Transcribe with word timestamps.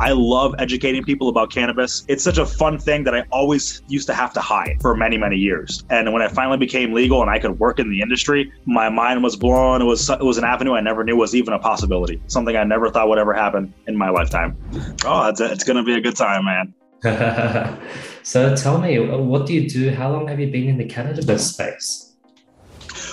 I 0.00 0.12
love 0.12 0.54
educating 0.58 1.04
people 1.04 1.28
about 1.28 1.50
cannabis. 1.50 2.04
It's 2.08 2.22
such 2.22 2.38
a 2.38 2.46
fun 2.46 2.78
thing 2.78 3.04
that 3.04 3.14
I 3.14 3.24
always 3.30 3.82
used 3.88 4.06
to 4.08 4.14
have 4.14 4.32
to 4.34 4.40
hide 4.40 4.78
for 4.80 4.96
many, 4.96 5.16
many 5.16 5.36
years. 5.36 5.84
And 5.90 6.12
when 6.12 6.22
I 6.22 6.28
finally 6.28 6.58
became 6.58 6.92
legal 6.92 7.22
and 7.22 7.30
I 7.30 7.38
could 7.38 7.58
work 7.58 7.78
in 7.78 7.90
the 7.90 8.00
industry, 8.00 8.52
my 8.66 8.88
mind 8.88 9.22
was 9.22 9.36
blown. 9.36 9.82
It 9.82 9.84
was 9.84 10.08
it 10.10 10.22
was 10.22 10.38
an 10.38 10.44
avenue 10.44 10.74
I 10.74 10.80
never 10.80 11.04
knew 11.04 11.16
was 11.16 11.34
even 11.34 11.54
a 11.54 11.58
possibility. 11.58 12.20
Something 12.26 12.56
I 12.56 12.64
never 12.64 12.90
thought 12.90 13.08
would 13.08 13.18
ever 13.18 13.34
happen 13.34 13.72
in 13.86 13.96
my 13.96 14.10
lifetime. 14.10 14.56
Oh, 15.04 15.28
it's, 15.28 15.40
it's 15.40 15.64
going 15.64 15.76
to 15.76 15.82
be 15.82 15.94
a 15.94 16.00
good 16.00 16.16
time, 16.16 16.44
man. 16.44 16.74
so 18.22 18.56
tell 18.56 18.78
me, 18.78 18.98
what 18.98 19.46
do 19.46 19.52
you 19.52 19.68
do? 19.68 19.90
How 19.90 20.10
long 20.10 20.26
have 20.28 20.40
you 20.40 20.50
been 20.50 20.68
in 20.68 20.78
the 20.78 20.86
cannabis 20.86 21.52
space? 21.52 22.13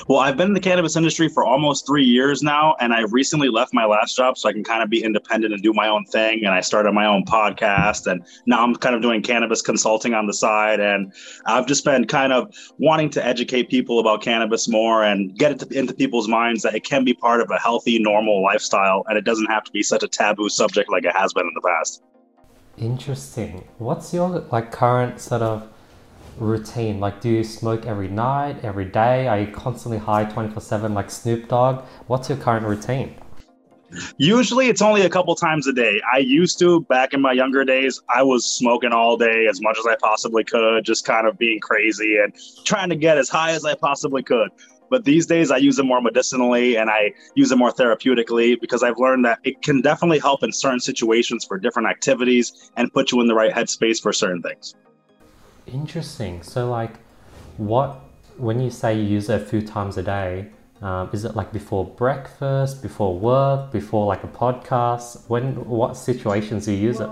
Well, 0.08 0.20
I've 0.20 0.38
been 0.38 0.48
in 0.48 0.54
the 0.54 0.60
cannabis 0.60 0.96
industry 0.96 1.28
for 1.28 1.46
almost 1.46 1.86
three 1.86 2.04
years 2.04 2.42
now, 2.42 2.76
and 2.80 2.94
I 2.94 3.02
recently 3.02 3.50
left 3.50 3.74
my 3.74 3.86
last 3.86 4.16
job 4.16 4.38
so 4.38 4.50
I 4.50 4.54
can 4.54 4.64
kind 4.64 4.82
of 4.82 4.90
be 4.90 5.04
independent 5.04 5.54
and 5.54 5.62
do 5.62 5.74
my 5.74 5.88
own 5.88 6.06
thing. 6.06 6.44
And 6.44 6.54
I 6.54 6.62
started 6.62 6.92
my 6.94 7.06
own 7.06 7.24
podcast, 7.26 8.12
and 8.12 8.26
now 8.46 8.64
I'm 8.64 8.76
kind 8.76 8.96
of 8.96 9.02
doing 9.02 9.22
cannabis 9.22 9.62
consulting 9.62 10.14
on 10.14 10.28
the 10.28 10.34
side. 10.34 10.80
And 10.80 11.14
I've 11.46 11.68
just 11.68 11.86
been 11.86 12.06
kind 12.06 12.34
of 12.34 12.54
wanting 12.78 13.10
to 13.12 13.26
educate 13.26 13.70
people 13.70 14.00
about 14.00 14.22
cannabis 14.22 14.68
more 14.68 15.04
and 15.04 15.38
get 15.38 15.52
it 15.52 15.72
into 15.72 15.94
people's 15.94 16.28
minds 16.28 16.64
that 16.64 16.76
it 16.76 16.84
can 16.84 17.04
be 17.04 17.14
part 17.14 17.42
of 17.42 17.50
a 17.52 17.58
healthy, 17.58 18.00
normal 18.00 18.44
lifestyle, 18.44 19.04
and 19.08 19.18
it 19.18 19.26
doesn't 19.26 19.48
have 19.48 19.64
to 19.66 19.72
be 19.72 19.84
such 19.84 20.04
a 20.04 20.08
taboo 20.08 20.50
subject 20.50 20.90
like 20.90 21.06
it 21.06 21.16
has 21.16 21.34
been 21.34 21.46
in 21.46 21.54
the 21.54 21.62
past. 21.62 22.04
Interesting. 22.78 23.68
What's 23.78 24.14
your 24.14 24.30
like 24.52 24.72
current 24.72 25.20
sort 25.20 25.42
of 25.42 25.68
routine? 26.38 27.00
Like, 27.00 27.22
do 27.22 27.30
you 27.30 27.44
smoke 27.44 27.86
every 27.86 28.08
night, 28.08 28.64
every 28.64 28.86
day? 28.86 29.28
Are 29.28 29.40
you 29.40 29.48
constantly 29.48 29.98
high 29.98 30.26
24 30.26 30.62
7 30.62 30.94
like 30.94 31.10
Snoop 31.10 31.48
Dogg? 31.48 31.84
What's 32.08 32.30
your 32.30 32.38
current 32.38 32.66
routine? 32.66 33.16
Usually 34.18 34.70
it's 34.70 34.82
only 34.82 35.02
a 35.02 35.10
couple 35.10 35.36
times 35.36 35.68
a 35.68 35.74
day. 35.74 36.02
I 36.14 36.20
used 36.20 36.60
to 36.60 36.82
back 36.82 37.14
in 37.14 37.22
my 37.22 37.34
younger 37.34 37.66
days, 37.66 38.02
I 38.14 38.24
was 38.24 38.46
smoking 38.46 38.94
all 38.94 39.18
day 39.18 39.48
as 39.48 39.62
much 39.62 39.78
as 39.78 39.86
I 39.86 39.96
possibly 40.02 40.44
could, 40.44 40.86
just 40.86 41.06
kind 41.06 41.28
of 41.28 41.38
being 41.38 41.60
crazy 41.60 42.18
and 42.18 42.34
trying 42.64 42.90
to 42.90 42.96
get 42.96 43.18
as 43.18 43.28
high 43.28 43.52
as 43.52 43.66
I 43.66 43.76
possibly 43.76 44.24
could. 44.24 44.50
But 44.90 45.06
these 45.06 45.26
days 45.26 45.52
I 45.52 45.58
use 45.58 45.80
it 45.80 45.84
more 45.84 46.02
medicinally 46.02 46.76
and 46.78 46.90
I 46.90 47.14
use 47.36 47.52
it 47.52 47.58
more 47.58 47.72
therapeutically 47.72 48.60
because 48.60 48.84
I've 48.84 48.98
learned 48.98 49.24
that 49.26 49.40
it 49.44 49.62
can 49.62 49.82
definitely 49.82 50.20
help 50.20 50.44
in 50.44 50.52
certain 50.52 50.82
situations 50.82 51.46
for 51.46 51.58
different 51.58 51.88
activities 51.88 52.72
and 52.76 52.92
put 52.92 53.12
you 53.12 53.22
in 53.22 53.28
the 53.28 53.34
right 53.34 53.54
headspace 53.54 54.02
for 54.02 54.12
certain 54.12 54.42
things. 54.42 54.76
Interesting. 55.68 56.44
So, 56.44 56.70
like, 56.70 56.96
what 57.58 58.00
when 58.38 58.60
you 58.60 58.72
say 58.72 58.96
you 58.96 59.04
use 59.04 59.30
it 59.30 59.42
a 59.42 59.46
few 59.46 59.62
times 59.62 59.98
a 59.98 60.04
day, 60.04 60.48
um, 60.82 61.10
is 61.14 61.26
it 61.26 61.36
like 61.36 61.54
before 61.54 61.86
breakfast, 61.86 62.82
before 62.82 63.18
work, 63.18 63.72
before 63.72 64.06
like 64.08 64.24
a 64.24 64.28
podcast? 64.28 65.30
When 65.30 65.54
what 65.66 65.96
situations 65.96 66.66
do 66.66 66.72
you 66.72 66.80
use 66.80 67.00
it? 67.00 67.10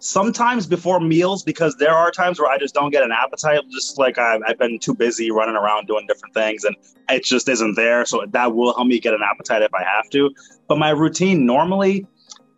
Sometimes 0.00 0.66
before 0.66 1.00
meals 1.00 1.42
because 1.42 1.76
there 1.76 1.92
are 1.92 2.10
times 2.12 2.38
where 2.38 2.48
I 2.48 2.56
just 2.56 2.72
don't 2.72 2.90
get 2.90 3.02
an 3.02 3.10
appetite. 3.12 3.60
Just 3.70 3.98
like 3.98 4.16
I've, 4.16 4.40
I've 4.46 4.58
been 4.58 4.78
too 4.78 4.94
busy 4.94 5.30
running 5.30 5.56
around 5.56 5.86
doing 5.86 6.06
different 6.06 6.34
things, 6.34 6.64
and 6.64 6.74
it 7.10 7.24
just 7.24 7.48
isn't 7.48 7.74
there. 7.74 8.06
So 8.06 8.24
that 8.26 8.54
will 8.54 8.74
help 8.74 8.86
me 8.86 8.98
get 8.98 9.12
an 9.12 9.20
appetite 9.28 9.62
if 9.62 9.74
I 9.74 9.84
have 9.84 10.08
to. 10.10 10.30
But 10.68 10.78
my 10.78 10.90
routine 10.90 11.44
normally, 11.44 12.06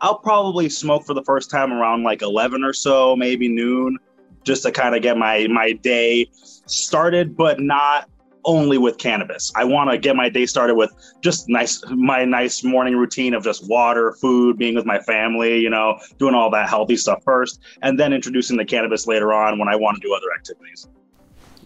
I'll 0.02 0.18
probably 0.18 0.68
smoke 0.68 1.04
for 1.04 1.14
the 1.14 1.24
first 1.24 1.50
time 1.50 1.72
around 1.72 2.04
like 2.04 2.22
eleven 2.22 2.62
or 2.62 2.74
so, 2.74 3.16
maybe 3.16 3.48
noon 3.48 3.98
just 4.44 4.62
to 4.64 4.72
kind 4.72 4.94
of 4.94 5.02
get 5.02 5.16
my 5.16 5.46
my 5.48 5.72
day 5.72 6.28
started, 6.66 7.36
but 7.36 7.60
not 7.60 8.08
only 8.44 8.78
with 8.78 8.98
cannabis. 8.98 9.52
I 9.54 9.64
want 9.64 9.90
to 9.90 9.98
get 9.98 10.16
my 10.16 10.28
day 10.28 10.46
started 10.46 10.74
with 10.74 10.92
just 11.20 11.48
nice 11.48 11.82
my 11.90 12.24
nice 12.24 12.64
morning 12.64 12.96
routine 12.96 13.34
of 13.34 13.44
just 13.44 13.68
water, 13.68 14.12
food, 14.12 14.58
being 14.58 14.74
with 14.74 14.86
my 14.86 14.98
family, 15.00 15.58
you 15.58 15.70
know, 15.70 15.98
doing 16.18 16.34
all 16.34 16.50
that 16.50 16.68
healthy 16.68 16.96
stuff 16.96 17.22
first, 17.24 17.60
and 17.82 17.98
then 17.98 18.12
introducing 18.12 18.56
the 18.56 18.64
cannabis 18.64 19.06
later 19.06 19.32
on 19.32 19.58
when 19.58 19.68
I 19.68 19.76
want 19.76 20.00
to 20.00 20.06
do 20.06 20.14
other 20.14 20.32
activities. 20.34 20.88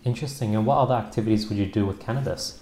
Interesting. 0.05 0.55
And 0.55 0.67
what 0.67 0.77
other 0.77 0.95
activities 0.95 1.49
would 1.49 1.59
you 1.59 1.67
do 1.67 1.87
with 1.87 2.01
cannabis? 2.01 2.61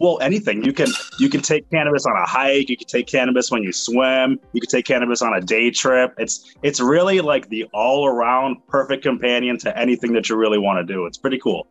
Well 0.00 0.18
anything. 0.20 0.64
You 0.64 0.72
can 0.72 0.88
you 1.18 1.28
can 1.28 1.40
take 1.40 1.68
cannabis 1.70 2.06
on 2.06 2.16
a 2.16 2.26
hike. 2.26 2.68
You 2.68 2.76
can 2.76 2.86
take 2.86 3.06
cannabis 3.06 3.50
when 3.50 3.62
you 3.62 3.72
swim. 3.72 4.38
You 4.52 4.60
can 4.60 4.70
take 4.70 4.86
cannabis 4.86 5.22
on 5.22 5.34
a 5.34 5.40
day 5.40 5.70
trip. 5.70 6.14
It's 6.18 6.54
it's 6.62 6.80
really 6.80 7.20
like 7.20 7.48
the 7.48 7.64
all 7.72 8.06
around 8.06 8.56
perfect 8.68 9.02
companion 9.02 9.58
to 9.58 9.78
anything 9.78 10.12
that 10.14 10.28
you 10.28 10.36
really 10.36 10.58
want 10.58 10.86
to 10.86 10.92
do. 10.92 11.06
It's 11.06 11.18
pretty 11.18 11.38
cool. 11.38 11.66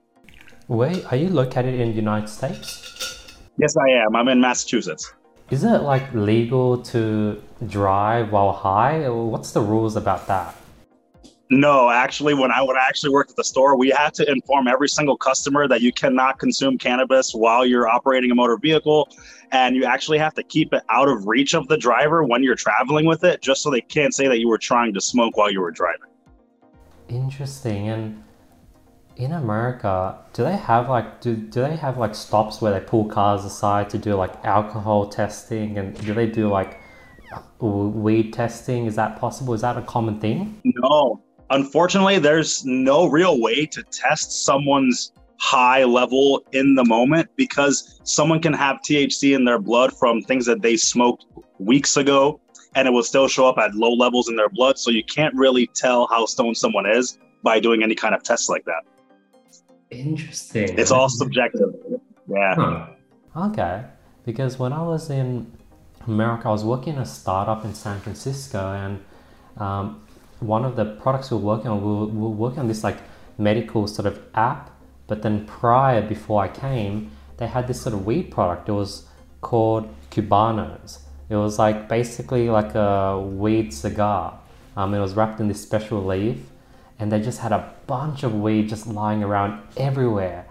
Where 0.67 0.95
are 1.09 1.17
you 1.17 1.29
located 1.29 1.79
in 1.79 1.89
the 1.89 1.95
united 1.95 2.29
states? 2.29 3.35
Yes 3.57 3.75
i 3.77 3.89
am. 3.89 4.15
I'm 4.15 4.27
in 4.27 4.39
massachusetts. 4.39 5.13
Is 5.49 5.65
it 5.65 5.81
like 5.81 6.13
legal 6.13 6.81
to 6.83 7.41
drive 7.67 8.31
while 8.31 8.53
high? 8.53 9.09
What's 9.09 9.51
the 9.51 9.59
rules 9.61 9.97
about 9.97 10.27
that 10.27 10.55
no, 11.51 11.89
actually, 11.89 12.33
when 12.33 12.49
I 12.49 12.61
when 12.61 12.77
I 12.77 12.85
actually 12.87 13.09
worked 13.09 13.31
at 13.31 13.35
the 13.35 13.43
store, 13.43 13.75
we 13.75 13.89
had 13.89 14.13
to 14.13 14.31
inform 14.31 14.69
every 14.69 14.87
single 14.87 15.17
customer 15.17 15.67
that 15.67 15.81
you 15.81 15.91
cannot 15.91 16.39
consume 16.39 16.77
cannabis 16.77 17.33
while 17.33 17.65
you're 17.65 17.89
operating 17.89 18.31
a 18.31 18.35
motor 18.35 18.55
vehicle, 18.55 19.09
and 19.51 19.75
you 19.75 19.83
actually 19.83 20.17
have 20.17 20.33
to 20.35 20.43
keep 20.43 20.73
it 20.73 20.81
out 20.89 21.09
of 21.09 21.27
reach 21.27 21.53
of 21.53 21.67
the 21.67 21.77
driver 21.77 22.23
when 22.23 22.41
you're 22.41 22.55
traveling 22.55 23.05
with 23.05 23.25
it, 23.25 23.41
just 23.41 23.61
so 23.61 23.69
they 23.69 23.81
can't 23.81 24.13
say 24.13 24.29
that 24.29 24.39
you 24.39 24.47
were 24.47 24.57
trying 24.57 24.93
to 24.93 25.01
smoke 25.01 25.35
while 25.35 25.51
you 25.51 25.59
were 25.59 25.71
driving. 25.71 26.07
Interesting. 27.09 27.89
And 27.89 28.23
in 29.17 29.33
America, 29.33 30.19
do 30.31 30.45
they 30.45 30.55
have 30.55 30.87
like 30.87 31.19
do, 31.19 31.35
do 31.35 31.63
they 31.63 31.75
have 31.75 31.97
like 31.97 32.15
stops 32.15 32.61
where 32.61 32.71
they 32.71 32.79
pull 32.79 33.05
cars 33.09 33.43
aside 33.43 33.89
to 33.89 33.97
do 33.97 34.15
like 34.15 34.33
alcohol 34.45 35.09
testing, 35.09 35.77
and 35.77 35.99
do 35.99 36.13
they 36.13 36.27
do 36.27 36.47
like 36.47 36.79
weed 37.59 38.31
testing? 38.31 38.85
Is 38.85 38.95
that 38.95 39.19
possible? 39.19 39.53
Is 39.53 39.61
that 39.61 39.77
a 39.77 39.81
common 39.81 40.17
thing? 40.21 40.61
No, 40.63 41.21
unfortunately, 41.51 42.17
there's 42.19 42.65
no 42.65 43.05
real 43.05 43.39
way 43.39 43.65
to 43.67 43.83
test 43.83 44.45
someone's 44.45 45.13
high 45.37 45.83
level 45.83 46.43
in 46.51 46.75
the 46.75 46.85
moment 46.85 47.29
because 47.35 47.99
someone 48.03 48.39
can 48.39 48.53
have 48.53 48.77
THC 48.77 49.35
in 49.35 49.43
their 49.43 49.59
blood 49.59 49.91
from 49.97 50.21
things 50.21 50.45
that 50.45 50.61
they 50.61 50.77
smoked 50.77 51.25
weeks 51.59 51.97
ago 51.97 52.39
and 52.75 52.87
it 52.87 52.91
will 52.91 53.03
still 53.03 53.27
show 53.27 53.47
up 53.47 53.57
at 53.57 53.73
low 53.75 53.91
levels 53.91 54.29
in 54.29 54.35
their 54.35 54.49
blood. 54.49 54.77
So 54.77 54.91
you 54.91 55.03
can't 55.03 55.33
really 55.35 55.67
tell 55.67 56.07
how 56.07 56.25
stoned 56.25 56.57
someone 56.57 56.85
is 56.85 57.17
by 57.43 57.59
doing 57.59 57.83
any 57.83 57.95
kind 57.95 58.15
of 58.15 58.23
test 58.23 58.49
like 58.49 58.63
that. 58.65 58.83
Interesting. 59.89 60.77
It's 60.77 60.91
all 60.91 61.09
subjective. 61.09 61.75
Yeah. 62.29 62.55
Huh. 62.55 62.87
Okay. 63.47 63.83
Because 64.25 64.57
when 64.57 64.71
I 64.71 64.83
was 64.83 65.09
in 65.09 65.51
America, 66.07 66.47
I 66.47 66.51
was 66.51 66.63
working 66.63 66.93
in 66.93 66.99
a 66.99 67.05
startup 67.05 67.65
in 67.65 67.73
San 67.73 67.99
Francisco 67.99 68.73
and 68.73 69.03
um, 69.57 70.01
one 70.41 70.65
of 70.65 70.75
the 70.75 70.85
products 70.85 71.31
we're 71.31 71.37
working 71.37 71.67
on, 71.67 71.81
we 71.81 71.87
were, 71.87 72.29
we 72.29 72.35
working 72.35 72.59
on 72.59 72.67
this 72.67 72.83
like 72.83 72.97
medical 73.37 73.87
sort 73.87 74.07
of 74.07 74.19
app. 74.33 74.71
But 75.07 75.21
then 75.21 75.45
prior, 75.45 76.01
before 76.01 76.43
I 76.43 76.47
came, 76.47 77.11
they 77.37 77.47
had 77.47 77.67
this 77.67 77.81
sort 77.81 77.93
of 77.93 78.05
weed 78.05 78.31
product. 78.31 78.69
It 78.69 78.73
was 78.73 79.07
called 79.41 79.93
Cubanos. 80.09 80.99
It 81.29 81.35
was 81.35 81.57
like 81.57 81.87
basically 81.87 82.49
like 82.49 82.75
a 82.75 83.19
weed 83.19 83.73
cigar. 83.73 84.39
Um, 84.75 84.93
it 84.93 84.99
was 84.99 85.13
wrapped 85.13 85.39
in 85.39 85.47
this 85.47 85.61
special 85.61 86.03
leaf, 86.03 86.37
and 86.99 87.11
they 87.11 87.21
just 87.21 87.39
had 87.39 87.51
a 87.51 87.73
bunch 87.87 88.23
of 88.23 88.33
weed 88.33 88.69
just 88.69 88.87
lying 88.87 89.23
around 89.23 89.61
everywhere. 89.77 90.45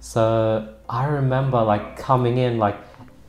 So 0.00 0.74
I 0.88 1.06
remember 1.06 1.62
like 1.62 1.96
coming 1.96 2.38
in 2.38 2.58
like 2.58 2.76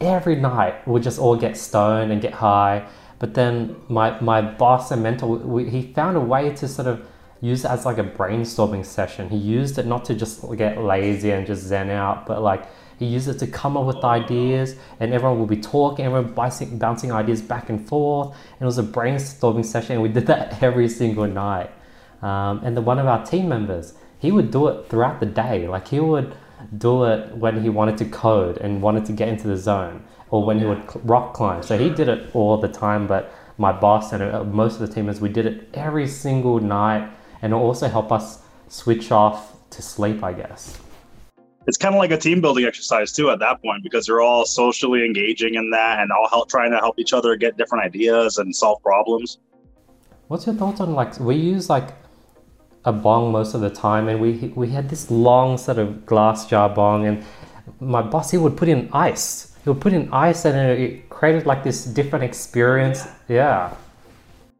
every 0.01 0.35
night 0.35 0.87
we'd 0.87 1.03
just 1.03 1.19
all 1.19 1.35
get 1.35 1.57
stoned 1.57 2.11
and 2.11 2.21
get 2.21 2.33
high 2.33 2.85
but 3.25 3.33
then 3.33 3.75
my, 3.89 4.19
my 4.21 4.39
boss 4.39 4.91
and 4.91 5.01
mentor, 5.01 5.25
we, 5.37 5.67
he 5.67 5.81
found 5.93 6.15
a 6.15 6.19
way 6.19 6.53
to 6.53 6.67
sort 6.67 6.87
of 6.87 7.03
use 7.41 7.65
it 7.65 7.71
as 7.71 7.83
like 7.83 7.97
a 7.97 8.03
brainstorming 8.03 8.85
session. 8.85 9.29
He 9.29 9.37
used 9.37 9.79
it 9.79 9.87
not 9.87 10.05
to 10.05 10.13
just 10.13 10.45
get 10.55 10.79
lazy 10.79 11.31
and 11.31 11.47
just 11.47 11.63
zen 11.63 11.89
out, 11.89 12.27
but 12.27 12.43
like 12.43 12.67
he 12.99 13.07
used 13.07 13.27
it 13.27 13.39
to 13.39 13.47
come 13.47 13.77
up 13.77 13.87
with 13.87 14.03
ideas 14.03 14.75
and 14.99 15.11
everyone 15.11 15.39
will 15.39 15.47
be 15.47 15.57
talking, 15.57 16.05
everyone 16.05 16.33
bouncing, 16.33 16.77
bouncing 16.77 17.11
ideas 17.11 17.41
back 17.41 17.71
and 17.71 17.89
forth. 17.89 18.27
And 18.27 18.61
it 18.61 18.65
was 18.65 18.77
a 18.77 18.83
brainstorming 18.83 19.65
session 19.65 19.93
and 19.93 20.03
we 20.03 20.09
did 20.09 20.27
that 20.27 20.61
every 20.61 20.87
single 20.87 21.25
night. 21.25 21.71
Um, 22.21 22.61
and 22.63 22.77
then 22.77 22.85
one 22.85 22.99
of 22.99 23.07
our 23.07 23.25
team 23.25 23.49
members, 23.49 23.95
he 24.19 24.31
would 24.31 24.51
do 24.51 24.67
it 24.67 24.87
throughout 24.87 25.19
the 25.19 25.25
day. 25.25 25.67
Like 25.67 25.87
he 25.87 25.99
would 25.99 26.37
do 26.77 27.03
it 27.05 27.35
when 27.35 27.61
he 27.61 27.69
wanted 27.69 27.97
to 27.97 28.05
code 28.05 28.57
and 28.57 28.81
wanted 28.81 29.05
to 29.05 29.13
get 29.13 29.27
into 29.27 29.47
the 29.47 29.57
zone 29.57 30.03
or 30.29 30.43
when 30.43 30.59
he 30.59 30.65
would 30.65 30.83
rock 31.07 31.33
climb. 31.33 31.63
So 31.63 31.77
he 31.77 31.89
did 31.89 32.07
it 32.07 32.29
all 32.33 32.57
the 32.57 32.67
time, 32.67 33.07
but 33.07 33.33
my 33.57 33.71
boss 33.71 34.11
and 34.11 34.23
uh, 34.23 34.43
most 34.43 34.79
of 34.79 34.87
the 34.87 34.93
teamers, 34.93 35.19
we 35.19 35.29
did 35.29 35.45
it 35.45 35.69
every 35.73 36.07
single 36.07 36.59
night 36.59 37.09
and 37.41 37.53
it 37.53 37.55
also 37.55 37.87
helped 37.87 38.11
us 38.11 38.39
switch 38.67 39.11
off 39.11 39.55
to 39.69 39.81
sleep, 39.81 40.23
I 40.23 40.33
guess. 40.33 40.77
It's 41.67 41.77
kind 41.77 41.95
of 41.95 41.99
like 41.99 42.11
a 42.11 42.17
team 42.17 42.41
building 42.41 42.65
exercise 42.65 43.11
too 43.11 43.31
at 43.31 43.39
that 43.39 43.61
point 43.61 43.81
because 43.81 44.07
you're 44.07 44.21
all 44.21 44.45
socially 44.45 45.03
engaging 45.03 45.55
in 45.55 45.71
that 45.71 45.99
and 45.99 46.11
all 46.11 46.29
help 46.29 46.47
trying 46.49 46.71
to 46.71 46.77
help 46.77 46.99
each 46.99 47.11
other 47.11 47.35
get 47.35 47.57
different 47.57 47.83
ideas 47.83 48.37
and 48.37 48.55
solve 48.55 48.81
problems. 48.83 49.39
What's 50.27 50.45
your 50.45 50.55
thoughts 50.55 50.79
on 50.79 50.93
like 50.93 51.19
we 51.19 51.35
use 51.35 51.69
like 51.69 51.89
a 52.85 52.91
bong 52.91 53.31
most 53.31 53.53
of 53.53 53.61
the 53.61 53.69
time 53.69 54.07
and 54.07 54.21
we 54.21 54.53
we 54.55 54.69
had 54.69 54.89
this 54.89 55.09
long 55.11 55.57
sort 55.57 55.77
of 55.77 56.05
glass 56.05 56.47
jar 56.47 56.69
bong 56.69 57.05
and 57.05 57.23
my 57.79 58.01
boss 58.01 58.31
he 58.31 58.37
would 58.37 58.55
put 58.55 58.69
in 58.69 58.89
ice 58.93 59.55
he 59.65 59.71
would 59.71 59.81
put 59.81 59.93
in 59.93 60.07
ice 60.13 60.45
and 60.45 60.55
it 60.79 61.09
created 61.09 61.47
like 61.47 61.63
this 61.63 61.85
different 61.85 62.23
experience. 62.23 63.07
Yeah. 63.27 63.73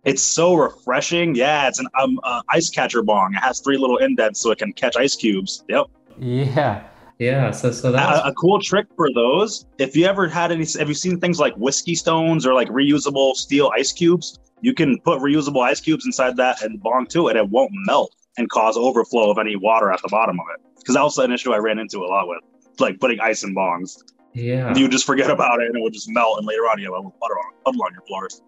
It's 0.04 0.24
so 0.24 0.56
refreshing. 0.56 1.36
Yeah, 1.36 1.68
it's 1.68 1.78
an 1.78 1.88
um, 2.02 2.20
uh, 2.24 2.42
ice 2.50 2.72
catcher 2.72 3.04
bong. 3.04 3.36
It 3.36 3.40
has 3.40 3.60
three 3.60 3.78
little 3.78 3.98
indents 3.98 4.42
so 4.42 4.50
it 4.50 4.58
can 4.58 4.74
catch 4.74 4.98
ice 4.98 5.16
cubes. 5.16 5.64
Yep. 5.70 5.86
Yeah. 6.18 6.84
Yeah, 7.20 7.52
so 7.52 7.72
so 7.72 7.94
that's 7.94 8.20
a, 8.26 8.30
a, 8.30 8.34
cool 8.34 8.60
trick 8.60 8.88
for 8.98 9.08
those. 9.14 9.66
If 9.78 9.96
you 9.96 10.06
ever 10.06 10.28
had 10.28 10.52
any, 10.52 10.66
have 10.78 10.90
you 10.90 10.94
seen 10.94 11.18
things 11.18 11.40
like 11.40 11.56
whiskey 11.56 11.96
stones 11.96 12.46
or 12.46 12.54
like 12.54 12.68
reusable 12.68 13.36
steel 13.36 13.72
ice 13.74 13.94
cubes? 13.94 14.38
You 14.66 14.74
can 14.74 14.98
put 15.02 15.20
reusable 15.20 15.62
ice 15.62 15.80
cubes 15.80 16.08
inside 16.08 16.38
that 16.38 16.64
and 16.64 16.82
bong 16.82 17.06
too, 17.06 17.28
and 17.28 17.38
it 17.38 17.48
won't 17.48 17.70
melt 17.86 18.16
and 18.36 18.50
cause 18.50 18.76
overflow 18.76 19.30
of 19.30 19.38
any 19.38 19.56
water 19.56 19.92
at 19.92 20.02
the 20.02 20.08
bottom 20.10 20.40
of 20.40 20.48
it. 20.56 20.66
Because 20.80 20.96
that 20.96 21.04
was 21.04 21.16
an 21.20 21.32
issue 21.32 21.54
I 21.54 21.58
ran 21.58 21.78
into 21.78 22.00
a 22.00 22.08
lot 22.08 22.28
with, 22.28 22.40
like 22.80 23.00
putting 23.00 23.20
ice 23.20 23.44
in 23.44 23.54
bongs. 23.54 24.02
Yeah, 24.34 24.76
you 24.76 24.88
just 24.90 25.06
forget 25.06 25.30
about 25.30 25.62
it 25.62 25.68
and 25.68 25.78
it 25.78 25.82
would 25.84 25.94
just 25.94 26.10
melt, 26.10 26.40
and 26.40 26.48
later 26.48 26.62
on 26.62 26.80
you 26.80 26.92
have 26.92 27.06
a 27.06 27.12
puddle 27.12 27.38
on, 27.46 27.54
puddle 27.64 27.84
on 27.84 27.94
your 27.94 28.02
floors. 28.08 28.42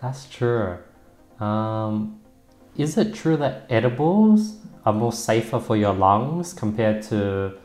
That's 0.00 0.30
true. 0.30 0.78
Um, 1.40 2.20
is 2.76 2.96
it 2.96 3.12
true 3.12 3.36
that 3.38 3.66
edibles 3.68 4.58
are 4.86 4.92
more 4.92 5.12
safer 5.12 5.58
for 5.58 5.76
your 5.76 5.92
lungs 5.92 6.52
compared 6.52 7.02
to 7.10 7.58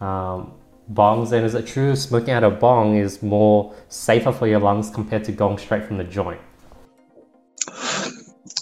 um, 0.00 0.54
bongs? 0.90 1.30
And 1.32 1.44
is 1.44 1.54
it 1.54 1.66
true 1.66 1.94
smoking 1.94 2.30
out 2.30 2.42
a 2.42 2.48
bong 2.48 2.96
is 2.96 3.22
more 3.22 3.74
safer 3.90 4.32
for 4.32 4.46
your 4.46 4.60
lungs 4.60 4.88
compared 4.88 5.24
to 5.24 5.32
going 5.32 5.58
straight 5.58 5.84
from 5.84 5.98
the 5.98 6.04
joint? 6.04 6.40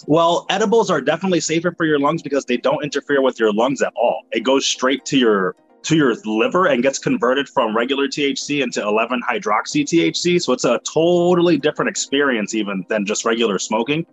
Well, 0.07 0.45
edibles 0.49 0.89
are 0.89 1.01
definitely 1.01 1.39
safer 1.39 1.71
for 1.71 1.85
your 1.85 1.99
lungs 1.99 2.21
because 2.21 2.45
they 2.45 2.57
don't 2.57 2.83
interfere 2.83 3.21
with 3.21 3.39
your 3.39 3.53
lungs 3.53 3.81
at 3.81 3.93
all. 3.95 4.23
It 4.31 4.41
goes 4.41 4.65
straight 4.65 5.05
to 5.05 5.17
your 5.17 5.55
to 5.83 5.95
your 5.95 6.15
liver 6.25 6.65
and 6.65 6.83
gets 6.83 6.99
converted 6.99 7.47
from 7.47 7.75
regular 7.75 8.07
THC 8.07 8.61
into 8.61 8.81
11 8.81 9.21
hydroxy 9.29 9.83
THC. 9.83 10.41
So 10.41 10.51
it's 10.51 10.65
a 10.65 10.79
totally 10.79 11.57
different 11.57 11.89
experience 11.89 12.53
even 12.53 12.85
than 12.89 13.05
just 13.05 13.23
regular 13.23 13.59
smoking. 13.59 14.05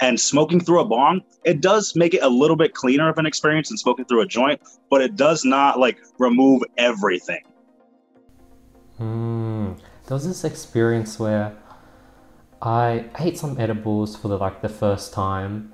And 0.00 0.18
smoking 0.18 0.60
through 0.60 0.80
a 0.80 0.84
bong, 0.84 1.20
it 1.44 1.60
does 1.60 1.94
make 1.94 2.14
it 2.14 2.22
a 2.22 2.28
little 2.28 2.56
bit 2.56 2.74
cleaner 2.74 3.08
of 3.08 3.18
an 3.18 3.26
experience 3.26 3.68
than 3.68 3.78
smoking 3.78 4.06
through 4.06 4.22
a 4.22 4.26
joint, 4.26 4.60
but 4.90 5.00
it 5.00 5.14
does 5.14 5.44
not 5.44 5.78
like 5.78 5.98
remove 6.18 6.62
everything. 6.78 7.42
Mm, 8.98 9.78
there 10.06 10.14
was 10.14 10.26
this 10.26 10.42
experience 10.42 11.18
where 11.18 11.54
I 12.64 13.04
ate 13.18 13.36
some 13.36 13.60
edibles 13.60 14.16
for 14.16 14.28
the 14.28 14.38
like 14.38 14.62
the 14.62 14.70
first 14.70 15.12
time, 15.12 15.72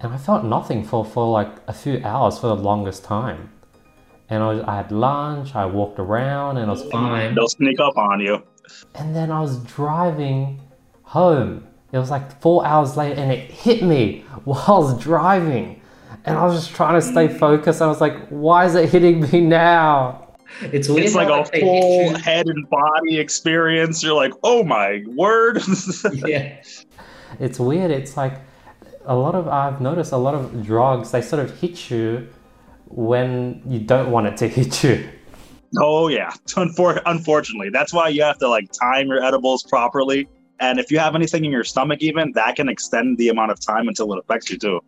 and 0.00 0.12
I 0.12 0.16
felt 0.16 0.44
nothing 0.44 0.84
for 0.84 1.04
for 1.04 1.28
like 1.28 1.52
a 1.66 1.72
few 1.72 2.00
hours 2.04 2.38
for 2.38 2.46
the 2.46 2.56
longest 2.56 3.04
time. 3.04 3.50
And 4.28 4.44
I, 4.44 4.48
was, 4.52 4.60
I 4.62 4.76
had 4.76 4.92
lunch, 4.92 5.56
I 5.56 5.66
walked 5.66 5.98
around, 5.98 6.58
and 6.58 6.70
I 6.70 6.72
was 6.72 6.84
fine. 6.84 7.34
They'll 7.34 7.48
sneak 7.48 7.80
up 7.80 7.98
on 7.98 8.20
you. 8.20 8.44
And 8.94 9.14
then 9.14 9.32
I 9.32 9.40
was 9.40 9.58
driving 9.64 10.60
home, 11.02 11.66
it 11.92 11.98
was 11.98 12.10
like 12.10 12.40
four 12.40 12.64
hours 12.64 12.96
later 12.96 13.20
and 13.20 13.32
it 13.32 13.50
hit 13.50 13.82
me 13.82 14.20
while 14.44 14.64
I 14.68 14.78
was 14.78 15.02
driving. 15.02 15.82
And 16.24 16.36
I 16.36 16.44
was 16.44 16.54
just 16.54 16.74
trying 16.74 17.00
to 17.00 17.02
stay 17.02 17.28
focused. 17.28 17.80
I 17.80 17.86
was 17.86 18.00
like, 18.00 18.28
why 18.28 18.66
is 18.66 18.74
it 18.74 18.90
hitting 18.90 19.20
me 19.22 19.40
now? 19.40 20.29
It's, 20.60 20.88
it's 20.88 21.14
like 21.14 21.28
a 21.28 21.44
full 21.58 22.14
head 22.18 22.46
and 22.46 22.68
body 22.68 23.18
experience. 23.18 24.02
You're 24.02 24.14
like, 24.14 24.32
oh 24.42 24.62
my 24.62 25.02
word. 25.06 25.62
yeah. 26.12 26.62
It's 27.38 27.58
weird. 27.58 27.90
It's 27.90 28.16
like 28.16 28.34
a 29.04 29.14
lot 29.14 29.34
of, 29.34 29.48
I've 29.48 29.80
noticed 29.80 30.12
a 30.12 30.16
lot 30.16 30.34
of 30.34 30.64
drugs, 30.64 31.10
they 31.10 31.22
sort 31.22 31.44
of 31.44 31.58
hit 31.60 31.90
you 31.90 32.28
when 32.86 33.62
you 33.66 33.80
don't 33.80 34.10
want 34.10 34.26
it 34.26 34.36
to 34.38 34.48
hit 34.56 34.82
you. 34.82 35.08
Oh, 35.78 36.08
yeah. 36.08 36.32
Unfor- 36.48 37.02
Unfortunately. 37.06 37.70
That's 37.70 37.92
why 37.92 38.08
you 38.08 38.22
have 38.22 38.38
to 38.38 38.48
like 38.48 38.70
time 38.72 39.08
your 39.08 39.22
edibles 39.22 39.62
properly 39.62 40.28
and 40.60 40.78
if 40.78 40.92
you 40.92 40.98
have 40.98 41.14
anything 41.14 41.44
in 41.46 41.50
your 41.50 41.64
stomach, 41.64 42.02
even 42.02 42.32
that 42.32 42.54
can 42.56 42.68
extend 42.68 43.16
the 43.16 43.30
amount 43.30 43.50
of 43.50 43.58
time 43.58 43.88
until 43.88 44.12
it 44.12 44.18
affects 44.18 44.50
you 44.50 44.58
too. 44.58 44.80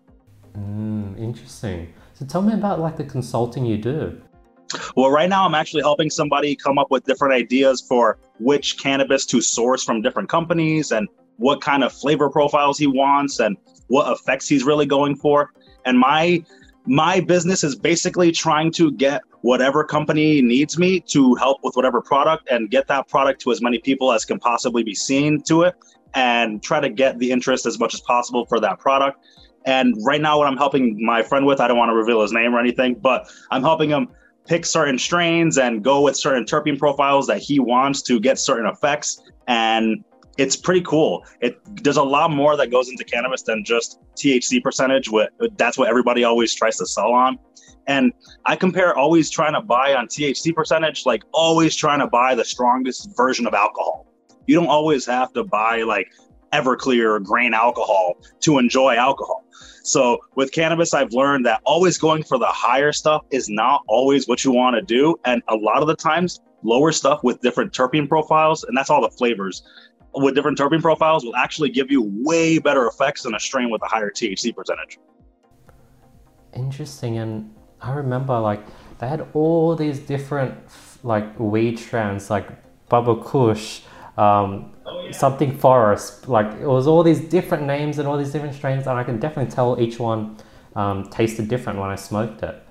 Mm, 0.57 1.19
interesting. 1.19 1.93
So 2.13 2.27
tell 2.27 2.43
me 2.43 2.53
about 2.53 2.79
like 2.79 2.99
the 2.99 3.05
consulting 3.05 3.65
you 3.65 3.79
do. 3.79 4.21
Well, 4.97 5.11
right 5.11 5.29
now 5.29 5.45
I'm 5.47 5.55
actually 5.55 5.83
helping 5.83 6.11
somebody 6.11 6.57
come 6.57 6.79
up 6.79 6.91
with 6.91 7.05
different 7.05 7.35
ideas 7.35 7.85
for 7.89 8.19
which 8.39 8.79
cannabis 8.79 9.27
to 9.27 9.41
source 9.41 9.85
from 9.85 10.03
different 10.03 10.29
companies 10.29 10.93
and 10.93 11.09
what 11.37 11.61
kind 11.61 11.83
of 11.83 11.93
flavor 11.93 12.31
profiles 12.31 12.79
he 12.79 12.87
wants 12.87 13.41
and 13.41 13.57
what 13.89 14.11
effects 14.13 14.49
he's 14.49 14.65
really 14.65 14.87
going 14.87 15.17
for. 15.17 15.53
And 15.85 15.99
my 15.99 16.45
my 16.85 17.21
business 17.21 17.63
is 17.63 17.77
basically 17.77 18.33
trying 18.33 18.73
to 18.73 18.91
get 18.93 19.23
whatever 19.43 19.85
company 19.85 20.43
needs 20.43 20.79
me 20.79 20.99
to 20.99 21.35
help 21.37 21.59
with 21.63 21.77
whatever 21.77 22.01
product 22.01 22.49
and 22.51 22.71
get 22.71 22.89
that 22.89 23.09
product 23.09 23.41
to 23.41 23.53
as 23.53 23.63
many 23.63 23.79
people 23.79 24.13
as 24.13 24.25
can 24.25 24.39
possibly 24.39 24.83
be 24.83 24.95
seen 24.95 25.41
to 25.43 25.63
it 25.63 25.75
and 26.15 26.63
try 26.63 26.81
to 26.81 26.89
get 26.89 27.19
the 27.19 27.31
interest 27.31 27.67
as 27.67 27.79
much 27.79 27.95
as 27.95 28.01
possible 28.01 28.45
for 28.47 28.59
that 28.61 28.79
product. 28.79 29.25
And 29.65 29.95
right 30.05 30.21
now, 30.21 30.39
what 30.39 30.49
I'm 30.49 30.57
helping 30.57 31.05
my 31.05 31.23
friend 31.23 31.47
with, 31.47 31.61
I 31.61 31.69
don't 31.69 31.79
want 31.79 31.91
to 31.91 31.95
reveal 31.95 32.21
his 32.21 32.33
name 32.33 32.55
or 32.55 32.59
anything, 32.59 32.95
but 32.95 33.31
I'm 33.51 33.63
helping 33.63 33.91
him 33.91 34.09
pick 34.47 34.67
certain 34.67 34.99
strains 34.99 35.59
and 35.59 35.83
go 35.83 36.03
with 36.03 36.17
certain 36.17 36.45
terpene 36.45 36.79
profiles 36.79 37.27
that 37.27 37.39
he 37.39 37.59
wants 37.59 38.03
to 38.03 38.21
get 38.21 38.39
certain 38.39 38.67
effects. 38.67 39.23
And 39.47 40.05
it's 40.39 40.57
pretty 40.57 40.83
cool. 40.83 41.25
It 41.41 41.61
there's 41.83 41.97
a 41.97 42.03
lot 42.03 42.31
more 42.31 42.57
that 42.57 42.71
goes 42.71 42.89
into 42.89 43.05
cannabis 43.05 43.43
than 43.43 43.65
just 43.65 44.01
THC 44.17 44.63
percentage. 44.63 45.11
What 45.11 45.31
that's 45.57 45.77
what 45.77 45.89
everybody 45.89 46.25
always 46.25 46.55
tries 46.55 46.77
to 46.79 46.87
sell 46.87 47.13
on. 47.13 47.39
And 47.87 48.13
I 48.47 48.57
compare 48.57 48.97
always 48.97 49.29
trying 49.29 49.55
to 49.55 49.61
buy 49.61 49.95
on 49.95 50.07
THC 50.07 50.55
percentage, 50.55 51.05
like 51.05 51.23
always 51.33 51.75
trying 51.75 51.99
to 51.99 52.07
buy 52.07 52.35
the 52.35 52.45
strongest 52.45 53.17
version 53.17 53.47
of 53.47 53.55
alcohol. 53.55 54.07
You 54.47 54.57
don't 54.57 54.69
always 54.69 55.05
have 55.07 55.33
to 55.35 55.45
buy 55.45 55.83
like 55.83 56.09
Everclear 56.53 57.17
or 57.17 57.21
grain 57.21 57.55
alcohol 57.55 58.17
to 58.41 58.59
enjoy 58.59 58.95
alcohol. 58.97 59.45
So 59.85 60.19
with 60.37 60.53
cannabis, 60.53 60.95
I've 60.95 61.13
learned 61.13 61.45
that 61.47 61.61
always 61.65 61.99
going 61.99 62.23
for 62.23 62.39
the 62.39 62.47
higher 62.47 62.93
stuff 62.93 63.25
is 63.31 63.49
not 63.49 63.83
always 63.89 64.29
what 64.29 64.45
you 64.45 64.53
want 64.53 64.77
to 64.77 64.83
do. 64.83 65.17
And 65.25 65.43
a 65.49 65.57
lot 65.57 65.83
of 65.83 65.89
the 65.89 65.97
times, 65.97 66.41
lower 66.63 66.93
stuff 66.93 67.25
with 67.25 67.41
different 67.41 67.73
terpene 67.73 68.09
profiles, 68.09 68.63
and 68.65 68.77
that's 68.77 68.91
all 68.91 69.03
the 69.03 69.11
flavors 69.11 69.63
with 70.15 70.35
different 70.35 70.59
terpene 70.59 70.83
profiles 70.83 71.25
will 71.25 71.37
actually 71.37 71.71
give 71.71 71.91
you 71.91 72.11
way 72.23 72.59
better 72.59 72.87
effects 72.87 73.23
than 73.23 73.35
a 73.35 73.41
strain 73.41 73.71
with 73.71 73.83
a 73.83 73.87
higher 73.87 74.11
THC 74.11 74.55
percentage. 74.55 74.99
Interesting. 76.55 77.19
And 77.19 77.55
I 77.81 77.93
remember 77.93 78.39
like 78.39 78.63
they 78.99 79.09
had 79.09 79.27
all 79.33 79.75
these 79.75 79.99
different 79.99 80.55
like 81.03 81.39
weed 81.39 81.79
strands, 81.79 82.31
like 82.31 82.49
Bubba 82.89 83.25
Kush, 83.25 83.81
um, 84.17 84.73
oh, 84.87 85.05
yeah. 85.05 85.13
something 85.13 85.57
forest. 85.57 86.29
Like 86.29 86.47
it 86.61 86.67
was 86.67 86.87
all 86.87 87.03
these 87.03 87.21
different 87.21 87.65
names 87.65 87.99
and 87.99 88.09
all 88.09 88.19
these 88.19 88.33
different 88.33 88.55
strains, 88.55 88.87
and 88.87 88.99
I 88.99 89.05
can 89.05 89.19
definitely 89.19 89.53
tell 89.53 89.81
each 89.81 89.99
one 89.99 90.37
um, 90.77 91.09
tasted 91.11 91.49
different 91.49 91.79
when 91.79 91.91
I 91.91 91.97
smoked 91.97 92.43
it. 92.43 92.63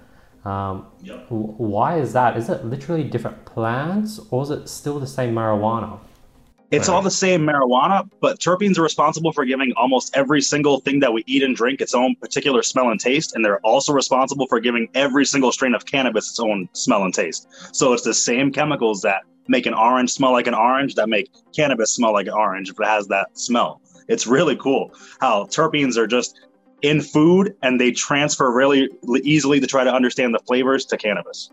Um, 0.46 0.88
yep. 1.04 1.26
Why 1.30 2.00
is 2.00 2.14
that? 2.14 2.38
Is 2.38 2.50
it 2.50 2.66
literally 2.66 3.04
different 3.04 3.46
plants, 3.46 4.20
or 4.32 4.44
is 4.44 4.50
it 4.50 4.68
still 4.68 5.00
the 5.00 5.08
same 5.08 5.34
marijuana? 5.36 6.00
It's 6.72 6.88
all 6.88 7.02
the 7.02 7.12
same 7.12 7.42
marijuana, 7.42 8.10
but 8.22 8.40
terpenes 8.40 8.78
are 8.78 8.82
responsible 8.82 9.34
for 9.34 9.44
giving 9.44 9.74
almost 9.76 10.16
every 10.16 10.42
single 10.42 10.80
thing 10.80 11.02
that 11.02 11.12
we 11.12 11.22
eat 11.28 11.44
and 11.44 11.54
drink 11.54 11.82
its 11.82 11.94
own 11.94 12.16
particular 12.16 12.64
smell 12.64 12.90
and 12.90 12.98
taste. 12.98 13.36
And 13.36 13.44
they're 13.44 13.60
also 13.60 13.92
responsible 13.92 14.48
for 14.48 14.62
giving 14.62 14.88
every 14.94 15.26
single 15.26 15.52
strain 15.52 15.76
of 15.76 15.86
cannabis 15.86 16.30
its 16.30 16.40
own 16.40 16.70
smell 16.72 17.04
and 17.04 17.14
taste. 17.14 17.50
So 17.74 17.92
it's 17.92 18.04
the 18.04 18.14
same 18.14 18.54
chemicals 18.54 19.02
that 19.02 19.24
make 19.48 19.66
an 19.66 19.74
orange 19.74 20.12
smell 20.12 20.32
like 20.32 20.48
an 20.48 20.54
orange 20.54 20.96
that 20.96 21.10
make 21.10 21.30
cannabis 21.56 21.94
smell 21.94 22.14
like 22.14 22.28
an 22.28 22.34
orange 22.34 22.70
if 22.70 22.80
it 22.80 22.86
has 22.86 23.08
that 23.08 23.38
smell. 23.38 23.82
It's 24.08 24.28
really 24.28 24.56
cool 24.56 24.92
how 25.20 25.46
terpenes 25.46 25.98
are 25.98 26.08
just 26.08 26.40
in 26.82 27.02
food 27.02 27.56
and 27.62 27.80
they 27.80 27.92
transfer 27.92 28.52
really 28.52 28.90
easily 29.24 29.60
to 29.60 29.68
try 29.68 29.84
to 29.84 29.94
understand 29.94 30.34
the 30.34 30.40
flavors 30.40 30.86
to 30.86 30.98
cannabis 30.98 31.52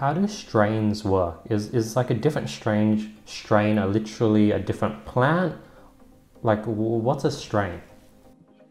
how 0.00 0.14
do 0.14 0.26
strains 0.26 1.04
work? 1.04 1.40
Is 1.50 1.74
is 1.74 1.94
like 1.94 2.10
a 2.10 2.14
different 2.14 2.48
strain 2.48 3.14
strain 3.26 3.76
a 3.76 3.86
literally 3.86 4.50
a 4.50 4.58
different 4.58 5.04
plant? 5.04 5.54
Like 6.42 6.64
what's 6.64 7.24
a 7.24 7.30
strain? 7.30 7.82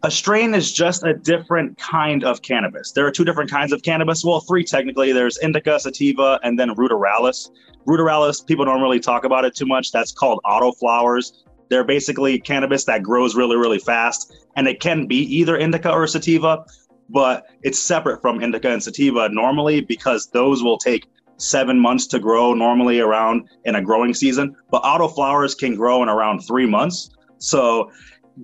A 0.03 0.09
strain 0.09 0.53
is 0.53 0.71
just 0.71 1.03
a 1.03 1.13
different 1.13 1.77
kind 1.77 2.23
of 2.23 2.41
cannabis. 2.41 2.93
There 2.93 3.05
are 3.05 3.11
two 3.11 3.25
different 3.25 3.51
kinds 3.51 3.73
of 3.73 3.83
cannabis. 3.83 4.23
Well, 4.23 4.39
three 4.39 4.63
technically. 4.63 5.11
There's 5.11 5.37
indica, 5.39 5.77
sativa, 5.77 6.39
and 6.41 6.57
then 6.57 6.69
ruderalis. 6.75 7.49
Ruderalis, 7.85 8.45
people 8.45 8.63
don't 8.63 8.81
really 8.81 9.01
talk 9.01 9.25
about 9.25 9.43
it 9.43 9.55
too 9.55 9.65
much. 9.65 9.91
That's 9.91 10.13
called 10.13 10.39
autoflowers. 10.45 11.43
They're 11.69 11.83
basically 11.83 12.39
cannabis 12.39 12.85
that 12.85 13.03
grows 13.03 13.35
really, 13.35 13.57
really 13.57 13.77
fast, 13.77 14.33
and 14.55 14.67
it 14.69 14.79
can 14.79 15.05
be 15.05 15.17
either 15.17 15.57
indica 15.57 15.91
or 15.91 16.07
sativa, 16.07 16.65
but 17.09 17.45
it's 17.61 17.79
separate 17.79 18.21
from 18.21 18.41
indica 18.41 18.69
and 18.69 18.81
sativa 18.81 19.27
normally 19.29 19.81
because 19.81 20.27
those 20.27 20.63
will 20.63 20.77
take 20.77 21.07
seven 21.37 21.77
months 21.77 22.07
to 22.07 22.19
grow 22.19 22.53
normally 22.53 22.99
around 22.99 23.49
in 23.65 23.75
a 23.75 23.81
growing 23.81 24.13
season, 24.13 24.55
but 24.71 24.81
autoflowers 24.83 25.57
can 25.57 25.75
grow 25.75 26.01
in 26.03 26.09
around 26.09 26.39
three 26.39 26.65
months. 26.65 27.11
So 27.37 27.91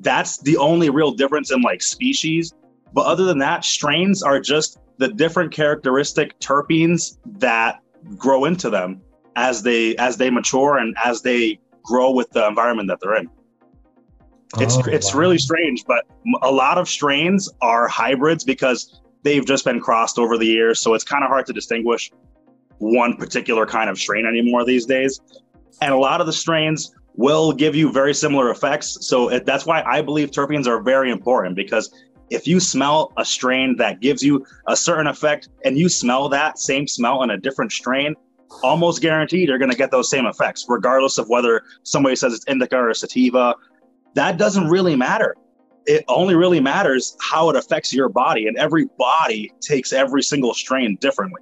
that's 0.01 0.37
the 0.39 0.57
only 0.57 0.89
real 0.89 1.11
difference 1.11 1.51
in 1.51 1.61
like 1.61 1.81
species. 1.81 2.53
But 2.93 3.05
other 3.05 3.25
than 3.25 3.39
that, 3.39 3.65
strains 3.65 4.23
are 4.23 4.39
just 4.39 4.79
the 4.97 5.07
different 5.07 5.51
characteristic 5.51 6.39
terpenes 6.39 7.17
that 7.39 7.81
grow 8.17 8.45
into 8.45 8.69
them 8.69 9.01
as 9.35 9.63
they 9.63 9.95
as 9.97 10.17
they 10.17 10.29
mature 10.29 10.77
and 10.77 10.95
as 11.03 11.21
they 11.21 11.59
grow 11.83 12.11
with 12.11 12.29
the 12.31 12.45
environment 12.47 12.87
that 12.89 12.99
they're 13.01 13.15
in. 13.15 13.29
It's 14.59 14.77
oh, 14.77 14.83
it's 14.85 15.13
wow. 15.13 15.19
really 15.19 15.37
strange, 15.37 15.83
but 15.85 16.05
a 16.41 16.51
lot 16.51 16.77
of 16.77 16.87
strains 16.87 17.49
are 17.61 17.87
hybrids 17.87 18.43
because 18.43 19.01
they've 19.23 19.45
just 19.45 19.65
been 19.65 19.81
crossed 19.81 20.17
over 20.17 20.37
the 20.37 20.45
years, 20.45 20.79
so 20.79 20.93
it's 20.93 21.03
kind 21.03 21.23
of 21.23 21.29
hard 21.29 21.45
to 21.47 21.53
distinguish 21.53 22.11
one 22.77 23.15
particular 23.17 23.65
kind 23.65 23.89
of 23.89 23.97
strain 23.97 24.25
anymore 24.25 24.63
these 24.63 24.85
days. 24.85 25.19
And 25.81 25.93
a 25.93 25.97
lot 25.97 26.21
of 26.21 26.27
the 26.27 26.33
strains 26.33 26.95
will 27.17 27.51
give 27.51 27.75
you 27.75 27.91
very 27.91 28.13
similar 28.13 28.49
effects. 28.49 28.97
So 29.01 29.29
it, 29.29 29.45
that's 29.45 29.65
why 29.65 29.81
I 29.83 30.01
believe 30.01 30.31
terpenes 30.31 30.67
are 30.67 30.81
very 30.81 31.11
important 31.11 31.55
because 31.55 31.93
if 32.29 32.47
you 32.47 32.59
smell 32.59 33.13
a 33.17 33.25
strain 33.25 33.75
that 33.77 34.01
gives 34.01 34.23
you 34.23 34.45
a 34.67 34.75
certain 34.75 35.07
effect 35.07 35.49
and 35.63 35.77
you 35.77 35.89
smell 35.89 36.27
that 36.29 36.59
same 36.59 36.87
smell 36.87 37.23
in 37.23 37.29
a 37.29 37.37
different 37.37 37.71
strain, 37.71 38.15
almost 38.63 39.01
guaranteed 39.01 39.47
you're 39.47 39.57
going 39.57 39.71
to 39.71 39.77
get 39.77 39.91
those 39.91 40.09
same 40.09 40.25
effects, 40.25 40.65
regardless 40.67 41.17
of 41.17 41.29
whether 41.29 41.61
somebody 41.83 42.15
says 42.15 42.33
it's 42.33 42.45
indica 42.45 42.77
or 42.77 42.93
sativa. 42.93 43.55
That 44.15 44.37
doesn't 44.37 44.69
really 44.69 44.95
matter. 44.95 45.35
It 45.85 46.03
only 46.07 46.35
really 46.35 46.59
matters 46.59 47.15
how 47.21 47.49
it 47.49 47.55
affects 47.55 47.93
your 47.93 48.09
body, 48.09 48.47
and 48.47 48.57
every 48.57 48.87
body 48.97 49.51
takes 49.61 49.93
every 49.93 50.23
single 50.23 50.53
strain 50.53 50.97
differently. 50.99 51.41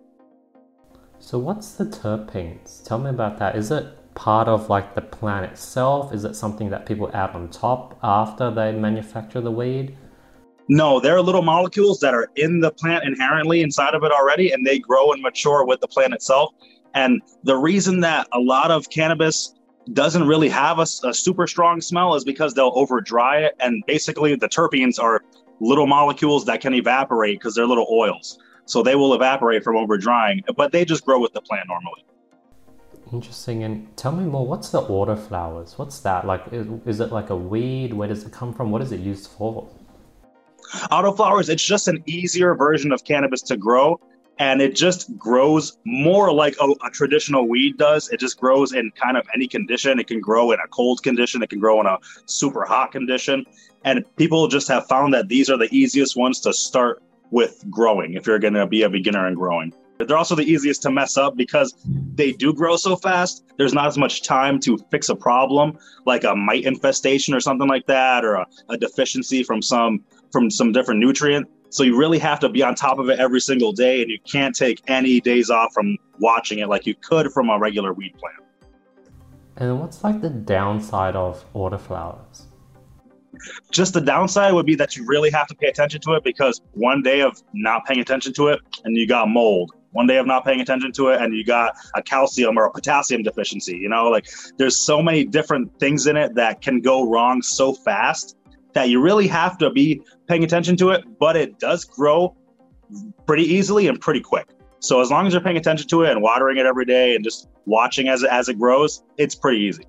So, 1.19 1.39
what's 1.39 1.75
the 1.75 1.85
terpenes? 1.85 2.85
Tell 2.85 2.99
me 2.99 3.09
about 3.09 3.39
that. 3.39 3.55
Is 3.55 3.71
it 3.71 3.85
part 4.15 4.47
of 4.47 4.69
like 4.69 4.95
the 4.95 5.01
plant 5.01 5.51
itself? 5.51 6.13
Is 6.13 6.25
it 6.25 6.35
something 6.35 6.69
that 6.69 6.85
people 6.85 7.09
add 7.13 7.31
on 7.31 7.49
top 7.49 7.97
after 8.03 8.51
they 8.51 8.71
manufacture 8.71 9.41
the 9.41 9.51
weed? 9.51 9.97
No, 10.69 10.99
there 10.99 11.15
are 11.15 11.21
little 11.21 11.41
molecules 11.41 11.99
that 11.99 12.13
are 12.13 12.29
in 12.35 12.61
the 12.61 12.71
plant 12.71 13.03
inherently 13.03 13.61
inside 13.61 13.95
of 13.95 14.03
it 14.03 14.11
already, 14.11 14.51
and 14.51 14.65
they 14.65 14.79
grow 14.79 15.11
and 15.11 15.21
mature 15.21 15.65
with 15.65 15.81
the 15.81 15.87
plant 15.87 16.13
itself. 16.13 16.53
And 16.93 17.21
the 17.43 17.57
reason 17.57 17.99
that 18.01 18.27
a 18.31 18.39
lot 18.39 18.71
of 18.71 18.89
cannabis 18.89 19.53
doesn't 19.91 20.25
really 20.25 20.47
have 20.47 20.79
a, 20.79 20.85
a 21.03 21.13
super 21.13 21.47
strong 21.47 21.81
smell 21.81 22.15
is 22.15 22.23
because 22.23 22.53
they'll 22.53 22.71
over 22.75 23.01
dry 23.01 23.39
it. 23.39 23.55
And 23.59 23.83
basically, 23.87 24.35
the 24.35 24.47
terpenes 24.47 24.99
are 24.99 25.21
little 25.59 25.87
molecules 25.87 26.45
that 26.45 26.61
can 26.61 26.73
evaporate 26.73 27.39
because 27.39 27.55
they're 27.55 27.67
little 27.67 27.87
oils. 27.91 28.39
So 28.65 28.81
they 28.81 28.95
will 28.95 29.13
evaporate 29.13 29.63
from 29.63 29.75
over 29.75 29.97
drying, 29.97 30.41
but 30.55 30.71
they 30.71 30.85
just 30.85 31.05
grow 31.05 31.19
with 31.19 31.33
the 31.33 31.41
plant 31.41 31.67
normally. 31.67 32.05
Interesting. 33.13 33.63
And 33.63 33.95
tell 33.95 34.11
me 34.11 34.25
more. 34.25 34.45
What's 34.45 34.69
the 34.69 34.81
autoflowers? 34.81 35.77
What's 35.77 35.99
that 35.99 36.25
like? 36.25 36.41
Is, 36.51 36.67
is 36.87 36.99
it 36.99 37.11
like 37.11 37.29
a 37.29 37.35
weed? 37.35 37.93
Where 37.93 38.07
does 38.07 38.25
it 38.25 38.31
come 38.31 38.51
from? 38.51 38.71
What 38.71 38.81
is 38.81 38.91
it 38.91 39.01
used 39.01 39.29
for? 39.29 39.69
Autoflowers. 40.91 41.47
It's 41.47 41.63
just 41.63 41.87
an 41.87 42.01
easier 42.07 42.55
version 42.55 42.91
of 42.91 43.03
cannabis 43.03 43.43
to 43.43 43.55
grow, 43.55 43.99
and 44.39 44.63
it 44.63 44.75
just 44.75 45.15
grows 45.15 45.77
more 45.85 46.33
like 46.33 46.55
a, 46.59 46.73
a, 46.83 46.89
traditional 46.89 47.47
weed 47.47 47.77
does. 47.77 48.09
It 48.09 48.19
just 48.19 48.39
grows 48.39 48.73
in 48.73 48.89
kind 48.95 49.15
of 49.15 49.27
any 49.35 49.47
condition. 49.47 49.99
It 49.99 50.07
can 50.07 50.19
grow 50.19 50.51
in 50.51 50.59
a 50.59 50.67
cold 50.69 51.03
condition. 51.03 51.43
It 51.43 51.51
can 51.51 51.59
grow 51.59 51.79
in 51.81 51.85
a 51.85 51.99
super 52.25 52.65
hot 52.65 52.91
condition, 52.91 53.45
and 53.85 54.03
people 54.15 54.47
just 54.47 54.67
have 54.69 54.87
found 54.87 55.13
that 55.13 55.27
these 55.27 55.51
are 55.51 55.57
the 55.57 55.69
easiest 55.71 56.17
ones 56.17 56.39
to 56.39 56.51
start 56.51 57.03
with 57.29 57.63
growing 57.69 58.13
if 58.13 58.25
you're 58.25 58.39
going 58.39 58.55
to 58.55 58.65
be 58.65 58.81
a 58.81 58.89
beginner 58.89 59.27
in 59.27 59.35
growing. 59.35 59.71
They're 60.07 60.17
also 60.17 60.35
the 60.35 60.43
easiest 60.43 60.81
to 60.83 60.91
mess 60.91 61.17
up 61.17 61.35
because 61.35 61.75
they 62.15 62.31
do 62.31 62.53
grow 62.53 62.75
so 62.75 62.95
fast. 62.95 63.45
There's 63.57 63.73
not 63.73 63.87
as 63.87 63.97
much 63.97 64.23
time 64.23 64.59
to 64.61 64.77
fix 64.91 65.09
a 65.09 65.15
problem 65.15 65.77
like 66.05 66.23
a 66.23 66.35
mite 66.35 66.65
infestation 66.65 67.33
or 67.33 67.39
something 67.39 67.67
like 67.67 67.85
that, 67.87 68.25
or 68.25 68.35
a, 68.35 68.47
a 68.69 68.77
deficiency 68.77 69.43
from 69.43 69.61
some 69.61 70.03
from 70.31 70.49
some 70.49 70.71
different 70.71 70.99
nutrient. 70.99 71.47
So 71.69 71.83
you 71.83 71.97
really 71.97 72.19
have 72.19 72.39
to 72.41 72.49
be 72.49 72.61
on 72.61 72.75
top 72.75 72.99
of 72.99 73.09
it 73.09 73.19
every 73.19 73.39
single 73.39 73.71
day, 73.71 74.01
and 74.01 74.11
you 74.11 74.19
can't 74.31 74.55
take 74.55 74.81
any 74.87 75.19
days 75.19 75.49
off 75.49 75.73
from 75.73 75.97
watching 76.19 76.59
it 76.59 76.69
like 76.69 76.85
you 76.85 76.95
could 76.95 77.31
from 77.31 77.49
a 77.49 77.57
regular 77.57 77.93
weed 77.93 78.13
plant. 78.19 78.37
And 79.57 79.79
what's 79.79 80.03
like 80.03 80.21
the 80.21 80.29
downside 80.29 81.15
of 81.15 81.43
autoflowers? 81.53 82.43
Just 83.71 83.93
the 83.93 84.01
downside 84.01 84.53
would 84.53 84.65
be 84.65 84.75
that 84.75 84.95
you 84.95 85.05
really 85.05 85.31
have 85.31 85.47
to 85.47 85.55
pay 85.55 85.67
attention 85.67 85.99
to 86.01 86.13
it 86.13 86.23
because 86.23 86.61
one 86.73 87.01
day 87.01 87.21
of 87.21 87.41
not 87.53 87.85
paying 87.85 87.99
attention 87.99 88.33
to 88.33 88.47
it 88.49 88.59
and 88.83 88.95
you 88.95 89.07
got 89.07 89.27
mold 89.27 89.71
one 89.93 90.07
day 90.07 90.17
of 90.17 90.27
not 90.27 90.43
paying 90.43 90.59
attention 90.59 90.91
to 90.91 91.09
it 91.09 91.21
and 91.21 91.33
you 91.35 91.43
got 91.43 91.75
a 91.95 92.03
calcium 92.03 92.57
or 92.57 92.65
a 92.65 92.71
potassium 92.71 93.23
deficiency 93.23 93.77
you 93.77 93.89
know? 93.89 94.09
Like 94.09 94.27
there's 94.57 94.77
so 94.77 95.01
many 95.01 95.23
different 95.23 95.79
things 95.79 96.05
in 96.05 96.17
it 96.17 96.35
that 96.35 96.61
can 96.61 96.81
go 96.81 97.09
wrong 97.09 97.41
so 97.41 97.73
fast 97.73 98.37
that 98.73 98.89
you 98.89 99.01
really 99.01 99.27
have 99.27 99.57
to 99.59 99.69
be 99.69 100.01
paying 100.27 100.43
attention 100.43 100.75
to 100.77 100.89
it 100.91 101.03
but 101.19 101.35
it 101.35 101.59
does 101.59 101.85
grow 101.85 102.35
pretty 103.25 103.43
easily 103.43 103.87
and 103.87 103.99
pretty 103.99 104.19
quick. 104.19 104.49
So 104.79 104.99
as 104.99 105.09
long 105.09 105.25
as 105.25 105.33
you're 105.33 105.41
paying 105.41 105.57
attention 105.57 105.87
to 105.87 106.03
it 106.03 106.11
and 106.11 106.21
watering 106.21 106.57
it 106.57 106.65
every 106.65 106.85
day 106.85 107.15
and 107.15 107.23
just 107.23 107.47
watching 107.65 108.09
as 108.09 108.23
it, 108.23 108.29
as 108.29 108.49
it 108.49 108.59
grows 108.59 109.03
it's 109.17 109.35
pretty 109.35 109.59
easy. 109.59 109.85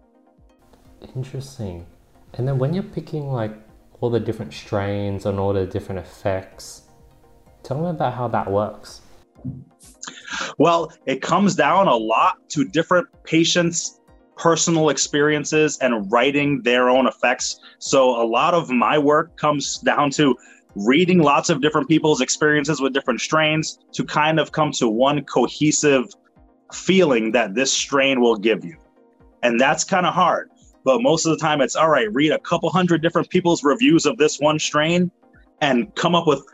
Interesting. 1.17 1.87
And 2.35 2.47
then 2.47 2.59
when 2.59 2.75
you're 2.75 2.83
picking 2.83 3.29
like 3.29 3.53
all 4.01 4.11
the 4.11 4.21
different 4.21 4.53
strains 4.53 5.27
and 5.27 5.39
all 5.39 5.53
the 5.53 5.67
different 5.67 6.01
effects 6.01 6.83
tell 7.63 7.81
me 7.81 7.89
about 7.89 8.13
how 8.15 8.29
that 8.29 8.51
works 8.51 9.01
well, 10.59 10.93
it 11.07 11.23
comes 11.23 11.55
down 11.55 11.89
a 11.89 11.97
lot 11.97 12.49
to 12.51 12.65
different 12.65 13.07
patients' 13.25 14.01
personal 14.37 14.89
experiences 14.89 15.79
and 15.79 16.11
writing 16.11 16.63
their 16.63 16.89
own 16.89 17.07
effects. 17.07 17.61
So, 17.79 18.23
a 18.23 18.27
lot 18.27 18.55
of 18.55 18.71
my 18.71 18.99
work 18.99 19.37
comes 19.37 19.79
down 19.79 20.11
to 20.13 20.37
reading 20.77 21.21
lots 21.21 21.51
of 21.51 21.61
different 21.61 21.89
people's 21.89 22.21
experiences 22.21 22.81
with 22.81 22.93
different 22.93 23.21
strains 23.21 23.79
to 23.93 24.05
kind 24.05 24.41
of 24.41 24.53
come 24.53 24.73
to 24.73 24.89
one 24.89 25.25
cohesive 25.25 26.07
feeling 26.73 27.33
that 27.33 27.55
this 27.55 27.73
strain 27.73 28.21
will 28.21 28.37
give 28.37 28.65
you. 28.65 28.77
And 29.43 29.61
that's 29.61 29.85
kind 29.85 30.07
of 30.07 30.15
hard. 30.15 30.51
But 30.85 31.01
most 31.01 31.27
of 31.27 31.31
the 31.31 31.39
time, 31.39 31.61
it's 31.61 31.77
all 31.77 31.89
right, 31.89 32.13
read 32.13 32.33
a 32.33 32.39
couple 32.39 32.71
hundred 32.71 33.03
different 33.03 33.31
people's 33.31 33.63
reviews 33.65 34.05
of 34.05 34.19
this 34.19 34.39
one 34.39 34.59
strain 34.59 35.11
and 35.61 35.95
come 35.95 36.15
up 36.15 36.27
with 36.27 36.45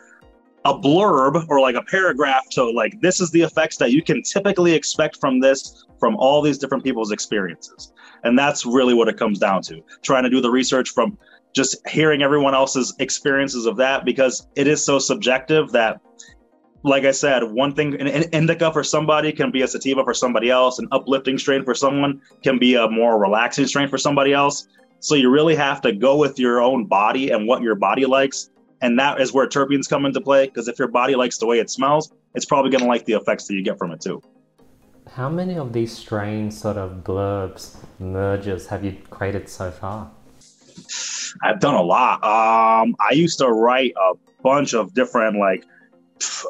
a 0.65 0.75
blurb 0.75 1.47
or 1.49 1.61
like 1.61 1.75
a 1.75 1.83
paragraph 1.83 2.49
to 2.51 2.65
like 2.65 3.01
this 3.01 3.21
is 3.21 3.31
the 3.31 3.41
effects 3.41 3.77
that 3.79 3.93
you 3.93 4.03
can 4.03 4.23
typically 4.23 4.75
expect 4.75 5.17
from 5.19 5.41
this 5.41 5.85
from 5.99 6.17
all 6.17 6.43
these 6.43 6.59
different 6.59 6.85
people's 6.85 7.13
experiences. 7.13 7.93
And 8.25 8.39
that's 8.39 8.67
really 8.67 8.95
what 8.95 9.09
it 9.09 9.17
comes 9.17 9.39
down 9.39 9.63
to 9.63 9.81
trying 10.03 10.25
to 10.25 10.31
do 10.31 10.41
the 10.41 10.51
research 10.51 10.91
from 10.91 11.17
just 11.55 11.77
hearing 11.89 12.23
everyone 12.23 12.55
else's 12.55 12.95
experiences 12.99 13.67
of 13.67 13.77
that 13.77 14.05
because 14.05 14.47
it 14.55 14.67
is 14.67 14.85
so 14.85 14.99
subjective 14.99 15.73
that 15.73 16.01
like 16.85 17.05
i 17.05 17.11
said 17.11 17.43
one 17.43 17.75
thing 17.75 18.01
an 18.01 18.07
indica 18.33 18.73
for 18.73 18.85
somebody 18.85 19.33
can 19.33 19.51
be 19.51 19.63
a 19.63 19.69
sativa 19.69 20.05
for 20.05 20.15
somebody 20.15 20.49
else 20.49 20.79
an 20.79 20.87
uplifting 20.93 21.37
strain 21.37 21.65
for 21.65 21.75
someone 21.75 22.21
can 22.43 22.59
be 22.59 22.77
a 22.77 22.89
more 22.89 23.21
relaxing 23.21 23.67
strain 23.67 23.89
for 23.89 23.99
somebody 23.99 24.33
else. 24.33 24.69
So 25.01 25.15
you 25.15 25.31
really 25.31 25.57
have 25.57 25.81
to 25.83 25.93
go 25.93 26.17
with 26.19 26.39
your 26.39 26.61
own 26.61 26.85
body 26.85 27.31
and 27.31 27.49
what 27.49 27.63
your 27.63 27.75
body 27.75 28.05
likes 28.05 28.51
and 28.83 28.99
that 28.99 29.21
is 29.21 29.33
where 29.33 29.47
terpenes 29.47 29.89
come 29.89 30.07
into 30.07 30.21
play 30.21 30.47
because 30.47 30.69
if 30.69 30.79
your 30.79 30.89
body 30.89 31.15
likes 31.15 31.39
the 31.39 31.47
way 31.47 31.59
it 31.59 31.71
smells, 31.71 32.13
it's 32.35 32.45
probably 32.45 32.71
going 32.71 32.83
to 32.83 32.89
like 32.89 33.05
the 33.05 33.15
effects 33.15 33.47
that 33.47 33.55
you 33.55 33.63
get 33.63 33.79
from 33.79 33.91
it 33.93 34.01
too. 34.01 34.23
How 35.13 35.29
many 35.29 35.57
of 35.57 35.73
these 35.73 35.97
strange 35.97 36.53
sort 36.53 36.77
of 36.77 37.03
blurbs, 37.03 37.77
mergers 37.99 38.67
have 38.69 38.85
you 38.85 38.97
created 39.11 39.49
so 39.49 39.71
far? 39.71 40.11
I've 41.43 41.61
done 41.61 41.75
a 41.75 41.83
lot. 41.83 42.23
Um, 42.25 42.95
I 43.01 43.13
used 43.13 43.39
to 43.39 43.49
write 43.49 43.93
a 43.97 44.15
bunch 44.43 44.75
of 44.75 44.95
different, 44.95 45.37
like, 45.39 45.65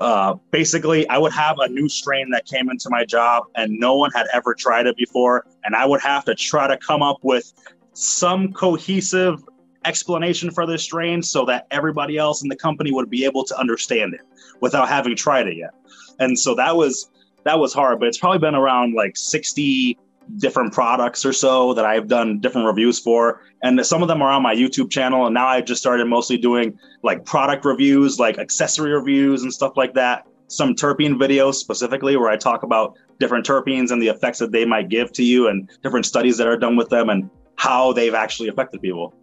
uh, 0.01 0.35
basically, 0.51 1.09
I 1.09 1.19
would 1.19 1.33
have 1.33 1.59
a 1.59 1.69
new 1.69 1.89
strain 1.89 2.31
that 2.31 2.45
came 2.47 2.71
into 2.71 2.89
my 2.91 3.05
job 3.05 3.45
and 3.55 3.79
no 3.79 3.97
one 3.97 4.11
had 4.13 4.27
ever 4.33 4.55
tried 4.55 4.87
it 4.87 4.97
before. 4.97 5.47
And 5.65 5.75
I 5.75 5.87
would 5.87 6.01
have 6.01 6.25
to 6.27 6.35
try 6.35 6.67
to 6.67 6.77
come 6.77 7.03
up 7.03 7.19
with 7.23 7.53
some 7.93 8.53
cohesive 8.53 9.43
explanation 9.85 10.51
for 10.51 10.67
this 10.67 10.83
strain 10.83 11.23
so 11.23 11.45
that 11.47 11.67
everybody 11.71 12.19
else 12.19 12.43
in 12.43 12.49
the 12.49 12.57
company 12.57 12.93
would 12.93 13.11
be 13.11 13.25
able 13.25 13.45
to 13.45 13.59
understand 13.59 14.15
it 14.15 14.21
without 14.61 14.89
having 14.89 15.17
tried 15.17 15.47
it 15.47 15.57
yet. 15.57 15.71
And 16.19 16.39
so 16.39 16.55
that 16.55 16.77
was 16.77 17.11
that 17.45 17.59
was 17.59 17.73
hard, 17.73 17.99
but 17.99 18.09
it's 18.09 18.19
probably 18.19 18.39
been 18.39 18.55
around 18.55 18.95
like 18.95 19.17
60 19.17 19.99
different 20.37 20.73
products 20.73 21.25
or 21.25 21.33
so 21.33 21.75
that 21.75 21.85
I've 21.85 22.09
done 22.09 22.39
different 22.39 22.67
reviews 22.67 22.99
for. 22.99 23.43
And 23.63 23.85
some 23.85 24.03
of 24.03 24.09
them 24.09 24.23
are 24.23 24.31
on 24.31 24.43
my 24.43 24.55
YouTube 24.55 24.91
channel. 24.91 25.27
And 25.27 25.35
now 25.35 25.47
I've 25.47 25.65
just 25.65 25.81
started 25.81 26.07
mostly 26.07 26.37
doing 26.37 26.79
like 27.03 27.25
product 27.25 27.65
reviews, 27.65 28.19
like 28.19 28.39
accessory 28.39 28.93
reviews 28.93 29.43
and 29.43 29.53
stuff 29.53 29.77
like 29.77 29.95
that. 29.95 30.27
Some 30.49 30.75
terpene 30.75 31.15
videos 31.15 31.55
specifically 31.55 32.17
where 32.17 32.29
I 32.29 32.37
talk 32.37 32.63
about 32.63 32.97
different 33.19 33.47
terpenes 33.47 33.91
and 33.91 34.01
the 34.01 34.09
effects 34.09 34.39
that 34.39 34.53
they 34.53 34.65
might 34.65 34.89
give 34.89 35.13
to 35.13 35.25
you 35.25 35.49
and 35.49 35.71
different 35.83 36.07
studies 36.07 36.37
that 36.39 36.47
are 36.47 36.57
done 36.57 36.77
with 36.77 36.89
them 36.89 37.09
and 37.09 37.31
how 37.57 37.93
they've 37.93 38.15
actually 38.15 38.49
affected 38.49 38.81
people. 38.83 39.15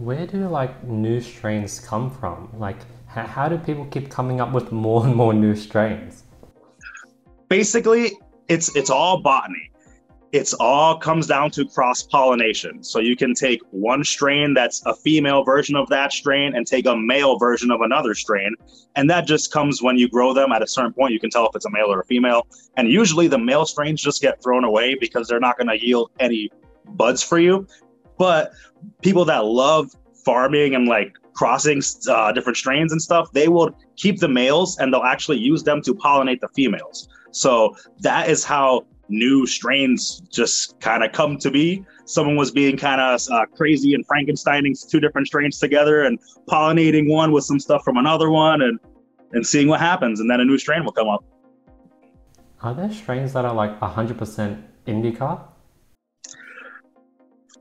Where 0.00 0.26
do 0.26 0.48
like 0.48 0.82
new 0.82 1.20
strains 1.20 1.78
come 1.78 2.10
from? 2.10 2.48
Like, 2.56 2.78
how, 3.06 3.26
how 3.26 3.48
do 3.50 3.58
people 3.58 3.84
keep 3.84 4.08
coming 4.08 4.40
up 4.40 4.50
with 4.52 4.72
more 4.72 5.04
and 5.04 5.14
more 5.14 5.34
new 5.34 5.54
strains? 5.54 6.24
Basically, 7.50 8.18
it's 8.48 8.74
it's 8.74 8.88
all 8.88 9.20
botany. 9.20 9.70
It's 10.32 10.54
all 10.54 10.96
comes 10.96 11.26
down 11.26 11.50
to 11.50 11.66
cross 11.66 12.02
pollination. 12.02 12.82
So 12.82 12.98
you 12.98 13.14
can 13.14 13.34
take 13.34 13.60
one 13.72 14.02
strain 14.02 14.54
that's 14.54 14.80
a 14.86 14.94
female 14.94 15.44
version 15.44 15.76
of 15.76 15.86
that 15.90 16.14
strain 16.14 16.56
and 16.56 16.66
take 16.66 16.86
a 16.86 16.96
male 16.96 17.36
version 17.36 17.70
of 17.70 17.82
another 17.82 18.14
strain. 18.14 18.54
And 18.96 19.10
that 19.10 19.26
just 19.26 19.52
comes 19.52 19.82
when 19.82 19.98
you 19.98 20.08
grow 20.08 20.32
them 20.32 20.50
at 20.50 20.62
a 20.62 20.66
certain 20.66 20.94
point. 20.94 21.12
You 21.12 21.20
can 21.20 21.28
tell 21.28 21.46
if 21.46 21.54
it's 21.54 21.66
a 21.66 21.70
male 21.70 21.92
or 21.92 22.00
a 22.00 22.06
female. 22.06 22.46
And 22.78 22.88
usually 22.88 23.28
the 23.28 23.38
male 23.38 23.66
strains 23.66 24.00
just 24.00 24.22
get 24.22 24.42
thrown 24.42 24.64
away 24.64 24.96
because 24.98 25.28
they're 25.28 25.40
not 25.40 25.58
going 25.58 25.68
to 25.68 25.84
yield 25.84 26.10
any 26.20 26.48
buds 26.86 27.22
for 27.22 27.38
you. 27.38 27.66
But 28.20 28.52
people 29.00 29.24
that 29.24 29.46
love 29.46 29.96
farming 30.26 30.74
and 30.74 30.86
like 30.86 31.16
crossing 31.32 31.80
uh, 32.06 32.32
different 32.32 32.58
strains 32.58 32.92
and 32.92 33.00
stuff, 33.00 33.32
they 33.32 33.48
will 33.48 33.70
keep 33.96 34.20
the 34.20 34.28
males 34.28 34.76
and 34.76 34.92
they'll 34.92 35.04
actually 35.14 35.38
use 35.38 35.62
them 35.62 35.80
to 35.80 35.94
pollinate 35.94 36.40
the 36.40 36.48
females. 36.48 37.08
So 37.30 37.74
that 38.00 38.28
is 38.28 38.44
how 38.44 38.84
new 39.08 39.46
strains 39.46 40.20
just 40.30 40.78
kind 40.80 41.02
of 41.02 41.12
come 41.12 41.38
to 41.38 41.50
be. 41.50 41.82
Someone 42.04 42.36
was 42.36 42.50
being 42.50 42.76
kind 42.76 43.00
of 43.00 43.22
uh, 43.30 43.46
crazy 43.56 43.94
and 43.94 44.06
Frankensteining 44.06 44.74
two 44.86 45.00
different 45.00 45.26
strains 45.26 45.58
together 45.58 46.02
and 46.02 46.18
pollinating 46.46 47.08
one 47.08 47.32
with 47.32 47.44
some 47.44 47.58
stuff 47.58 47.82
from 47.82 47.96
another 47.96 48.28
one 48.30 48.60
and 48.60 48.78
and 49.32 49.46
seeing 49.46 49.68
what 49.68 49.78
happens, 49.78 50.18
and 50.18 50.28
then 50.28 50.40
a 50.40 50.44
new 50.44 50.58
strain 50.58 50.84
will 50.84 50.90
come 50.90 51.08
up. 51.08 51.24
Are 52.62 52.74
there 52.74 52.92
strains 52.92 53.32
that 53.34 53.44
are 53.44 53.54
like 53.54 53.78
100% 53.78 54.60
indica? 54.86 55.49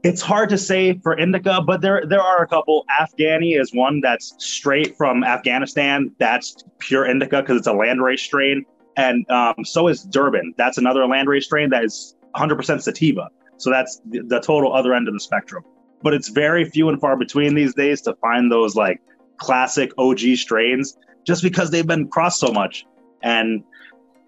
It's 0.01 0.21
hard 0.21 0.49
to 0.49 0.57
say 0.57 0.97
for 0.99 1.17
indica, 1.17 1.61
but 1.61 1.81
there 1.81 2.05
there 2.05 2.21
are 2.21 2.41
a 2.41 2.47
couple. 2.47 2.85
Afghani 2.99 3.59
is 3.59 3.73
one 3.73 3.99
that's 3.99 4.33
straight 4.37 4.95
from 4.95 5.25
Afghanistan. 5.25 6.11
That's 6.19 6.63
pure 6.77 7.05
indica 7.05 7.41
because 7.41 7.57
it's 7.57 7.67
a 7.67 7.73
landrace 7.73 8.19
strain, 8.19 8.65
and 8.95 9.29
um, 9.29 9.65
so 9.65 9.89
is 9.89 10.03
Durban. 10.03 10.53
That's 10.57 10.77
another 10.77 11.01
landrace 11.01 11.43
strain 11.43 11.69
that 11.71 11.83
is 11.83 12.15
100% 12.35 12.81
sativa. 12.81 13.29
So 13.57 13.69
that's 13.69 14.01
the, 14.09 14.21
the 14.21 14.39
total 14.39 14.73
other 14.73 14.93
end 14.93 15.09
of 15.09 15.13
the 15.13 15.19
spectrum. 15.19 15.63
But 16.01 16.13
it's 16.13 16.29
very 16.29 16.63
few 16.63 16.87
and 16.87 17.01
far 17.01 17.17
between 17.17 17.55
these 17.55 17.73
days 17.73 17.99
to 18.03 18.15
find 18.21 18.49
those 18.49 18.77
like 18.77 19.01
classic 19.35 19.91
OG 19.97 20.19
strains, 20.37 20.97
just 21.25 21.43
because 21.43 21.71
they've 21.71 21.85
been 21.85 22.07
crossed 22.07 22.39
so 22.39 22.53
much, 22.53 22.85
and 23.21 23.65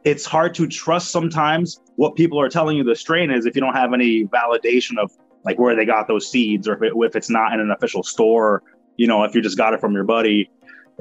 it's 0.03 0.25
hard 0.25 0.53
to 0.55 0.67
trust 0.67 1.11
sometimes 1.11 1.79
what 1.95 2.15
people 2.15 2.41
are 2.41 2.49
telling 2.49 2.75
you 2.75 2.83
the 2.83 2.95
strain 2.95 3.31
is 3.31 3.45
if 3.45 3.55
you 3.55 3.61
don't 3.61 3.75
have 3.75 3.93
any 3.93 4.25
validation 4.25 4.97
of 4.97 5.11
like 5.43 5.59
where 5.59 5.75
they 5.75 5.85
got 5.85 6.07
those 6.07 6.29
seeds 6.29 6.67
or 6.67 6.75
if, 6.75 6.83
it, 6.83 6.93
if 6.95 7.15
it's 7.15 7.29
not 7.29 7.53
in 7.53 7.59
an 7.59 7.71
official 7.71 8.03
store 8.03 8.63
you 8.97 9.07
know 9.07 9.23
if 9.23 9.33
you 9.33 9.41
just 9.41 9.57
got 9.57 9.73
it 9.73 9.79
from 9.79 9.93
your 9.93 10.03
buddy 10.03 10.49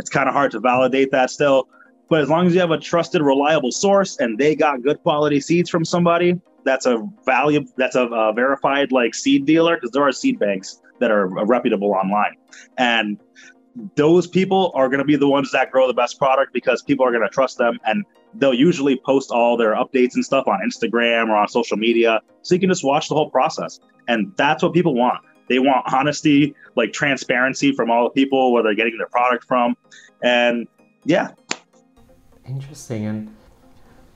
it's 0.01 0.11
kind 0.11 0.29
of 0.29 0.35
hard 0.35 0.51
to 0.53 0.61
validate 0.61 1.11
that 1.13 1.31
still. 1.31 1.69
But 2.09 2.23
as 2.23 2.29
long 2.29 2.47
as 2.47 2.55
you 2.55 2.61
have 2.61 2.73
a 2.73 2.79
trusted 2.79 3.23
reliable 3.23 3.71
source 3.71 4.19
and 4.19 4.37
they 4.37 4.57
got 4.57 4.83
good 4.83 5.01
quality 5.03 5.41
seeds 5.41 5.71
from 5.71 5.85
somebody 5.85 6.41
that's 6.65 6.85
a 6.85 7.07
value 7.25 7.65
that's 7.77 7.97
a, 7.97 8.07
a 8.07 8.33
verified 8.33 8.93
like 8.93 9.15
seed 9.15 9.47
dealer 9.47 9.77
because 9.77 9.93
there 9.93 10.03
are 10.03 10.13
seed 10.13 10.39
banks 10.39 10.81
that 10.99 11.11
are 11.11 11.39
uh, 11.39 11.45
reputable 11.45 11.93
online. 11.93 12.37
And 12.77 13.19
those 13.95 14.27
people 14.27 14.73
are 14.75 14.89
going 14.89 14.99
to 14.99 15.05
be 15.05 15.17
the 15.17 15.29
ones 15.29 15.53
that 15.53 15.71
grow 15.71 15.87
the 15.87 15.95
best 15.95 16.19
product 16.19 16.53
because 16.53 16.83
people 16.83 17.07
are 17.07 17.13
going 17.13 17.23
to 17.23 17.29
trust 17.29 17.59
them 17.59 17.79
and 17.85 18.05
they'll 18.35 18.55
usually 18.55 18.97
post 18.97 19.31
all 19.31 19.57
their 19.57 19.75
updates 19.75 20.15
and 20.15 20.25
stuff 20.25 20.47
on 20.47 20.61
Instagram 20.61 21.29
or 21.29 21.37
on 21.37 21.49
social 21.49 21.77
media. 21.77 22.21
So 22.43 22.55
you 22.55 22.61
can 22.61 22.69
just 22.69 22.85
watch 22.85 23.09
the 23.09 23.15
whole 23.15 23.31
process. 23.31 23.81
And 24.09 24.33
that's 24.37 24.63
what 24.63 24.73
people 24.73 24.95
want. 24.95 25.25
They 25.49 25.59
want 25.59 25.93
honesty, 25.93 26.55
like 26.77 26.93
transparency 26.93 27.73
from 27.73 27.91
all 27.91 28.05
the 28.05 28.11
people 28.11 28.53
where 28.53 28.63
they're 28.63 28.75
getting 28.75 28.97
their 28.99 29.09
product 29.09 29.45
from. 29.45 29.77
And 30.23 30.69
yeah. 31.05 31.31
Interesting. 32.47 33.07
And 33.07 33.35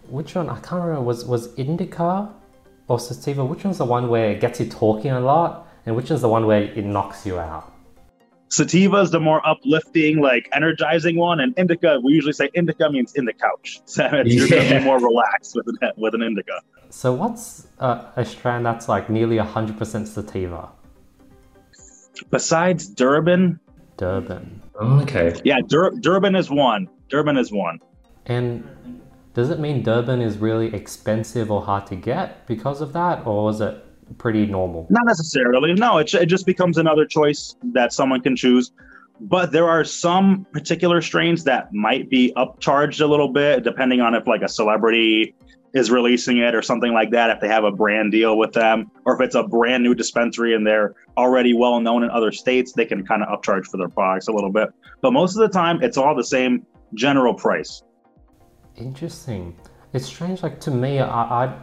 which 0.09 0.35
one? 0.35 0.49
I 0.49 0.61
can't 0.61 0.83
remember. 0.83 1.01
Was 1.01 1.25
was 1.25 1.53
indica 1.55 2.33
or 2.89 3.01
sativa? 3.01 3.45
Which 3.45 3.65
one's 3.65 3.79
the 3.79 3.85
one 3.85 4.09
where 4.09 4.31
it 4.31 4.41
gets 4.41 4.61
you 4.61 4.67
talking 4.69 5.11
a 5.11 5.21
lot, 5.21 5.67
and 5.87 5.97
which 5.97 6.11
one's 6.11 6.23
the 6.23 6.29
one 6.29 6.47
where 6.47 6.63
it 6.63 6.85
knocks 6.85 7.27
you 7.27 7.39
out? 7.39 7.74
Sativa 8.55 8.99
is 8.99 9.11
the 9.11 9.19
more 9.19 9.45
uplifting, 9.45 10.21
like 10.21 10.49
energizing 10.53 11.17
one, 11.17 11.41
and 11.41 11.53
indica 11.59 11.99
we 12.05 12.13
usually 12.13 12.33
say 12.33 12.49
indica 12.55 12.89
means 12.89 13.13
in 13.15 13.25
the 13.25 13.33
couch. 13.33 13.81
So 13.87 14.09
you're 14.25 14.49
gonna 14.49 14.79
be 14.79 14.85
more 14.85 15.01
relaxed 15.01 15.57
with 15.57 15.67
an, 15.69 15.91
with 15.97 16.15
an 16.15 16.23
indica. 16.23 16.61
So 16.89 17.13
what's 17.13 17.67
uh, 17.81 18.05
a 18.15 18.25
strand 18.25 18.65
that's 18.65 18.89
like 18.89 19.11
nearly 19.11 19.39
hundred 19.39 19.77
percent 19.77 20.07
sativa? 20.07 20.69
Besides 22.31 22.87
Durban. 22.87 23.59
Durban. 23.97 24.63
Oh, 24.81 25.01
okay. 25.01 25.35
Yeah, 25.45 25.59
Dur- 25.67 25.95
Durban 25.99 26.37
is 26.37 26.49
one. 26.49 26.89
Durban 27.09 27.37
is 27.37 27.51
one. 27.51 27.81
And 28.27 28.65
does 29.35 29.51
it 29.51 29.59
mean 29.59 29.83
Durban 29.83 30.21
is 30.21 30.39
really 30.39 30.73
expensive 30.73 31.51
or 31.51 31.63
hard 31.63 31.89
to 31.89 31.97
get 31.97 32.47
because 32.47 32.81
of 32.81 32.93
that, 32.93 33.27
or 33.27 33.51
is 33.51 33.61
it 33.61 33.84
pretty 34.19 34.47
normal? 34.47 34.87
Not 34.91 35.07
necessarily. 35.07 35.75
No, 35.75 35.99
it, 35.99 36.13
it 36.15 36.27
just 36.27 36.47
becomes 36.47 36.79
another 36.79 37.05
choice 37.07 37.57
that 37.73 37.93
someone 37.93 38.21
can 38.21 38.37
choose. 38.37 38.73
But 39.21 39.53
there 39.53 39.69
are 39.69 39.85
some 39.85 40.47
particular 40.53 41.01
strains 41.01 41.45
that 41.45 41.73
might 41.73 42.11
be 42.11 42.33
upcharged 42.37 43.01
a 43.01 43.07
little 43.07 43.29
bit, 43.29 43.63
depending 43.63 44.01
on 44.01 44.15
if 44.15 44.27
like 44.27 44.43
a 44.43 44.49
celebrity 44.49 45.35
is 45.73 45.91
releasing 45.91 46.39
it 46.39 46.55
or 46.55 46.63
something 46.63 46.93
like 46.93 47.11
that. 47.11 47.31
If 47.31 47.41
they 47.41 47.49
have 47.49 47.65
a 47.65 47.71
brand 47.71 48.13
deal 48.13 48.37
with 48.37 48.53
them, 48.53 48.91
or 49.05 49.15
if 49.15 49.21
it's 49.21 49.35
a 49.35 49.43
brand 49.43 49.83
new 49.83 49.95
dispensary 49.95 50.55
and 50.55 50.67
they're 50.67 50.95
already 51.17 51.55
well 51.55 51.81
known 51.81 52.03
in 52.03 52.11
other 52.11 52.33
states, 52.33 52.73
they 52.73 52.85
can 52.85 53.07
kind 53.07 53.23
of 53.23 53.29
upcharge 53.29 53.67
for 53.67 53.77
their 53.77 53.89
products 53.89 54.29
a 54.29 54.33
little 54.33 54.51
bit. 54.51 54.71
But 55.01 55.13
most 55.13 55.37
of 55.37 55.41
the 55.41 55.49
time, 55.49 55.83
it's 55.83 55.97
all 55.97 56.15
the 56.15 56.25
same 56.25 56.67
general 56.95 57.35
price. 57.35 57.83
Interesting. 58.77 59.57
It's 59.93 60.07
strange. 60.07 60.43
Like 60.43 60.61
to 60.61 60.71
me, 60.73 60.99
I, 60.99 61.45
I 61.45 61.57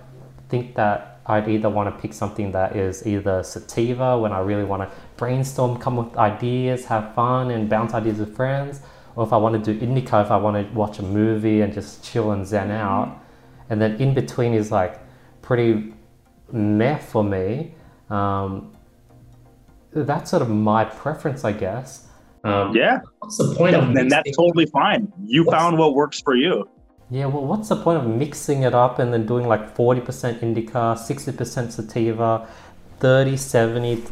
think 0.48 0.76
that 0.76 1.11
I'd 1.26 1.48
either 1.48 1.70
want 1.70 1.94
to 1.94 2.02
pick 2.02 2.14
something 2.14 2.52
that 2.52 2.76
is 2.76 3.06
either 3.06 3.44
sativa 3.44 4.18
when 4.18 4.32
I 4.32 4.40
really 4.40 4.64
want 4.64 4.82
to 4.82 4.96
brainstorm, 5.18 5.78
come 5.78 5.98
with 5.98 6.18
ideas, 6.18 6.86
have 6.86 7.14
fun, 7.14 7.52
and 7.52 7.70
bounce 7.70 7.94
ideas 7.94 8.18
with 8.20 8.36
friends, 8.36 8.82
or 9.16 9.26
if 9.26 9.34
I 9.34 9.38
want 9.38 9.64
to 9.64 9.74
do 9.74 9.80
indica, 9.86 10.22
if 10.22 10.32
I 10.32 10.38
want 10.38 10.56
to 10.58 10.74
watch 10.74 11.00
a 11.00 11.04
movie 11.04 11.62
and 11.62 11.72
just 11.72 12.04
chill 12.04 12.32
and 12.32 12.46
zen 12.46 12.72
out. 12.72 13.20
And 13.70 13.82
then 13.82 14.02
in 14.02 14.14
between 14.14 14.54
is 14.54 14.72
like 14.72 15.00
pretty 15.42 15.94
meh 16.52 16.98
for 16.98 17.24
me. 17.24 17.76
Um, 18.10 18.76
that's 19.94 20.32
sort 20.32 20.42
of 20.42 20.50
my 20.50 20.86
preference, 20.86 21.44
I 21.44 21.52
guess. 21.52 22.08
Um, 22.44 22.76
yeah. 22.76 23.02
What's 23.20 23.38
the 23.38 23.54
point 23.56 23.76
of? 23.76 23.84
And 23.96 24.10
that's 24.10 24.36
totally 24.36 24.66
fine. 24.66 25.12
You 25.24 25.46
found 25.46 25.78
what 25.78 25.94
works 25.94 26.20
for 26.22 26.36
you. 26.36 26.68
Yeah, 27.14 27.26
well, 27.26 27.44
what's 27.46 27.68
the 27.68 27.76
point 27.76 27.98
of 27.98 28.08
mixing 28.08 28.64
it 28.64 28.74
up 28.74 29.00
and 29.00 29.12
then 29.12 29.26
doing 29.26 29.46
like 29.46 29.76
40% 29.76 30.42
indica, 30.42 30.96
60% 30.98 31.72
sativa, 31.74 32.48
30, 33.00 33.36
70, 33.36 34.04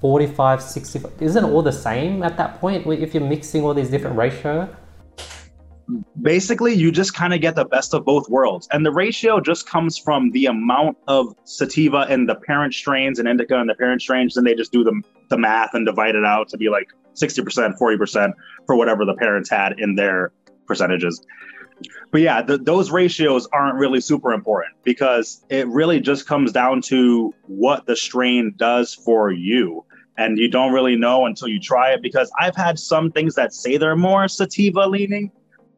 45, 0.00 0.62
65? 0.62 1.12
Isn't 1.22 1.44
it 1.44 1.48
all 1.48 1.62
the 1.62 1.70
same 1.70 2.24
at 2.24 2.36
that 2.36 2.58
point 2.58 2.84
if 2.88 3.14
you're 3.14 3.22
mixing 3.22 3.62
all 3.62 3.74
these 3.74 3.90
different 3.90 4.16
ratio? 4.16 4.68
Basically, 6.20 6.74
you 6.74 6.90
just 6.90 7.14
kind 7.14 7.32
of 7.32 7.40
get 7.40 7.54
the 7.54 7.64
best 7.64 7.94
of 7.94 8.04
both 8.04 8.28
worlds. 8.28 8.66
And 8.72 8.84
the 8.84 8.90
ratio 8.90 9.38
just 9.38 9.68
comes 9.68 9.96
from 9.96 10.32
the 10.32 10.46
amount 10.46 10.96
of 11.06 11.36
sativa 11.44 12.08
in 12.10 12.26
the 12.26 12.34
parent 12.34 12.74
strains 12.74 13.20
and 13.20 13.28
indica 13.28 13.56
in 13.60 13.68
the 13.68 13.76
parent 13.76 14.02
strains. 14.02 14.36
And 14.36 14.44
they 14.44 14.56
just 14.56 14.72
do 14.72 14.82
the, 14.82 15.00
the 15.28 15.38
math 15.38 15.74
and 15.74 15.86
divide 15.86 16.16
it 16.16 16.24
out 16.24 16.48
to 16.48 16.58
be 16.58 16.68
like 16.70 16.88
60%, 17.14 17.78
40% 17.78 18.32
for 18.66 18.74
whatever 18.74 19.04
the 19.04 19.14
parents 19.14 19.48
had 19.48 19.78
in 19.78 19.94
their 19.94 20.32
percentages 20.66 21.24
but 22.10 22.20
yeah, 22.20 22.42
the, 22.42 22.58
those 22.58 22.90
ratios 22.90 23.48
aren't 23.52 23.78
really 23.78 24.00
super 24.00 24.32
important 24.32 24.74
because 24.84 25.44
it 25.48 25.66
really 25.68 26.00
just 26.00 26.26
comes 26.26 26.52
down 26.52 26.82
to 26.82 27.34
what 27.46 27.86
the 27.86 27.96
strain 27.96 28.54
does 28.56 28.94
for 28.94 29.30
you. 29.30 29.84
And 30.16 30.38
you 30.38 30.50
don't 30.50 30.72
really 30.72 30.96
know 30.96 31.26
until 31.26 31.48
you 31.48 31.60
try 31.60 31.92
it 31.92 32.02
because 32.02 32.30
I've 32.40 32.56
had 32.56 32.78
some 32.78 33.12
things 33.12 33.34
that 33.36 33.52
say 33.54 33.76
they're 33.76 33.96
more 33.96 34.26
sativa 34.26 34.86
leaning, 34.86 35.30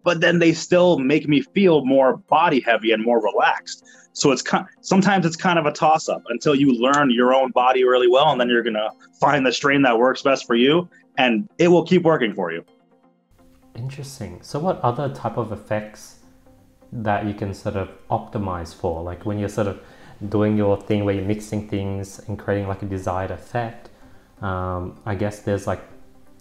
but 0.02 0.20
then 0.20 0.38
they 0.38 0.54
still 0.54 0.98
make 0.98 1.28
me 1.28 1.42
feel 1.42 1.84
more 1.84 2.16
body 2.16 2.60
heavy 2.60 2.92
and 2.92 3.02
more 3.02 3.22
relaxed. 3.22 3.84
So 4.12 4.32
it's 4.32 4.42
kind, 4.42 4.66
sometimes 4.80 5.26
it's 5.26 5.36
kind 5.36 5.58
of 5.58 5.66
a 5.66 5.72
toss 5.72 6.08
up 6.08 6.22
until 6.28 6.54
you 6.54 6.72
learn 6.72 7.10
your 7.10 7.34
own 7.34 7.50
body 7.50 7.84
really 7.84 8.08
well, 8.08 8.30
and 8.30 8.40
then 8.40 8.48
you're 8.48 8.62
gonna 8.62 8.90
find 9.20 9.46
the 9.46 9.52
strain 9.52 9.82
that 9.82 9.98
works 9.98 10.22
best 10.22 10.46
for 10.46 10.56
you, 10.56 10.88
and 11.18 11.48
it 11.58 11.68
will 11.68 11.84
keep 11.84 12.02
working 12.02 12.34
for 12.34 12.50
you. 12.50 12.64
Interesting. 13.74 14.40
So, 14.42 14.58
what 14.58 14.80
other 14.80 15.08
type 15.14 15.36
of 15.36 15.52
effects 15.52 16.16
that 16.92 17.24
you 17.26 17.34
can 17.34 17.54
sort 17.54 17.76
of 17.76 17.88
optimize 18.10 18.74
for? 18.74 19.02
Like 19.02 19.24
when 19.24 19.38
you're 19.38 19.48
sort 19.48 19.68
of 19.68 19.80
doing 20.28 20.56
your 20.56 20.76
thing 20.80 21.04
where 21.04 21.14
you're 21.14 21.24
mixing 21.24 21.68
things 21.68 22.18
and 22.28 22.38
creating 22.38 22.68
like 22.68 22.82
a 22.82 22.86
desired 22.86 23.30
effect. 23.30 23.88
Um, 24.42 25.00
I 25.06 25.14
guess 25.14 25.40
there's 25.40 25.66
like 25.66 25.82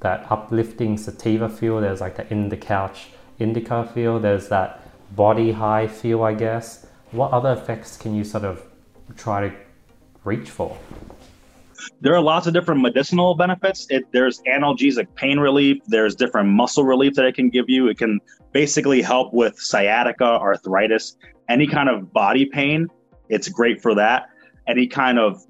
that 0.01 0.29
uplifting 0.29 0.97
sativa 0.97 1.49
feel. 1.49 1.79
There's 1.81 2.01
like 2.01 2.15
the 2.15 2.31
in 2.31 2.49
the 2.49 2.57
couch 2.57 3.07
indica 3.39 3.89
feel. 3.93 4.19
There's 4.19 4.49
that 4.49 4.81
body 5.15 5.51
high 5.51 5.87
feel. 5.87 6.23
I 6.23 6.33
guess. 6.33 6.85
What 7.11 7.31
other 7.31 7.53
effects 7.53 7.97
can 7.97 8.15
you 8.15 8.23
sort 8.23 8.43
of 8.43 8.63
try 9.17 9.49
to 9.49 9.55
reach 10.23 10.49
for? 10.49 10.77
There 12.01 12.13
are 12.13 12.21
lots 12.21 12.47
of 12.47 12.53
different 12.53 12.81
medicinal 12.81 13.35
benefits. 13.35 13.87
It, 13.89 14.05
there's 14.11 14.41
analgesic 14.41 15.13
pain 15.15 15.39
relief. 15.39 15.77
There's 15.87 16.15
different 16.15 16.49
muscle 16.49 16.83
relief 16.83 17.13
that 17.15 17.25
it 17.25 17.35
can 17.35 17.49
give 17.49 17.65
you. 17.67 17.87
It 17.87 17.97
can 17.97 18.19
basically 18.51 19.01
help 19.01 19.33
with 19.33 19.57
sciatica, 19.59 20.23
arthritis, 20.23 21.17
any 21.49 21.67
kind 21.67 21.89
of 21.89 22.11
body 22.13 22.45
pain. 22.45 22.87
It's 23.29 23.49
great 23.49 23.81
for 23.81 23.95
that. 23.95 24.29
Any 24.67 24.87
kind 24.87 25.19
of 25.19 25.43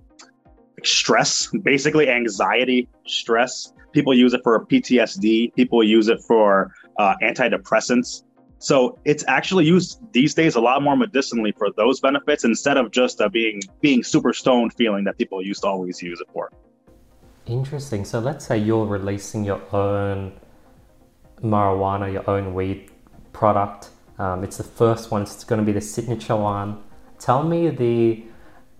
stress, 0.83 1.49
basically 1.63 2.09
anxiety, 2.09 2.87
stress. 3.05 3.73
People 3.91 4.13
use 4.13 4.33
it 4.33 4.41
for 4.43 4.65
PTSD. 4.65 5.53
People 5.55 5.83
use 5.83 6.07
it 6.09 6.21
for 6.27 6.71
uh, 6.97 7.15
antidepressants. 7.23 8.23
So 8.59 8.99
it's 9.05 9.23
actually 9.27 9.65
used 9.65 9.99
these 10.11 10.33
days 10.33 10.55
a 10.55 10.61
lot 10.61 10.83
more 10.83 10.97
medicinally 10.97 11.53
for 11.53 11.71
those 11.71 12.01
benefits 12.01 12.43
instead 12.43 12.75
of 12.75 12.91
just 12.91 13.21
uh, 13.21 13.29
being 13.29 13.61
being 13.79 14.03
super 14.03 14.33
stoned 14.33 14.73
feeling 14.73 15.05
that 15.05 15.17
people 15.17 15.41
used 15.41 15.61
to 15.61 15.67
always 15.67 16.01
use 16.01 16.19
it 16.19 16.27
for. 16.33 16.51
Interesting. 17.45 18.03
So 18.03 18.19
let's 18.19 18.45
say 18.45 18.57
you're 18.57 18.85
releasing 18.85 19.45
your 19.45 19.61
own 19.73 20.33
marijuana, 21.41 22.11
your 22.11 22.29
own 22.29 22.53
weed 22.53 22.91
product. 23.31 23.89
Um, 24.19 24.43
it's 24.43 24.57
the 24.57 24.63
first 24.63 25.09
one. 25.09 25.21
It's 25.21 25.45
going 25.45 25.59
to 25.59 25.65
be 25.65 25.71
the 25.71 25.81
signature 25.81 26.35
one. 26.35 26.83
Tell 27.17 27.43
me 27.43 27.69
the, 27.69 28.23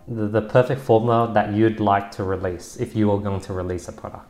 the 0.08 0.28
the 0.28 0.42
perfect 0.42 0.82
formula 0.82 1.32
that 1.34 1.54
you'd 1.54 1.80
like 1.80 2.12
to 2.12 2.24
release 2.24 2.76
if 2.76 2.96
you 2.96 3.08
were 3.08 3.20
going 3.20 3.42
to 3.42 3.54
release 3.54 3.88
a 3.88 3.94
product. 3.94 4.29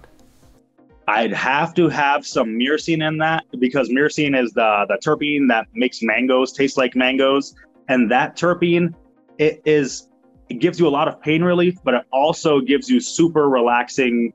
I'd 1.10 1.34
have 1.34 1.74
to 1.74 1.90
have 1.90 2.26
some 2.26 2.50
myrcene 2.50 3.06
in 3.06 3.18
that 3.18 3.44
because 3.58 3.90
myrcene 3.90 4.40
is 4.40 4.52
the 4.52 4.86
the 4.88 5.00
terpene 5.04 5.48
that 5.50 5.66
makes 5.74 6.04
mangoes 6.04 6.54
taste 6.54 6.78
like 6.78 6.96
mangoes, 6.96 7.56
and 7.88 8.12
that 8.12 8.38
terpene 8.38 8.94
it 9.40 9.62
is 9.66 10.08
it 10.50 10.60
gives 10.60 10.80
you 10.80 10.88
a 10.88 10.90
lot 10.90 11.08
of 11.08 11.20
pain 11.20 11.44
relief, 11.44 11.78
but 11.84 11.96
it 11.96 12.04
also 12.12 12.62
gives 12.62 12.90
you 12.90 13.00
super 13.00 13.50
relaxing 13.50 14.34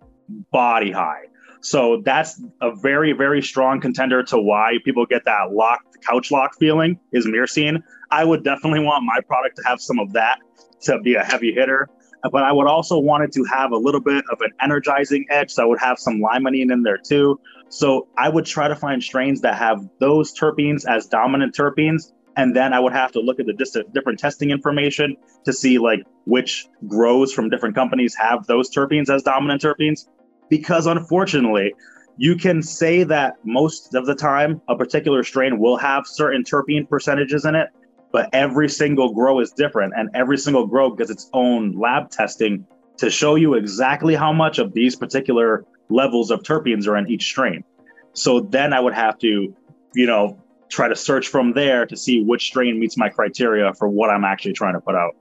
body 0.50 0.90
high. 0.90 1.22
So 1.60 2.02
that's 2.04 2.42
a 2.60 2.74
very, 2.74 3.12
very 3.12 3.40
strong 3.40 3.80
contender 3.80 4.22
to 4.24 4.38
why 4.38 4.78
people 4.84 5.06
get 5.06 5.24
that 5.26 5.52
locked 5.52 5.96
couch 6.02 6.32
lock 6.32 6.56
feeling 6.58 6.98
is 7.12 7.24
myrcene. 7.26 7.82
I 8.10 8.24
would 8.24 8.42
definitely 8.42 8.80
want 8.80 9.04
my 9.04 9.20
product 9.26 9.56
to 9.56 9.62
have 9.64 9.80
some 9.80 10.00
of 10.00 10.12
that 10.14 10.40
to 10.82 10.98
be 11.00 11.14
a 11.14 11.22
heavy 11.22 11.52
hitter. 11.52 11.88
But 12.30 12.42
I 12.42 12.52
would 12.52 12.66
also 12.66 12.98
want 12.98 13.24
it 13.24 13.32
to 13.32 13.44
have 13.44 13.72
a 13.72 13.76
little 13.76 14.00
bit 14.00 14.24
of 14.30 14.40
an 14.40 14.50
energizing 14.62 15.26
edge. 15.30 15.50
So 15.50 15.62
I 15.62 15.66
would 15.66 15.80
have 15.80 15.98
some 15.98 16.20
limonene 16.20 16.72
in 16.72 16.82
there 16.82 16.98
too. 16.98 17.38
So 17.68 18.08
I 18.16 18.28
would 18.28 18.46
try 18.46 18.68
to 18.68 18.76
find 18.76 19.02
strains 19.02 19.40
that 19.42 19.56
have 19.56 19.86
those 20.00 20.32
terpenes 20.32 20.88
as 20.88 21.06
dominant 21.06 21.54
terpenes 21.54 22.12
and 22.36 22.54
then 22.54 22.72
I 22.72 22.80
would 22.80 22.92
have 22.92 23.12
to 23.12 23.20
look 23.20 23.38
at 23.40 23.46
the 23.46 23.52
dis- 23.52 23.76
different 23.92 24.18
testing 24.18 24.50
information 24.50 25.16
to 25.44 25.52
see 25.52 25.78
like 25.78 26.04
which 26.26 26.66
grows 26.88 27.32
from 27.32 27.48
different 27.48 27.74
companies 27.74 28.14
have 28.16 28.46
those 28.46 28.70
terpenes 28.70 29.08
as 29.08 29.22
dominant 29.22 29.62
terpenes. 29.62 30.08
Because 30.48 30.86
unfortunately, 30.86 31.74
you 32.16 32.36
can 32.36 32.62
say 32.62 33.02
that 33.04 33.34
most 33.44 33.94
of 33.94 34.06
the 34.06 34.14
time 34.14 34.60
a 34.68 34.76
particular 34.76 35.22
strain 35.22 35.58
will 35.58 35.76
have 35.76 36.06
certain 36.06 36.44
terpene 36.44 36.88
percentages 36.88 37.44
in 37.44 37.54
it, 37.54 37.68
but 38.14 38.30
every 38.32 38.68
single 38.68 39.12
grow 39.12 39.40
is 39.40 39.50
different, 39.50 39.92
and 39.96 40.08
every 40.14 40.38
single 40.38 40.68
grow 40.68 40.88
gets 40.88 41.10
its 41.10 41.28
own 41.32 41.72
lab 41.72 42.10
testing 42.10 42.64
to 42.96 43.10
show 43.10 43.34
you 43.34 43.54
exactly 43.54 44.14
how 44.14 44.32
much 44.32 44.60
of 44.60 44.72
these 44.72 44.94
particular 44.94 45.64
levels 45.88 46.30
of 46.30 46.40
terpenes 46.44 46.86
are 46.86 46.96
in 46.96 47.10
each 47.10 47.24
strain. 47.24 47.64
So 48.12 48.38
then 48.38 48.72
I 48.72 48.78
would 48.78 48.94
have 48.94 49.18
to, 49.18 49.52
you 49.96 50.06
know, 50.06 50.40
try 50.68 50.86
to 50.86 50.94
search 50.94 51.26
from 51.26 51.54
there 51.54 51.86
to 51.86 51.96
see 51.96 52.22
which 52.22 52.44
strain 52.46 52.78
meets 52.78 52.96
my 52.96 53.08
criteria 53.08 53.74
for 53.74 53.88
what 53.88 54.10
I'm 54.10 54.22
actually 54.22 54.52
trying 54.52 54.74
to 54.74 54.80
put 54.80 54.94
out. 54.94 55.16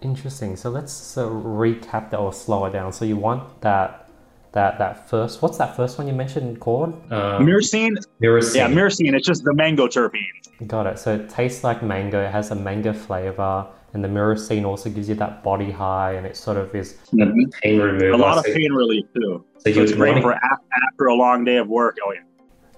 Interesting. 0.00 0.56
So 0.56 0.70
let's 0.70 1.18
uh, 1.18 1.26
recap 1.26 2.08
that 2.08 2.16
or 2.16 2.32
slow 2.32 2.64
it 2.64 2.72
down. 2.72 2.94
So 2.94 3.04
you 3.04 3.16
want 3.16 3.60
that 3.60 4.08
that 4.52 4.78
that 4.78 5.10
first 5.10 5.42
what's 5.42 5.58
that 5.58 5.76
first 5.76 5.98
one 5.98 6.06
you 6.06 6.14
mentioned 6.14 6.58
called? 6.58 6.94
Um, 7.12 7.44
myrcene. 7.46 7.96
Myrcene. 8.22 8.54
Yeah, 8.54 8.68
myrcene. 8.68 9.14
It's 9.14 9.26
just 9.26 9.44
the 9.44 9.52
mango 9.52 9.88
terpene. 9.88 10.41
Got 10.66 10.86
it. 10.86 10.98
So 10.98 11.14
it 11.14 11.28
tastes 11.28 11.64
like 11.64 11.82
mango. 11.82 12.24
It 12.24 12.30
has 12.30 12.50
a 12.50 12.54
mango 12.54 12.92
flavor, 12.92 13.66
and 13.94 14.04
the 14.04 14.08
myrcene 14.08 14.64
also 14.64 14.90
gives 14.90 15.08
you 15.08 15.14
that 15.16 15.42
body 15.42 15.70
high, 15.70 16.12
and 16.12 16.26
it 16.26 16.36
sort 16.36 16.56
of 16.56 16.74
is 16.74 16.98
pain 17.10 17.78
relief. 17.78 18.14
A 18.14 18.16
lot 18.16 18.38
of 18.38 18.44
pain 18.44 18.72
relief 18.72 19.06
too. 19.14 19.44
So, 19.58 19.72
so 19.72 19.82
it's 19.82 19.92
great 19.92 20.22
for 20.22 20.34
after 20.34 21.06
a 21.06 21.14
long 21.14 21.44
day 21.44 21.56
of 21.56 21.68
work. 21.68 21.96
Oh 22.04 22.12
yeah. 22.12 22.20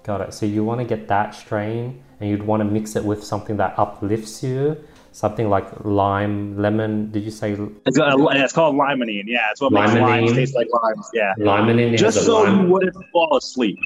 Got 0.04 0.20
it. 0.20 0.34
So 0.34 0.46
you 0.46 0.64
want 0.64 0.80
to 0.80 0.84
get 0.84 1.08
that 1.08 1.34
strain 1.34 2.02
and 2.20 2.28
you'd 2.28 2.42
want 2.42 2.60
to 2.60 2.64
mix 2.64 2.94
it 2.94 3.04
with 3.04 3.24
something 3.24 3.56
that 3.56 3.78
uplifts 3.78 4.42
you, 4.42 4.76
something 5.12 5.48
like 5.48 5.66
lime, 5.84 6.58
lemon. 6.58 7.10
Did 7.10 7.24
you 7.24 7.30
say? 7.30 7.56
It's, 7.86 7.96
got 7.96 8.12
a, 8.12 8.42
it's 8.44 8.52
called 8.52 8.76
limonene. 8.76 9.24
Yeah, 9.26 9.50
it's 9.50 9.60
what 9.60 9.72
limonene. 9.72 9.94
makes 9.94 10.00
limes 10.00 10.32
taste 10.32 10.54
like 10.54 10.68
limes. 10.82 11.08
Yeah, 11.14 11.32
limonene. 11.38 11.96
Just 11.96 12.24
so 12.24 12.42
lime. 12.42 12.66
you 12.66 12.72
wouldn't 12.72 13.10
fall 13.12 13.36
asleep. 13.36 13.78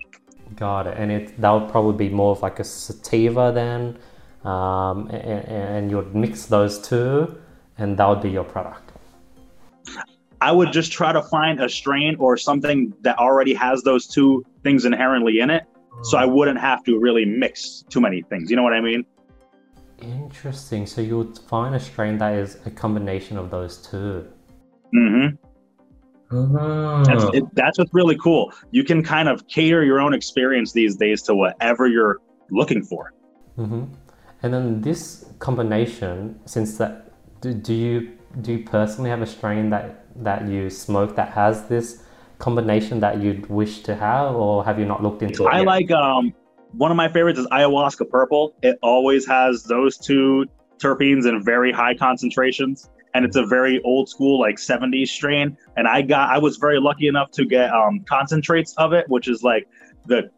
Got 0.58 0.88
it. 0.88 0.96
And 0.96 1.10
it 1.12 1.40
that 1.40 1.50
would 1.50 1.70
probably 1.70 2.08
be 2.08 2.12
more 2.12 2.32
of 2.32 2.42
like 2.42 2.58
a 2.58 2.64
sativa 2.64 3.52
then, 3.54 3.98
um, 4.44 5.08
and, 5.08 5.44
and 5.48 5.90
you'd 5.90 6.14
mix 6.14 6.46
those 6.46 6.80
two, 6.80 7.38
and 7.78 7.96
that 7.96 8.08
would 8.08 8.22
be 8.22 8.30
your 8.30 8.44
product. 8.44 8.92
I 10.40 10.52
would 10.52 10.72
just 10.72 10.92
try 10.92 11.12
to 11.12 11.22
find 11.22 11.60
a 11.60 11.68
strain 11.68 12.16
or 12.18 12.36
something 12.36 12.92
that 13.02 13.18
already 13.18 13.54
has 13.54 13.82
those 13.82 14.06
two 14.06 14.44
things 14.62 14.84
inherently 14.84 15.40
in 15.40 15.50
it 15.50 15.64
so 16.02 16.18
I 16.18 16.24
wouldn't 16.24 16.60
have 16.60 16.84
to 16.84 16.98
really 16.98 17.24
mix 17.24 17.84
too 17.88 18.00
many 18.00 18.22
things. 18.22 18.50
You 18.50 18.56
know 18.56 18.62
what 18.62 18.72
I 18.72 18.80
mean? 18.80 19.04
Interesting. 20.00 20.86
So 20.86 21.00
you 21.00 21.18
would 21.18 21.38
find 21.38 21.74
a 21.74 21.80
strain 21.80 22.18
that 22.18 22.34
is 22.34 22.58
a 22.66 22.70
combination 22.70 23.36
of 23.36 23.50
those 23.50 23.78
two. 23.78 24.28
Mm-hmm. 24.94 25.36
Oh. 26.30 27.04
That's, 27.04 27.24
it, 27.34 27.44
that's 27.54 27.78
what's 27.78 27.92
really 27.94 28.16
cool. 28.16 28.52
You 28.70 28.84
can 28.84 29.02
kind 29.02 29.28
of 29.28 29.46
cater 29.48 29.84
your 29.84 30.00
own 30.00 30.14
experience 30.14 30.72
these 30.72 30.96
days 30.96 31.22
to 31.22 31.34
whatever 31.34 31.86
you're 31.86 32.18
looking 32.50 32.82
for. 32.82 33.14
Mm-hmm. 33.56 33.84
And 34.42 34.54
then 34.54 34.80
this 34.82 35.26
combination, 35.38 36.38
since 36.44 36.78
that, 36.78 37.12
do, 37.40 37.54
do 37.54 37.74
you 37.74 38.12
do 38.40 38.52
you 38.52 38.64
personally 38.64 39.10
have 39.10 39.22
a 39.22 39.26
strain 39.26 39.70
that 39.70 40.04
that 40.22 40.46
you 40.46 40.70
smoke 40.70 41.16
that 41.16 41.30
has 41.30 41.66
this 41.66 42.02
combination 42.38 43.00
that 43.00 43.20
you'd 43.20 43.46
wish 43.46 43.80
to 43.82 43.94
have, 43.94 44.34
or 44.34 44.64
have 44.64 44.78
you 44.78 44.84
not 44.84 45.02
looked 45.02 45.22
into 45.22 45.44
it? 45.44 45.48
I 45.48 45.58
yet? 45.58 45.66
like 45.66 45.90
um, 45.90 46.34
one 46.72 46.90
of 46.90 46.96
my 46.96 47.08
favorites 47.08 47.38
is 47.38 47.46
ayahuasca 47.48 48.10
purple. 48.10 48.54
It 48.62 48.78
always 48.82 49.26
has 49.26 49.64
those 49.64 49.98
two 49.98 50.46
terpenes 50.78 51.28
in 51.28 51.42
very 51.42 51.72
high 51.72 51.94
concentrations, 51.94 52.90
and 53.14 53.24
it's 53.24 53.36
a 53.36 53.46
very 53.46 53.80
old 53.82 54.08
school 54.08 54.38
like 54.40 54.56
70s 54.56 55.08
strain. 55.08 55.56
And 55.76 55.88
I 55.88 56.02
got 56.02 56.30
I 56.30 56.38
was 56.38 56.56
very 56.56 56.80
lucky 56.80 57.08
enough 57.08 57.30
to 57.32 57.44
get 57.44 57.70
um, 57.70 58.00
concentrates 58.00 58.74
of 58.76 58.92
it, 58.92 59.08
which 59.08 59.28
is 59.28 59.42
like 59.42 59.68
the 60.06 60.30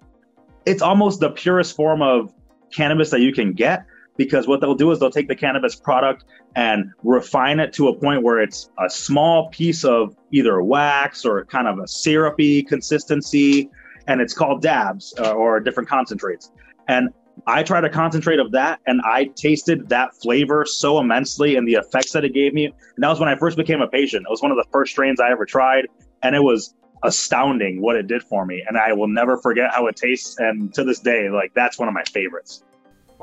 it's 0.67 0.83
almost 0.83 1.21
the 1.21 1.31
purest 1.31 1.75
form 1.77 2.03
of 2.03 2.33
cannabis 2.73 3.11
that 3.11 3.21
you 3.21 3.33
can 3.33 3.53
get 3.53 3.85
because 4.17 4.47
what 4.47 4.61
they'll 4.61 4.75
do 4.75 4.91
is 4.91 4.99
they'll 4.99 5.11
take 5.11 5.29
the 5.29 5.35
cannabis 5.35 5.75
product 5.75 6.25
and 6.55 6.91
refine 7.03 7.59
it 7.59 7.73
to 7.73 7.89
a 7.89 7.95
point 7.95 8.23
where 8.23 8.41
it's 8.41 8.71
a 8.79 8.91
small 8.91 9.49
piece 9.49 9.85
of 9.85 10.15
either 10.31 10.63
wax 10.63 11.25
or 11.25 11.45
kind 11.47 11.67
of 11.67 11.79
a 11.79 11.89
syrupy 11.89 12.63
consistency 12.63 13.71
and 14.07 14.21
it's 14.21 14.35
called 14.35 14.61
dabs 14.61 15.15
uh, 15.19 15.33
or 15.33 15.59
different 15.59 15.89
concentrates 15.89 16.53
and 16.89 17.09
i 17.47 17.63
tried 17.63 17.85
a 17.85 17.91
concentrate 17.91 18.39
of 18.39 18.53
that 18.53 18.81
and 18.87 19.01
i 19.05 19.25
tasted 19.37 19.89
that 19.89 20.15
flavor 20.17 20.65
so 20.65 20.99
immensely 20.99 21.57
and 21.57 21.67
the 21.67 21.75
effects 21.75 22.13
that 22.13 22.25
it 22.25 22.33
gave 22.33 22.53
me 22.53 22.67
and 22.67 22.75
that 22.99 23.09
was 23.09 23.21
when 23.21 23.29
i 23.29 23.37
first 23.37 23.57
became 23.57 23.81
a 23.81 23.89
patient 23.89 24.25
it 24.27 24.31
was 24.31 24.43
one 24.43 24.51
of 24.51 24.57
the 24.57 24.67
first 24.73 24.93
strains 24.93 25.21
i 25.21 25.31
ever 25.31 25.45
tried 25.45 25.87
and 26.23 26.35
it 26.35 26.43
was 26.43 26.75
astounding 27.03 27.81
what 27.81 27.97
it 27.97 28.07
did 28.07 28.23
for 28.23 28.45
me 28.45 28.63
and 28.69 28.77
i 28.77 28.93
will 28.93 29.09
never 29.09 29.39
forget 29.39 29.71
how 29.73 29.87
it 29.87 29.97
tastes 29.97 30.39
and 30.39 30.73
to 30.75 30.85
this 30.85 31.01
day 31.01 31.31
like 31.31 31.53
that's 31.55 31.79
one 31.79 31.89
of 31.89 31.95
my 31.95 32.05
favorites 32.05 32.63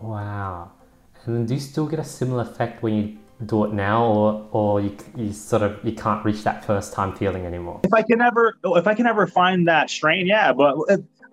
wow 0.02 0.72
and 1.26 1.48
do 1.48 1.54
you 1.54 1.60
still 1.60 1.86
get 1.86 2.00
a 2.00 2.04
similar 2.04 2.44
effect 2.44 2.82
when 2.82 2.94
you 2.96 3.18
do 3.46 3.66
it 3.66 3.74
now, 3.74 4.04
or 4.04 4.48
or 4.52 4.82
you, 4.82 4.98
you 5.16 5.32
sort 5.32 5.62
of 5.62 5.80
you 5.84 5.92
can't 5.92 6.24
reach 6.26 6.44
that 6.44 6.66
first 6.66 6.94
time 6.94 7.16
feeling 7.16 7.46
anymore? 7.46 7.82
If 7.84 7.94
I 7.94 8.02
can 8.02 8.22
ever 8.22 8.58
if 8.64 8.88
I 8.88 8.94
can 8.96 9.06
ever 9.06 9.28
find 9.28 9.68
that 9.68 9.90
strain, 9.90 10.26
yeah. 10.26 10.54
But 10.54 10.76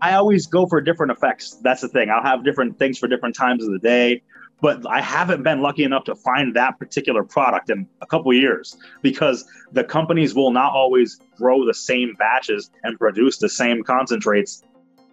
I 0.00 0.14
always 0.14 0.46
go 0.46 0.66
for 0.66 0.80
different 0.80 1.12
effects. 1.12 1.58
That's 1.62 1.80
the 1.80 1.88
thing. 1.88 2.10
I'll 2.10 2.22
have 2.22 2.44
different 2.44 2.78
things 2.78 2.98
for 2.98 3.08
different 3.08 3.34
times 3.34 3.64
of 3.64 3.72
the 3.72 3.78
day. 3.78 4.22
But 4.60 4.86
I 4.88 5.00
haven't 5.00 5.42
been 5.42 5.60
lucky 5.60 5.84
enough 5.84 6.04
to 6.04 6.14
find 6.14 6.54
that 6.54 6.78
particular 6.78 7.22
product 7.22 7.70
in 7.70 7.86
a 8.00 8.06
couple 8.06 8.32
years 8.32 8.76
because 9.02 9.44
the 9.72 9.84
companies 9.84 10.34
will 10.34 10.52
not 10.52 10.72
always 10.72 11.20
grow 11.36 11.66
the 11.66 11.74
same 11.74 12.14
batches 12.18 12.70
and 12.82 12.98
produce 12.98 13.38
the 13.38 13.48
same 13.48 13.82
concentrates 13.82 14.62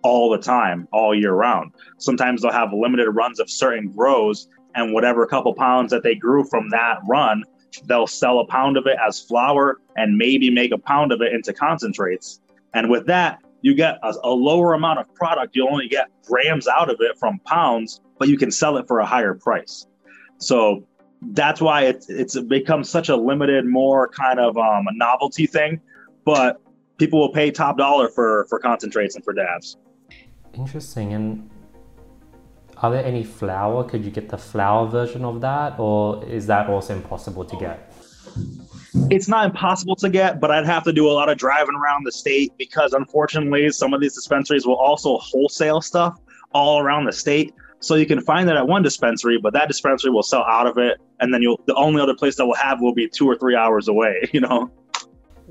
all 0.04 0.30
the 0.30 0.38
time, 0.38 0.88
all 0.94 1.14
year 1.14 1.34
round. 1.34 1.74
Sometimes 1.98 2.42
they'll 2.42 2.52
have 2.52 2.72
limited 2.72 3.10
runs 3.12 3.40
of 3.40 3.50
certain 3.50 3.92
grows 3.92 4.48
and 4.76 4.94
whatever 4.94 5.26
couple 5.26 5.54
pounds 5.54 5.92
that 5.92 6.04
they 6.04 6.16
grew 6.16 6.44
from 6.46 6.70
that 6.70 7.00
run, 7.08 7.44
they'll 7.86 8.08
sell 8.08 8.40
a 8.40 8.46
pound 8.46 8.78
of 8.78 8.86
it 8.88 8.98
as 9.06 9.20
flower 9.20 9.80
and 9.96 10.18
maybe 10.18 10.50
make 10.50 10.72
a 10.72 10.78
pound 10.78 11.12
of 11.12 11.22
it 11.22 11.34
into 11.34 11.54
concentrates. 11.54 12.40
And 12.74 12.90
with 12.90 13.06
that, 13.08 13.40
you 13.62 13.76
get 13.76 13.98
a, 14.04 14.14
a, 14.24 14.30
lower 14.30 14.74
amount 14.74 15.00
of 15.00 15.14
product. 15.14 15.56
You 15.56 15.68
only 15.68 15.88
get 15.88 16.10
grams 16.26 16.68
out 16.68 16.90
of 16.90 16.98
it 17.00 17.18
from 17.20 17.40
pounds, 17.46 18.02
but 18.18 18.28
you 18.28 18.38
can 18.38 18.52
sell 18.52 18.78
it 18.78 18.88
for 18.88 19.00
a 19.00 19.06
higher 19.06 19.34
price. 19.34 19.88
So 20.38 20.88
that's 21.34 21.62
why 21.62 21.84
it's 21.84 22.10
it's 22.10 22.40
become 22.42 22.84
such 22.84 23.10
a 23.10 23.16
limited, 23.16 23.66
more 23.66 24.08
kind 24.10 24.40
of 24.40 24.58
um, 24.58 24.88
a 24.88 24.94
novelty 24.94 25.46
thing. 25.46 25.80
But 26.26 26.62
people 26.98 27.20
will 27.20 27.32
pay 27.32 27.52
top 27.52 27.78
dollar 27.78 28.10
for 28.10 28.46
for 28.50 28.60
concentrates 28.60 29.16
and 29.16 29.24
for 29.24 29.34
dabs. 29.34 29.78
Interesting. 30.54 31.14
And 31.14 31.50
are 32.78 32.92
there 32.92 33.06
any 33.06 33.24
flower? 33.24 33.84
Could 33.84 34.04
you 34.04 34.12
get 34.12 34.30
the 34.30 34.38
flower 34.38 34.88
version 34.88 35.24
of 35.24 35.42
that, 35.42 35.80
or 35.80 36.26
is 36.26 36.48
that 36.48 36.68
also 36.68 36.96
impossible 36.96 37.46
to 37.46 37.56
get? 37.58 37.94
It's 39.10 39.28
not 39.28 39.46
impossible 39.46 39.96
to 39.98 40.10
get, 40.10 40.40
but 40.40 40.52
I'd 40.52 40.66
have 40.66 40.84
to 40.84 40.94
do 40.94 41.10
a 41.10 41.14
lot 41.14 41.30
of 41.30 41.38
driving 41.38 41.76
around 41.76 42.06
the 42.06 42.12
state 42.12 42.52
because 42.58 42.94
unfortunately, 42.94 43.70
some 43.72 43.94
of 43.94 44.02
these 44.02 44.16
dispensaries 44.16 44.66
will 44.66 44.76
also 44.76 45.18
wholesale 45.18 45.82
stuff 45.82 46.20
all 46.54 46.80
around 46.80 47.06
the 47.06 47.14
state. 47.14 47.54
So 47.80 47.96
you 47.96 48.06
can 48.06 48.22
find 48.22 48.50
it 48.50 48.56
at 48.56 48.68
one 48.68 48.84
dispensary, 48.84 49.40
but 49.42 49.54
that 49.54 49.68
dispensary 49.68 50.12
will 50.12 50.24
sell 50.24 50.44
out 50.44 50.68
of 50.68 50.78
it, 50.78 51.00
and 51.20 51.34
then 51.34 51.42
you'll 51.42 51.60
the 51.66 51.76
only 51.76 52.02
other 52.02 52.14
place 52.14 52.36
that 52.36 52.46
will 52.46 52.56
have 52.56 52.80
will 52.82 52.94
be 52.94 53.08
two 53.08 53.28
or 53.28 53.36
three 53.36 53.56
hours 53.56 53.88
away. 53.88 54.30
You 54.34 54.42
know. 54.42 54.72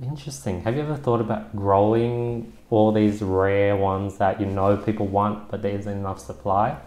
Interesting. 0.03 0.63
Have 0.63 0.77
you 0.77 0.83
ever 0.83 0.97
thought 0.97 1.21
about 1.21 1.55
growing 1.55 2.57
all 2.71 2.93
these 2.93 3.21
rare 3.21 3.77
ones 3.77 4.17
that 4.17 4.41
you 4.41 4.47
know 4.47 4.77
people 4.77 5.07
want, 5.07 5.51
but 5.51 5.61
there 5.61 5.73
isn't 5.73 5.93
enough 5.93 6.19
supply? 6.19 6.79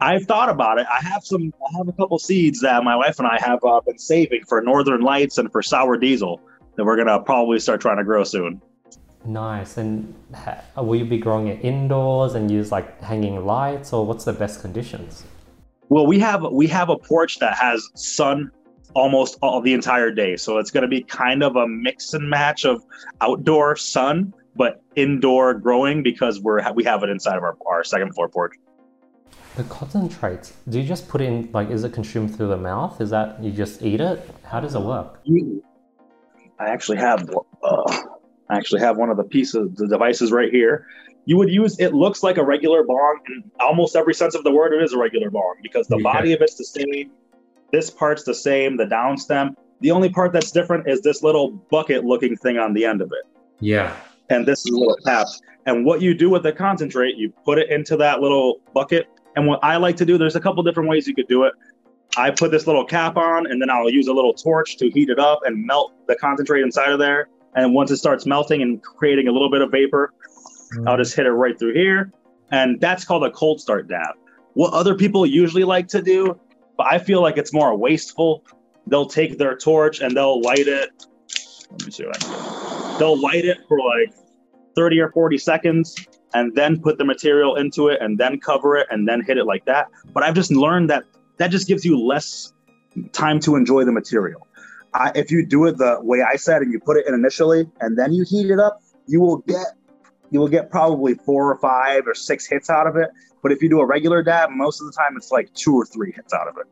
I've 0.00 0.24
thought 0.24 0.48
about 0.48 0.78
it. 0.78 0.86
I 0.90 1.00
have 1.02 1.24
some. 1.24 1.52
I 1.66 1.78
have 1.78 1.88
a 1.88 1.92
couple 1.92 2.18
seeds 2.18 2.60
that 2.60 2.82
my 2.84 2.96
wife 2.96 3.18
and 3.18 3.28
I 3.28 3.38
have 3.40 3.60
uh, 3.64 3.80
been 3.80 3.98
saving 3.98 4.44
for 4.44 4.60
Northern 4.62 5.00
Lights 5.00 5.38
and 5.38 5.50
for 5.50 5.62
Sour 5.62 5.96
Diesel 5.96 6.40
that 6.76 6.84
we're 6.84 6.96
gonna 6.96 7.20
probably 7.20 7.58
start 7.58 7.80
trying 7.80 7.98
to 7.98 8.04
grow 8.04 8.24
soon. 8.24 8.60
Nice. 9.24 9.76
And 9.76 10.14
ha- 10.34 10.62
will 10.76 10.96
you 10.96 11.04
be 11.04 11.18
growing 11.18 11.48
it 11.48 11.62
indoors 11.64 12.34
and 12.34 12.50
use 12.50 12.72
like 12.72 13.00
hanging 13.02 13.44
lights, 13.44 13.92
or 13.92 14.06
what's 14.06 14.24
the 14.24 14.32
best 14.32 14.60
conditions? 14.60 15.24
Well, 15.88 16.06
we 16.06 16.18
have 16.20 16.42
we 16.50 16.66
have 16.68 16.88
a 16.88 16.96
porch 16.96 17.38
that 17.40 17.54
has 17.54 17.88
sun 17.94 18.50
almost 18.94 19.38
all 19.42 19.60
the 19.60 19.72
entire 19.72 20.10
day, 20.10 20.36
so 20.36 20.58
it's 20.58 20.70
going 20.70 20.82
to 20.82 20.88
be 20.88 21.02
kind 21.02 21.42
of 21.42 21.56
a 21.56 21.66
mix 21.68 22.14
and 22.14 22.28
match 22.28 22.64
of 22.64 22.82
outdoor 23.20 23.76
sun 23.76 24.32
but 24.56 24.82
indoor 24.96 25.54
growing 25.54 26.02
because 26.02 26.40
we're 26.40 26.60
we 26.72 26.84
have 26.84 27.02
it 27.02 27.08
inside 27.08 27.36
of 27.36 27.42
our, 27.42 27.56
our 27.66 27.84
second 27.84 28.14
floor 28.14 28.28
porch. 28.28 28.54
The 29.56 29.64
concentrates, 29.64 30.54
do 30.68 30.80
you 30.80 30.86
just 30.86 31.08
put 31.08 31.20
in, 31.20 31.50
like, 31.52 31.70
is 31.70 31.84
it 31.84 31.92
consumed 31.92 32.36
through 32.36 32.48
the 32.48 32.56
mouth? 32.56 33.00
Is 33.00 33.10
that 33.10 33.42
you 33.42 33.50
just 33.50 33.82
eat 33.82 34.00
it? 34.00 34.30
How 34.44 34.60
does 34.60 34.74
it 34.74 34.80
work? 34.80 35.20
I 36.58 36.68
actually 36.68 36.98
have, 36.98 37.28
uh, 37.62 38.02
I 38.48 38.56
actually 38.56 38.80
have 38.80 38.96
one 38.96 39.10
of 39.10 39.16
the 39.16 39.24
pieces, 39.24 39.70
the 39.74 39.88
devices 39.88 40.30
right 40.30 40.50
here. 40.50 40.86
You 41.26 41.36
would 41.36 41.50
use, 41.50 41.78
it 41.78 41.94
looks 41.94 42.22
like 42.22 42.38
a 42.38 42.44
regular 42.44 42.84
bong 42.84 43.20
in 43.28 43.50
almost 43.60 43.96
every 43.96 44.14
sense 44.14 44.34
of 44.34 44.44
the 44.44 44.52
word. 44.52 44.72
It 44.72 44.82
is 44.82 44.92
a 44.92 44.98
regular 44.98 45.30
bong 45.30 45.56
because 45.62 45.86
the 45.88 45.98
body 45.98 46.32
of 46.32 46.40
it's 46.40 46.54
the 46.54 46.64
same. 46.64 47.10
This 47.72 47.90
part's 47.90 48.24
the 48.24 48.34
same, 48.34 48.76
the 48.76 48.86
down 48.86 49.16
stem. 49.16 49.56
The 49.80 49.90
only 49.90 50.10
part 50.10 50.32
that's 50.32 50.50
different 50.50 50.88
is 50.88 51.02
this 51.02 51.22
little 51.22 51.50
bucket 51.70 52.04
looking 52.04 52.36
thing 52.36 52.58
on 52.58 52.72
the 52.72 52.84
end 52.84 53.02
of 53.02 53.12
it. 53.12 53.26
Yeah. 53.60 53.94
And 54.28 54.46
this 54.46 54.60
is 54.60 54.72
a 54.72 54.78
little 54.78 54.96
tap. 55.04 55.26
And 55.66 55.84
what 55.84 56.00
you 56.00 56.14
do 56.14 56.30
with 56.30 56.42
the 56.42 56.52
concentrate, 56.52 57.16
you 57.16 57.32
put 57.44 57.58
it 57.58 57.70
into 57.70 57.96
that 57.98 58.20
little 58.20 58.60
bucket 58.74 59.08
and 59.36 59.46
what 59.46 59.60
I 59.62 59.76
like 59.76 59.96
to 59.96 60.04
do, 60.04 60.18
there's 60.18 60.36
a 60.36 60.40
couple 60.40 60.62
different 60.62 60.88
ways 60.88 61.06
you 61.06 61.14
could 61.14 61.28
do 61.28 61.44
it. 61.44 61.54
I 62.16 62.30
put 62.30 62.50
this 62.50 62.66
little 62.66 62.84
cap 62.84 63.16
on 63.16 63.46
and 63.46 63.62
then 63.62 63.70
I'll 63.70 63.88
use 63.88 64.08
a 64.08 64.12
little 64.12 64.34
torch 64.34 64.76
to 64.78 64.90
heat 64.90 65.10
it 65.10 65.18
up 65.18 65.40
and 65.44 65.64
melt 65.64 65.94
the 66.08 66.16
concentrate 66.16 66.62
inside 66.62 66.90
of 66.90 66.98
there. 66.98 67.28
And 67.54 67.74
once 67.74 67.90
it 67.90 67.98
starts 67.98 68.26
melting 68.26 68.62
and 68.62 68.82
creating 68.82 69.28
a 69.28 69.32
little 69.32 69.50
bit 69.50 69.62
of 69.62 69.70
vapor, 69.70 70.12
mm. 70.76 70.88
I'll 70.88 70.96
just 70.96 71.14
hit 71.14 71.26
it 71.26 71.32
right 71.32 71.58
through 71.58 71.74
here. 71.74 72.12
And 72.50 72.80
that's 72.80 73.04
called 73.04 73.24
a 73.24 73.30
cold 73.30 73.60
start 73.60 73.88
dab. 73.88 74.16
What 74.54 74.72
other 74.72 74.94
people 74.96 75.24
usually 75.24 75.62
like 75.62 75.86
to 75.88 76.02
do, 76.02 76.38
but 76.76 76.86
I 76.86 76.98
feel 76.98 77.22
like 77.22 77.36
it's 77.36 77.52
more 77.52 77.76
wasteful. 77.76 78.44
They'll 78.88 79.06
take 79.06 79.38
their 79.38 79.56
torch 79.56 80.00
and 80.00 80.16
they'll 80.16 80.40
light 80.40 80.66
it. 80.66 80.90
Let 81.70 81.86
me 81.86 81.92
see. 81.92 82.04
They'll 82.98 83.20
light 83.20 83.44
it 83.44 83.58
for 83.68 83.78
like 83.78 84.12
30 84.74 85.00
or 85.00 85.12
40 85.12 85.38
seconds 85.38 85.94
and 86.34 86.54
then 86.54 86.80
put 86.80 86.98
the 86.98 87.04
material 87.04 87.56
into 87.56 87.88
it 87.88 88.00
and 88.00 88.18
then 88.18 88.38
cover 88.38 88.76
it 88.76 88.86
and 88.90 89.08
then 89.08 89.22
hit 89.22 89.38
it 89.38 89.44
like 89.44 89.64
that. 89.64 89.88
But 90.12 90.22
I've 90.22 90.34
just 90.34 90.50
learned 90.50 90.90
that 90.90 91.04
that 91.38 91.50
just 91.50 91.66
gives 91.66 91.84
you 91.84 91.98
less 91.98 92.52
time 93.12 93.40
to 93.40 93.56
enjoy 93.56 93.84
the 93.84 93.92
material. 93.92 94.46
I, 94.94 95.12
if 95.14 95.30
you 95.30 95.46
do 95.46 95.66
it 95.66 95.78
the 95.78 95.98
way 96.02 96.22
I 96.22 96.36
said 96.36 96.62
and 96.62 96.72
you 96.72 96.80
put 96.80 96.96
it 96.96 97.06
in 97.06 97.14
initially 97.14 97.68
and 97.80 97.98
then 97.98 98.12
you 98.12 98.24
heat 98.28 98.50
it 98.50 98.58
up, 98.58 98.82
you 99.06 99.20
will 99.20 99.38
get 99.38 99.66
you 100.30 100.38
will 100.38 100.48
get 100.48 100.70
probably 100.70 101.14
four 101.14 101.50
or 101.50 101.58
five 101.58 102.06
or 102.06 102.14
six 102.14 102.46
hits 102.46 102.70
out 102.70 102.86
of 102.86 102.96
it. 102.96 103.10
But 103.42 103.52
if 103.52 103.62
you 103.62 103.68
do 103.68 103.80
a 103.80 103.86
regular 103.86 104.22
dab, 104.22 104.50
most 104.50 104.80
of 104.80 104.86
the 104.86 104.92
time 104.92 105.16
it's 105.16 105.32
like 105.32 105.52
two 105.54 105.74
or 105.74 105.84
three 105.84 106.12
hits 106.12 106.32
out 106.32 106.46
of 106.46 106.56
it. 106.58 106.66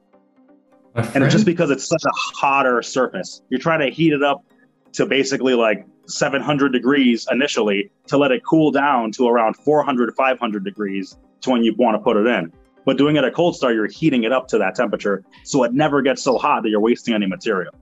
And 1.15 1.25
it's 1.25 1.33
just 1.33 1.47
because 1.47 1.71
it's 1.71 1.87
such 1.87 2.05
a 2.05 2.11
hotter 2.13 2.83
surface. 2.83 3.43
You're 3.51 3.61
trying 3.61 3.81
to 3.81 3.95
heat 3.95 4.13
it 4.13 4.23
up 4.23 4.45
to 4.93 5.07
basically 5.07 5.55
like 5.55 5.87
700 6.07 6.73
degrees 6.73 7.27
initially 7.31 7.91
to 8.09 8.19
let 8.19 8.33
it 8.33 8.43
cool 8.45 8.71
down 8.71 9.13
to 9.13 9.29
around 9.29 9.57
400 9.57 10.15
500 10.15 10.65
degrees 10.65 11.17
to 11.43 11.51
when 11.51 11.63
you 11.63 11.75
want 11.77 11.95
to 11.95 12.01
put 12.01 12.17
it 12.17 12.27
in. 12.27 12.53
But 12.85 12.97
doing 12.97 13.17
it 13.17 13.25
at 13.25 13.35
cold 13.35 13.55
start, 13.55 13.75
you're 13.75 13.87
heating 13.87 14.25
it 14.25 14.33
up 14.33 14.49
to 14.49 14.59
that 14.59 14.75
temperature, 14.75 15.23
so 15.45 15.63
it 15.65 15.75
never 15.75 16.01
gets 16.01 16.23
so 16.23 16.39
hot 16.39 16.63
that 16.63 16.71
you're 16.71 16.81
wasting 16.81 17.15
any 17.15 17.27
material. 17.27 17.73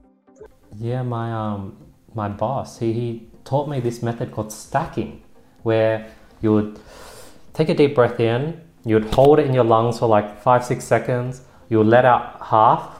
Yeah, 0.77 1.01
my 1.01 1.31
um 1.31 1.77
my 2.13 2.27
boss 2.27 2.79
he, 2.79 2.93
he 2.93 3.27
taught 3.45 3.69
me 3.69 3.79
this 3.79 4.03
method 4.03 4.31
called 4.31 4.51
stacking, 4.51 5.23
where 5.63 6.11
you 6.41 6.51
would 6.51 6.79
take 7.53 7.69
a 7.69 7.73
deep 7.73 7.95
breath 7.95 8.19
in, 8.19 8.59
you 8.83 8.95
would 8.95 9.13
hold 9.13 9.39
it 9.39 9.45
in 9.45 9.53
your 9.53 9.63
lungs 9.63 9.99
for 9.99 10.07
like 10.07 10.41
five 10.41 10.65
six 10.65 10.83
seconds, 10.83 11.41
you 11.69 11.77
would 11.77 11.87
let 11.87 12.03
out 12.05 12.41
half, 12.41 12.99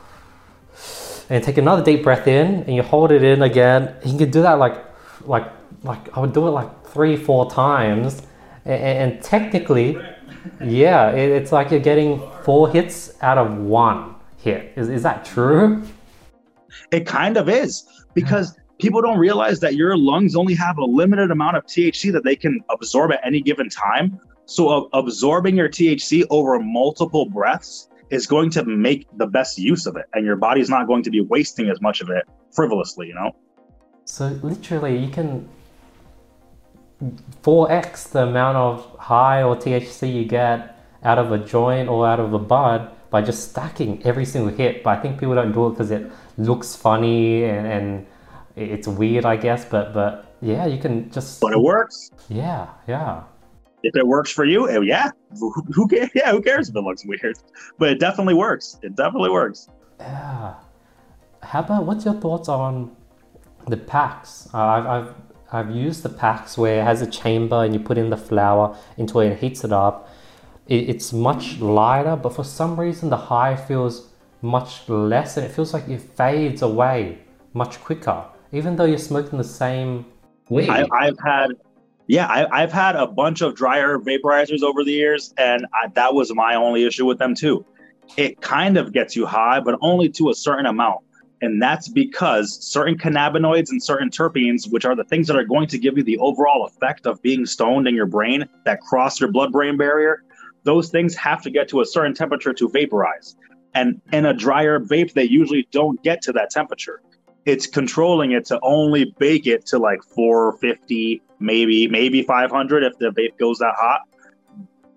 and 1.30 1.44
take 1.44 1.58
another 1.58 1.84
deep 1.84 2.04
breath 2.04 2.28
in, 2.28 2.64
and 2.64 2.76
you 2.76 2.84
hold 2.84 3.12
it 3.12 3.24
in 3.24 3.42
again. 3.42 3.94
You 4.06 4.18
can 4.18 4.32
do 4.32 4.42
that 4.44 4.54
like 4.54 4.84
like 5.26 5.52
like 5.84 6.18
I 6.18 6.22
would 6.22 6.34
do 6.34 6.48
it 6.48 6.52
like 6.52 6.87
three 6.98 7.16
four 7.16 7.50
times, 7.52 8.24
and, 8.66 9.14
and 9.14 9.22
technically, 9.22 9.96
yeah, 10.60 11.12
it, 11.12 11.30
it's 11.30 11.52
like 11.52 11.70
you're 11.70 11.80
getting 11.80 12.20
four 12.42 12.68
hits 12.68 13.14
out 13.22 13.38
of 13.38 13.56
one 13.56 14.16
hit. 14.38 14.74
Is 14.76 14.90
is 14.90 15.04
that 15.04 15.24
true? 15.24 15.84
It 16.92 17.06
kind 17.06 17.38
of 17.38 17.50
is 17.50 17.86
because 18.16 18.58
people 18.80 19.00
don't 19.00 19.20
realize 19.20 19.60
that 19.60 19.76
your 19.76 19.96
lungs 19.96 20.36
only 20.36 20.56
have 20.56 20.80
a 20.80 20.86
limited 20.86 21.30
amount 21.30 21.56
of 21.56 21.66
THC 21.68 22.12
that 22.14 22.24
they 22.24 22.36
can 22.36 22.62
absorb 22.72 23.12
at 23.12 23.20
any 23.24 23.42
given 23.42 23.70
time. 23.70 24.20
So, 24.46 24.70
uh, 24.70 24.82
absorbing 24.94 25.56
your 25.56 25.70
THC 25.70 26.24
over 26.32 26.58
multiple 26.60 27.26
breaths 27.26 27.90
is 28.10 28.26
going 28.26 28.50
to 28.52 28.66
make 28.66 29.06
the 29.18 29.28
best 29.28 29.60
use 29.60 29.86
of 29.86 29.98
it, 29.98 30.06
and 30.14 30.26
your 30.26 30.38
body's 30.38 30.70
not 30.70 30.88
going 30.88 31.04
to 31.04 31.12
be 31.12 31.22
wasting 31.22 31.70
as 31.70 31.80
much 31.80 32.02
of 32.02 32.10
it 32.10 32.24
frivolously, 32.52 33.08
you 33.08 33.14
know? 33.14 33.36
So 34.06 34.30
literally, 34.42 34.98
you 34.98 35.10
can 35.10 35.48
4x 37.44 38.12
the 38.12 38.24
amount 38.24 38.58
of 38.58 39.00
high 39.00 39.44
or 39.44 39.56
THC 39.56 40.14
you 40.14 40.26
get 40.26 40.80
out 41.04 41.18
of 41.18 41.32
a 41.32 41.38
joint 41.38 41.90
or 41.90 42.08
out 42.08 42.20
of 42.20 42.34
a 42.34 42.40
bud 42.40 42.92
by 43.10 43.22
just 43.22 43.52
stacking 43.52 44.02
every 44.04 44.26
single 44.26 44.52
hit. 44.52 44.84
But 44.84 44.98
I 44.98 45.02
think 45.02 45.20
people 45.20 45.36
don't 45.36 45.52
do 45.52 45.68
it 45.68 45.72
because 45.72 45.92
it 45.92 46.12
looks 46.38 46.76
funny 46.76 47.44
and, 47.44 47.68
and 47.68 48.06
it's 48.56 48.88
weird, 48.88 49.26
I 49.26 49.38
guess. 49.38 49.64
But 49.66 49.94
but 49.94 50.36
yeah, 50.42 50.66
you 50.66 50.80
can 50.80 51.12
just. 51.12 51.40
But 51.40 51.54
it 51.54 51.60
works. 51.60 52.12
Yeah, 52.30 52.68
yeah. 52.88 53.24
If 53.84 53.96
it 53.96 54.08
works 54.08 54.32
for 54.32 54.44
you, 54.44 54.68
eh, 54.68 54.80
yeah. 54.80 55.12
Who, 55.40 55.52
who 55.74 55.88
cares? 55.88 56.10
Yeah, 56.16 56.32
who 56.32 56.42
cares 56.42 56.70
if 56.70 56.76
it 56.76 56.82
looks 56.82 57.06
weird? 57.06 57.38
But 57.78 57.92
it 57.92 58.00
definitely 58.00 58.34
works. 58.34 58.78
It 58.82 58.96
definitely 58.96 59.30
works. 59.30 59.70
Yeah. 60.00 60.56
How 61.44 61.60
about 61.60 61.86
what's 61.86 62.04
your 62.04 62.16
thoughts 62.16 62.50
on 62.50 62.98
the 63.68 63.78
PAX. 63.78 64.50
Uh, 64.54 64.58
I've, 64.58 64.86
I've, 64.86 65.14
I've 65.52 65.72
used 65.72 66.04
the 66.04 66.10
PAX 66.10 66.58
where 66.58 66.82
it 66.82 66.84
has 66.84 67.02
a 67.02 67.08
chamber 67.08 67.64
and 67.64 67.74
you 67.74 67.80
put 67.80 67.98
in 67.98 68.10
the 68.10 68.18
flower 68.18 68.78
into 68.98 69.20
it 69.22 69.30
and 69.32 69.40
heats 69.40 69.64
it 69.64 69.72
up. 69.72 70.10
It, 70.68 70.90
it's 70.90 71.14
much 71.14 71.60
lighter, 71.60 72.16
but 72.16 72.36
for 72.36 72.44
some 72.44 72.80
reason 72.80 73.10
the 73.10 73.18
high 73.18 73.56
feels 73.56 74.10
much 74.42 74.88
less 74.90 75.38
and 75.38 75.46
it 75.46 75.50
feels 75.50 75.74
like 75.74 75.88
it 75.88 76.02
fades 76.02 76.62
away 76.62 77.20
much 77.54 77.80
quicker, 77.80 78.26
even 78.52 78.76
though 78.76 78.86
you're 78.86 78.98
smoking 78.98 79.38
the 79.38 79.44
same 79.44 80.06
weed. 80.50 80.70
I, 80.70 81.06
have 81.06 81.18
had, 81.24 81.52
yeah, 82.08 82.28
I, 82.52 82.62
have 82.62 82.72
had 82.72 82.96
a 82.96 83.08
bunch 83.08 83.42
of 83.42 83.56
dry 83.56 83.80
herb 83.80 84.06
vaporizers 84.06 84.62
over 84.62 84.84
the 84.84 84.92
years, 84.92 85.34
and 85.38 85.66
I, 85.74 85.88
that 85.94 86.14
was 86.14 86.34
my 86.34 86.56
only 86.56 86.86
issue 86.86 87.06
with 87.06 87.20
them 87.20 87.34
too. 87.34 87.66
It 88.16 88.42
kind 88.42 88.78
of 88.78 88.94
gets 88.94 89.16
you 89.16 89.26
high, 89.26 89.60
but 89.60 89.78
only 89.82 90.10
to 90.10 90.30
a 90.30 90.36
certain 90.36 90.66
amount. 90.66 91.02
And 91.42 91.62
that's 91.62 91.88
because 91.88 92.58
certain 92.64 92.98
cannabinoids 92.98 93.70
and 93.70 93.82
certain 93.82 94.10
terpenes, 94.10 94.72
which 94.72 94.86
are 94.86 94.96
the 94.96 95.04
things 95.04 95.28
that 95.28 95.36
are 95.36 95.44
going 95.44 95.68
to 95.68 95.78
give 95.78 95.98
you 95.98 96.04
the 96.04 96.18
overall 96.18 96.66
effect 96.66 97.06
of 97.06 97.22
being 97.22 97.46
stoned 97.46 97.88
in 97.88 97.94
your 97.94 98.08
brain 98.08 98.46
that 98.66 98.82
cross 98.82 99.20
your 99.20 99.32
blood 99.32 99.52
brain 99.52 99.78
barrier, 99.78 100.24
those 100.64 100.90
things 100.90 101.16
have 101.16 101.42
to 101.44 101.52
get 101.52 101.70
to 101.70 101.82
a 101.82 101.86
certain 101.86 102.14
temperature 102.14 102.54
to 102.54 102.70
vaporize. 102.70 103.36
And 103.76 104.02
in 104.12 104.26
a 104.26 104.34
drier 104.34 104.80
vape, 104.80 105.14
they 105.14 105.26
usually 105.26 105.68
don't 105.72 106.02
get 106.04 106.24
to 106.24 106.32
that 106.34 106.50
temperature. 106.50 107.02
It's 107.46 107.68
controlling 107.68 108.32
it 108.32 108.46
to 108.46 108.60
only 108.64 109.14
bake 109.20 109.46
it 109.46 109.66
to 109.68 109.78
like 109.78 110.04
450, 110.04 111.22
maybe, 111.40 111.88
maybe 111.88 112.24
500 112.24 112.84
if 112.84 112.98
the 112.98 113.12
vape 113.12 113.38
goes 113.38 113.60
that 113.60 113.76
hot. 113.78 114.02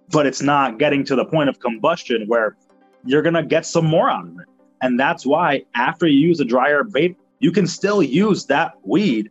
But 0.09 0.27
it's 0.27 0.43
not 0.43 0.79
getting 0.79 1.05
to 1.05 1.15
the 1.15 1.27
point 1.27 1.51
of 1.51 1.61
combustion 1.61 2.25
where 2.27 2.57
you're 3.05 3.23
going 3.23 3.35
to 3.35 3.43
get 3.43 3.67
some 3.67 3.85
more 3.85 4.11
out 4.11 4.27
of 4.27 4.41
it. 4.41 4.49
And 4.83 4.99
that's 4.99 5.27
why 5.27 5.65
after 5.75 6.07
you 6.07 6.19
use 6.19 6.41
a 6.41 6.45
dryer 6.45 6.83
vape, 6.85 7.17
you 7.39 7.53
can 7.53 7.67
still 7.67 8.03
use 8.03 8.47
that 8.47 8.75
weed 8.85 9.31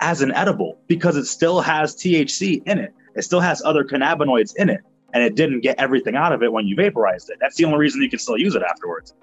as 0.00 0.22
an 0.22 0.32
edible 0.32 0.78
because 0.86 1.16
it 1.16 1.26
still 1.26 1.60
has 1.60 1.94
THC 1.94 2.62
in 2.66 2.78
it. 2.78 2.94
It 3.14 3.22
still 3.22 3.40
has 3.40 3.62
other 3.64 3.84
cannabinoids 3.84 4.54
in 4.56 4.70
it. 4.70 4.80
And 5.12 5.22
it 5.24 5.34
didn't 5.34 5.60
get 5.60 5.78
everything 5.78 6.14
out 6.14 6.32
of 6.32 6.42
it 6.42 6.52
when 6.52 6.66
you 6.66 6.76
vaporized 6.76 7.30
it. 7.30 7.38
That's 7.40 7.56
the 7.56 7.64
only 7.64 7.78
reason 7.78 8.00
you 8.00 8.08
can 8.08 8.20
still 8.20 8.38
use 8.38 8.54
it 8.54 8.62
afterwards. 8.62 9.14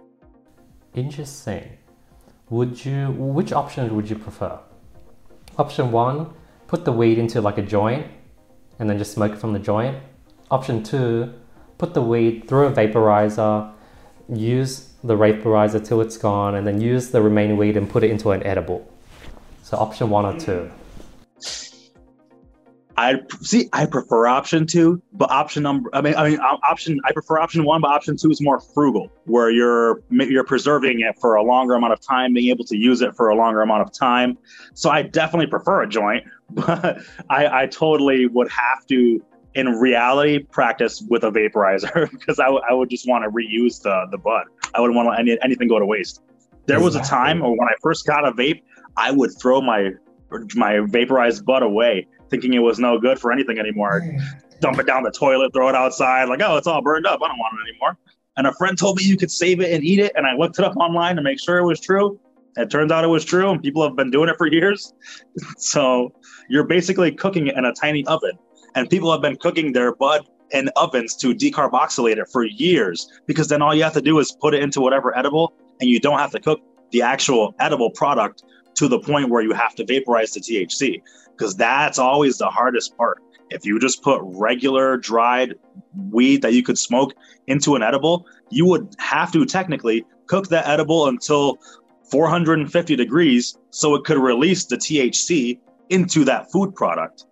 Interesting. 0.94 1.78
Would 2.50 2.86
you 2.86 3.12
which 3.12 3.54
option 3.54 3.96
would 3.96 4.10
you 4.10 4.18
prefer? 4.18 4.60
Option 5.58 5.92
one, 5.92 6.34
put 6.68 6.86
the 6.86 6.92
weed 6.92 7.18
into 7.18 7.42
like 7.42 7.58
a 7.58 7.62
joint 7.62 8.08
and 8.80 8.90
then 8.90 8.98
just 8.98 9.14
smoke 9.14 9.34
it 9.34 9.38
from 9.38 9.54
the 9.54 9.60
joint. 9.60 9.98
Option 10.52 10.84
two, 10.84 11.34
put 11.78 11.94
the 11.94 12.02
weed 12.02 12.48
through 12.48 12.68
a 12.68 12.72
vaporizer, 12.72 13.72
use 14.34 14.87
the 15.08 15.16
vaporizer 15.16 15.84
till 15.86 16.02
it's 16.02 16.18
gone, 16.18 16.56
and 16.56 16.68
then 16.68 16.82
use 16.82 17.12
the 17.12 17.22
remaining 17.22 17.58
weed 17.58 17.78
and 17.78 17.90
put 17.90 18.04
it 18.04 18.12
into 18.12 18.32
an 18.32 18.44
edible. 18.44 18.88
So 19.64 19.78
option 19.78 20.10
one 20.10 20.26
or 20.26 20.40
two. 20.40 20.72
I 22.98 23.20
see. 23.42 23.70
I 23.74 23.86
prefer 23.86 24.26
option 24.26 24.66
two, 24.66 25.02
but 25.14 25.30
option 25.30 25.62
number. 25.62 25.90
I 25.94 26.02
mean, 26.02 26.16
I 26.16 26.30
mean, 26.30 26.40
option. 26.40 27.00
I 27.06 27.12
prefer 27.12 27.38
option 27.38 27.64
one, 27.64 27.80
but 27.80 27.92
option 27.92 28.18
two 28.18 28.32
is 28.32 28.42
more 28.42 28.60
frugal, 28.60 29.12
where 29.26 29.52
you're 29.52 30.02
you're 30.10 30.44
preserving 30.44 31.02
it 31.02 31.16
for 31.22 31.36
a 31.36 31.44
longer 31.44 31.76
amount 31.76 31.94
of 31.94 32.02
time, 32.02 32.34
being 32.34 32.50
able 32.50 32.66
to 32.66 32.76
use 32.76 33.02
it 33.02 33.16
for 33.16 33.30
a 33.30 33.36
longer 33.36 33.62
amount 33.62 33.84
of 33.84 33.94
time. 33.94 34.36
So 34.74 34.90
I 34.90 35.04
definitely 35.04 35.46
prefer 35.46 35.84
a 35.84 35.88
joint, 35.88 36.26
but 36.50 36.98
I, 37.30 37.64
I 37.64 37.68
totally 37.68 38.26
would 38.26 38.50
have 38.50 38.88
to, 38.88 39.24
in 39.54 39.68
reality, 39.68 40.40
practice 40.40 41.04
with 41.08 41.24
a 41.24 41.30
vaporizer 41.30 42.10
because 42.12 42.40
I, 42.40 42.46
w- 42.46 42.64
I 42.68 42.74
would 42.74 42.90
just 42.90 43.08
want 43.08 43.24
to 43.26 43.30
reuse 43.30 43.80
the 43.80 44.08
the 44.10 44.18
bud. 44.18 44.46
I 44.74 44.82
wouldn't 44.82 44.96
want 44.96 45.14
to 45.14 45.20
any, 45.20 45.38
anything 45.42 45.68
go 45.68 45.80
to 45.80 45.86
waste. 45.86 46.22
There 46.66 46.82
was 46.82 46.96
a 46.96 47.02
time 47.02 47.42
or 47.42 47.52
when 47.52 47.68
I 47.68 47.74
first 47.82 48.06
got 48.06 48.28
a 48.28 48.32
vape, 48.32 48.62
I 48.98 49.12
would 49.12 49.32
throw 49.40 49.62
my 49.62 49.92
my 50.56 50.82
vaporized 50.82 51.46
bud 51.46 51.64
away 51.64 52.06
thinking 52.30 52.54
it 52.54 52.60
was 52.60 52.80
no 52.80 53.00
good 53.00 53.20
for 53.20 53.32
anything 53.32 53.60
anymore. 53.60 54.04
Dump 54.60 54.80
it 54.80 54.88
down 54.88 55.04
the 55.04 55.12
toilet, 55.12 55.54
throw 55.54 55.70
it 55.70 55.76
outside, 55.76 56.26
like, 56.30 56.42
oh, 56.42 56.58
it's 56.58 56.68
all 56.68 56.82
burned 56.82 57.06
up. 57.06 57.22
I 57.24 57.28
don't 57.28 57.38
want 57.38 57.56
it 57.60 57.70
anymore. 57.70 57.98
And 58.38 58.48
a 58.48 58.54
friend 58.54 58.78
told 58.78 58.98
me 58.98 59.04
you 59.04 59.18
could 59.18 59.32
save 59.32 59.62
it 59.62 59.72
and 59.74 59.84
eat 59.84 60.00
it. 60.00 60.12
And 60.16 60.26
I 60.26 60.34
looked 60.36 60.60
it 60.60 60.66
up 60.66 60.76
online 60.78 61.16
to 61.16 61.22
make 61.22 61.40
sure 61.40 61.58
it 61.58 61.66
was 61.66 61.80
true. 61.80 62.20
It 62.56 62.70
turns 62.70 62.92
out 62.92 63.04
it 63.04 63.08
was 63.08 63.24
true, 63.24 63.52
and 63.52 63.62
people 63.62 63.84
have 63.84 63.96
been 63.96 64.10
doing 64.10 64.30
it 64.30 64.38
for 64.38 64.48
years. 64.48 64.94
so 65.58 66.12
you're 66.50 66.64
basically 66.64 67.12
cooking 67.12 67.48
it 67.48 67.56
in 67.56 67.66
a 67.66 67.74
tiny 67.74 68.06
oven. 68.08 68.34
And 68.76 68.90
people 68.90 69.12
have 69.12 69.22
been 69.22 69.38
cooking 69.38 69.74
their 69.74 69.96
bud 69.96 70.28
in 70.52 70.70
ovens 70.76 71.16
to 71.16 71.34
decarboxylate 71.34 72.18
it 72.18 72.28
for 72.32 72.46
years 72.46 73.10
because 73.26 73.48
then 73.48 73.62
all 73.62 73.76
you 73.76 73.84
have 73.84 73.94
to 73.94 74.02
do 74.02 74.20
is 74.20 74.32
put 74.40 74.54
it 74.54 74.64
into 74.64 74.82
whatever 74.82 75.18
edible 75.18 75.54
and 75.82 75.90
you 75.90 76.00
don't 76.00 76.20
have 76.20 76.32
to 76.32 76.40
cook 76.40 76.62
the 76.92 77.02
actual 77.02 77.54
edible 77.60 77.92
product 77.92 78.44
to 78.76 78.88
the 78.88 79.00
point 79.00 79.30
where 79.30 79.42
you 79.42 79.54
have 79.54 79.76
to 79.76 79.86
vaporize 79.86 80.32
the 80.32 80.40
THC 80.40 81.02
because 81.32 81.56
that's 81.56 82.00
always 82.00 82.38
the 82.38 82.48
hardest 82.48 82.96
part. 82.98 83.22
If 83.50 83.66
you 83.66 83.80
just 83.80 84.04
put 84.04 84.22
regular 84.24 84.98
dried 84.98 85.56
weed 86.10 86.42
that 86.42 86.54
you 86.54 86.64
could 86.64 86.78
smoke 86.78 87.14
into 87.48 87.76
an 87.76 87.84
edible, 87.84 88.26
you 88.50 88.66
would 88.66 88.94
have 89.00 89.32
to 89.34 89.46
technically 89.46 90.06
cook 90.28 90.48
that 90.50 90.68
edible 90.68 91.08
until 91.08 91.58
450 92.12 92.96
degrees 92.96 93.58
so 93.70 93.96
it 93.96 94.04
could 94.04 94.18
release 94.18 94.66
the 94.66 94.78
THC 94.78 95.60
into 95.90 96.24
that 96.26 96.52
food 96.52 96.76
product. 96.76 97.26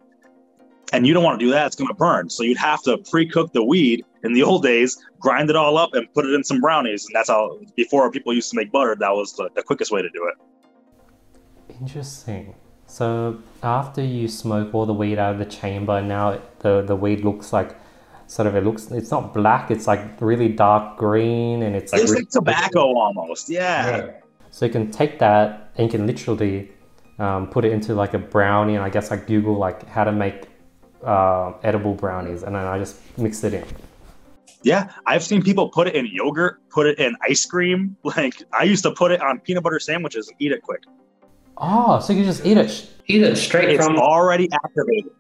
And 0.94 1.08
you 1.08 1.14
don't 1.14 1.24
want 1.24 1.40
to 1.40 1.46
do 1.46 1.52
that, 1.52 1.68
it's 1.68 1.76
going 1.76 1.88
to 1.88 1.94
burn. 1.94 2.30
So 2.30 2.44
you'd 2.44 2.58
have 2.58 2.82
to 2.84 2.98
pre 3.10 3.28
cook 3.28 3.54
the 3.54 3.64
weed 3.64 4.06
in 4.24 4.34
the 4.34 4.44
old 4.44 4.64
days, 4.64 4.98
grind 5.20 5.50
it 5.50 5.56
all 5.56 5.78
up, 5.78 5.94
and 5.94 6.12
put 6.14 6.26
it 6.26 6.34
in 6.34 6.44
some 6.44 6.62
brownies. 6.62 7.06
And 7.06 7.16
that's 7.16 7.30
how, 7.30 7.60
before 7.76 8.10
people 8.12 8.34
used 8.34 8.50
to 8.52 8.56
make 8.56 8.72
butter, 8.72 8.96
that 8.96 9.12
was 9.12 9.34
the, 9.36 9.50
the 9.56 9.64
quickest 9.64 9.92
way 9.92 10.02
to 10.02 10.10
do 10.10 10.28
it. 10.28 11.76
Interesting. 11.80 12.56
So 12.88 13.40
after 13.64 14.04
you 14.04 14.28
smoke 14.28 14.74
all 14.74 14.86
the 14.86 14.94
weed 14.94 15.18
out 15.18 15.34
of 15.34 15.40
the 15.40 15.46
chamber, 15.46 16.02
now 16.02 16.40
the, 16.60 16.82
the 16.82 16.96
weed 16.96 17.22
looks 17.22 17.52
like 17.52 17.76
sort 18.28 18.48
of 18.48 18.56
it 18.56 18.64
looks 18.64 18.90
it's 18.92 19.12
not 19.12 19.34
black, 19.34 19.72
it's 19.72 19.88
like 19.88 20.22
really 20.22 20.50
dark 20.50 20.98
green 20.98 21.64
and 21.64 21.76
it's 21.76 21.92
like, 21.94 22.02
it's 22.02 22.14
like 22.14 22.30
tobacco 22.30 22.82
almost. 22.98 23.50
Yeah. 23.50 23.98
yeah. 23.98 24.12
So 24.52 24.66
you 24.66 24.72
can 24.72 24.92
take 24.92 25.20
that 25.20 25.72
and 25.76 25.92
you 25.92 25.98
can 25.98 26.08
literally 26.08 26.72
um, 27.20 27.48
put 27.48 27.66
it 27.66 27.72
into 27.72 27.94
like 27.94 28.14
a 28.14 28.20
brownie 28.20 28.76
and 28.76 28.84
I 28.84 28.90
guess 28.90 29.12
I 29.12 29.18
Google 29.18 29.56
like 29.56 29.88
how 29.88 30.04
to 30.04 30.12
make 30.12 30.48
uh, 31.06 31.54
edible 31.64 31.94
brownies 31.94 32.44
and 32.44 32.56
then 32.56 32.66
I 32.66 32.78
just 32.78 33.00
mix 33.18 33.44
it 33.44 33.54
in. 33.54 33.66
Yeah, 34.64 34.92
I've 35.06 35.24
seen 35.24 35.44
people 35.44 35.70
put 35.70 35.88
it 35.88 35.94
in 35.96 36.08
yogurt, 36.12 36.60
put 36.70 36.88
it 36.88 36.98
in 36.98 37.16
ice 37.22 37.46
cream. 37.46 37.96
Like 38.04 38.42
I 38.52 38.64
used 38.64 38.84
to 38.84 38.92
put 38.92 39.12
it 39.12 39.22
on 39.22 39.40
peanut 39.40 39.64
butter 39.64 39.80
sandwiches 39.80 40.28
and 40.28 40.36
eat 40.40 40.52
it 40.52 40.64
quick. 40.64 40.84
Oh, 41.58 42.00
so 42.00 42.14
you 42.14 42.24
just 42.24 42.46
eat 42.46 42.58
it. 42.58 42.90
Eat 43.08 43.22
it 43.22 43.36
straight 43.36 43.70
it's 43.70 43.86
from. 43.86 43.98
already 43.98 44.50
activated. 44.52 45.12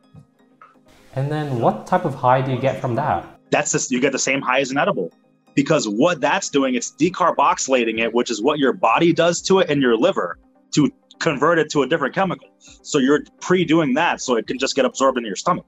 And 1.16 1.32
then, 1.32 1.60
what 1.62 1.88
type 1.88 2.04
of 2.04 2.14
high 2.14 2.42
do 2.42 2.52
you 2.52 2.60
get 2.60 2.82
from 2.82 2.96
that? 2.96 3.26
That's 3.52 3.72
just 3.72 3.92
you 3.92 4.02
get 4.02 4.12
the 4.12 4.20
same 4.20 4.42
high 4.42 4.60
as 4.60 4.72
an 4.72 4.78
edible, 4.78 5.14
because 5.54 5.88
what 5.88 6.20
that's 6.20 6.50
doing, 6.50 6.76
it's 6.76 6.92
decarboxylating 6.92 8.00
it, 8.00 8.14
which 8.14 8.30
is 8.30 8.42
what 8.42 8.60
your 8.60 8.74
body 8.74 9.14
does 9.14 9.42
to 9.44 9.60
it 9.60 9.70
in 9.70 9.80
your 9.80 9.96
liver 9.96 10.38
to 10.74 10.92
convert 11.20 11.60
it 11.60 11.70
to 11.72 11.84
a 11.84 11.88
different 11.88 12.14
chemical. 12.14 12.50
So 12.60 12.98
you're 12.98 13.24
pre-doing 13.42 13.94
that, 13.96 14.22
so 14.22 14.36
it 14.36 14.48
can 14.48 14.58
just 14.58 14.76
get 14.76 14.86
absorbed 14.86 15.18
into 15.18 15.28
your 15.28 15.36
stomach. 15.36 15.66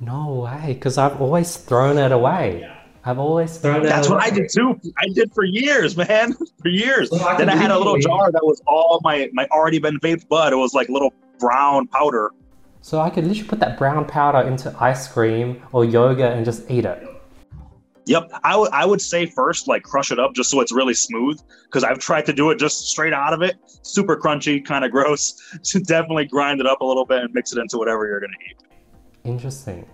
No 0.00 0.34
way, 0.34 0.74
because 0.74 0.98
I've 0.98 1.20
always 1.20 1.56
thrown 1.56 1.98
it 1.98 2.12
away. 2.12 2.70
I've 3.06 3.18
always 3.18 3.58
thrown 3.58 3.84
it. 3.84 3.88
That's 3.88 4.08
what 4.08 4.22
I 4.22 4.30
did 4.30 4.50
too. 4.50 4.80
I 4.98 5.08
did 5.08 5.32
for 5.34 5.44
years, 5.44 5.96
man, 5.96 6.32
for 6.32 6.68
years. 6.68 7.10
Well, 7.10 7.26
I 7.26 7.36
then 7.36 7.48
I 7.48 7.56
had 7.56 7.70
a 7.70 7.78
little 7.78 7.98
jar 7.98 8.32
that 8.32 8.42
was 8.42 8.62
all 8.66 9.00
my 9.02 9.28
my 9.32 9.46
already 9.48 9.78
been 9.78 9.98
vaped 10.00 10.28
bud. 10.28 10.52
It 10.52 10.56
was 10.56 10.74
like 10.74 10.88
little 10.88 11.12
brown 11.38 11.86
powder. 11.88 12.30
So 12.80 13.00
I 13.00 13.10
could 13.10 13.24
literally 13.24 13.48
put 13.48 13.60
that 13.60 13.78
brown 13.78 14.06
powder 14.06 14.46
into 14.46 14.74
ice 14.78 15.08
cream 15.08 15.62
or 15.72 15.84
yogurt 15.84 16.32
and 16.32 16.44
just 16.44 16.70
eat 16.70 16.84
it. 16.84 17.13
Yep, 18.06 18.30
I 18.44 18.56
would 18.56 18.70
I 18.72 18.84
would 18.84 19.00
say 19.00 19.24
first 19.24 19.66
like 19.66 19.82
crush 19.82 20.10
it 20.12 20.18
up 20.18 20.34
just 20.34 20.50
so 20.50 20.60
it's 20.60 20.72
really 20.72 20.92
smooth 20.92 21.40
because 21.64 21.84
I've 21.84 21.98
tried 21.98 22.26
to 22.26 22.32
do 22.32 22.50
it 22.50 22.58
just 22.58 22.88
straight 22.88 23.14
out 23.14 23.32
of 23.32 23.40
it, 23.40 23.56
super 23.82 24.16
crunchy, 24.16 24.64
kind 24.64 24.84
of 24.84 24.90
gross. 24.90 25.40
So 25.62 25.78
definitely 25.80 26.26
grind 26.26 26.60
it 26.60 26.66
up 26.66 26.80
a 26.82 26.84
little 26.84 27.06
bit 27.06 27.22
and 27.22 27.32
mix 27.32 27.52
it 27.52 27.58
into 27.58 27.78
whatever 27.78 28.06
you're 28.06 28.20
gonna 28.20 28.34
eat. 28.50 28.56
Interesting. 29.24 29.86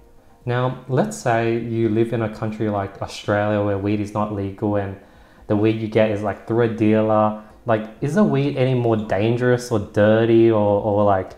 Now, 0.46 0.84
let's 0.88 1.16
say 1.16 1.58
you 1.58 1.88
live 1.88 2.12
in 2.12 2.22
a 2.22 2.34
country 2.34 2.68
like 2.70 3.00
Australia 3.02 3.62
where 3.62 3.78
weed 3.78 4.00
is 4.00 4.14
not 4.14 4.34
legal 4.34 4.76
and 4.76 4.96
the 5.46 5.56
weed 5.56 5.80
you 5.80 5.88
get 5.88 6.10
is 6.10 6.22
like 6.22 6.46
through 6.46 6.62
a 6.62 6.68
dealer. 6.68 7.42
Like, 7.66 7.88
is 8.00 8.14
the 8.14 8.24
weed 8.24 8.56
any 8.56 8.74
more 8.74 8.96
dangerous 8.96 9.70
or 9.70 9.78
dirty 9.78 10.50
or, 10.50 10.82
or 10.82 11.04
like, 11.04 11.32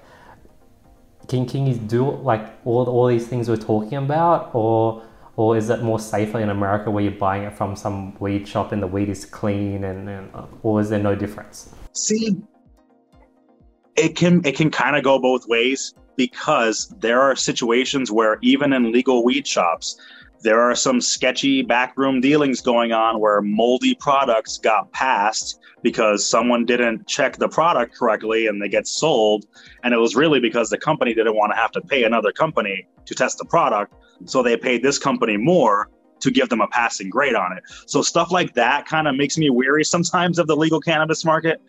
can, 1.29 1.47
can 1.47 1.67
you 1.67 1.75
do 1.75 2.11
like 2.11 2.47
all, 2.65 2.87
all 2.89 3.07
these 3.09 3.27
things 3.27 3.49
we're 3.49 3.57
talking 3.57 3.99
about 3.99 4.51
or 4.55 5.03
or 5.37 5.57
is 5.57 5.71
it 5.71 5.83
more 5.83 5.99
safer 5.99 6.38
in 6.40 6.51
America 6.51 6.90
where 6.90 7.03
you're 7.03 7.12
buying 7.12 7.45
it 7.45 7.55
from 7.55 7.75
some 7.75 8.14
weed 8.21 8.47
shop 8.47 8.73
and 8.73 8.83
the 8.83 8.87
weed 8.87 9.09
is 9.09 9.25
clean 9.25 9.85
and, 9.85 10.09
and 10.09 10.35
uh, 10.35 10.47
or 10.62 10.81
is 10.81 10.90
there 10.90 11.03
no 11.03 11.14
difference? 11.14 11.75
See, 11.92 12.37
it 13.97 14.16
can 14.16 14.45
it 14.45 14.57
can 14.57 14.71
kind 14.71 14.97
of 14.97 15.05
go 15.05 15.18
both 15.18 15.47
ways 15.49 15.95
because 16.16 16.95
there 17.01 17.21
are 17.21 17.35
situations 17.35 18.11
where 18.11 18.38
even 18.42 18.73
in 18.73 18.92
legal 18.92 19.25
weed 19.25 19.47
shops, 19.47 19.99
there 20.42 20.61
are 20.61 20.74
some 20.74 21.00
sketchy 21.00 21.62
backroom 21.62 22.20
dealings 22.20 22.61
going 22.61 22.92
on 22.92 23.20
where 23.20 23.40
moldy 23.40 23.94
products 23.94 24.59
got 24.59 24.92
passed 24.92 25.61
because 25.83 26.28
someone 26.28 26.64
didn't 26.64 27.07
check 27.07 27.37
the 27.37 27.48
product 27.48 27.94
correctly 27.94 28.46
and 28.46 28.61
they 28.62 28.68
get 28.68 28.87
sold. 28.87 29.46
And 29.83 29.92
it 29.92 29.98
was 29.98 30.14
really 30.14 30.40
because 30.40 30.70
the 30.70 30.78
company 30.78 31.14
didn't 31.14 31.37
want 31.37 31.52
to 31.52 31.57
have 31.57 31.72
to 31.72 31.81
pay 31.81 32.05
another 32.05 32.33
company 32.33 32.87
to 33.05 33.14
test 33.14 33.38
the 33.38 33.44
product. 33.44 33.94
So 34.24 34.42
they 34.42 34.57
paid 34.57 34.83
this 34.83 34.98
company 34.98 35.37
more 35.37 35.90
to 36.20 36.31
give 36.31 36.48
them 36.48 36.61
a 36.61 36.68
passing 36.68 37.11
grade 37.11 37.35
on 37.35 37.57
it. 37.57 37.64
So 37.87 38.00
stuff 38.02 38.31
like 38.31 38.55
that 38.55 38.87
kind 38.87 39.09
of 39.09 39.16
makes 39.16 39.37
me 39.37 39.50
weary 39.50 39.85
sometimes 39.85 40.38
of 40.38 40.46
the 40.46 40.57
legal 40.57 40.81
cannabis 40.81 41.24
market. 41.24 41.61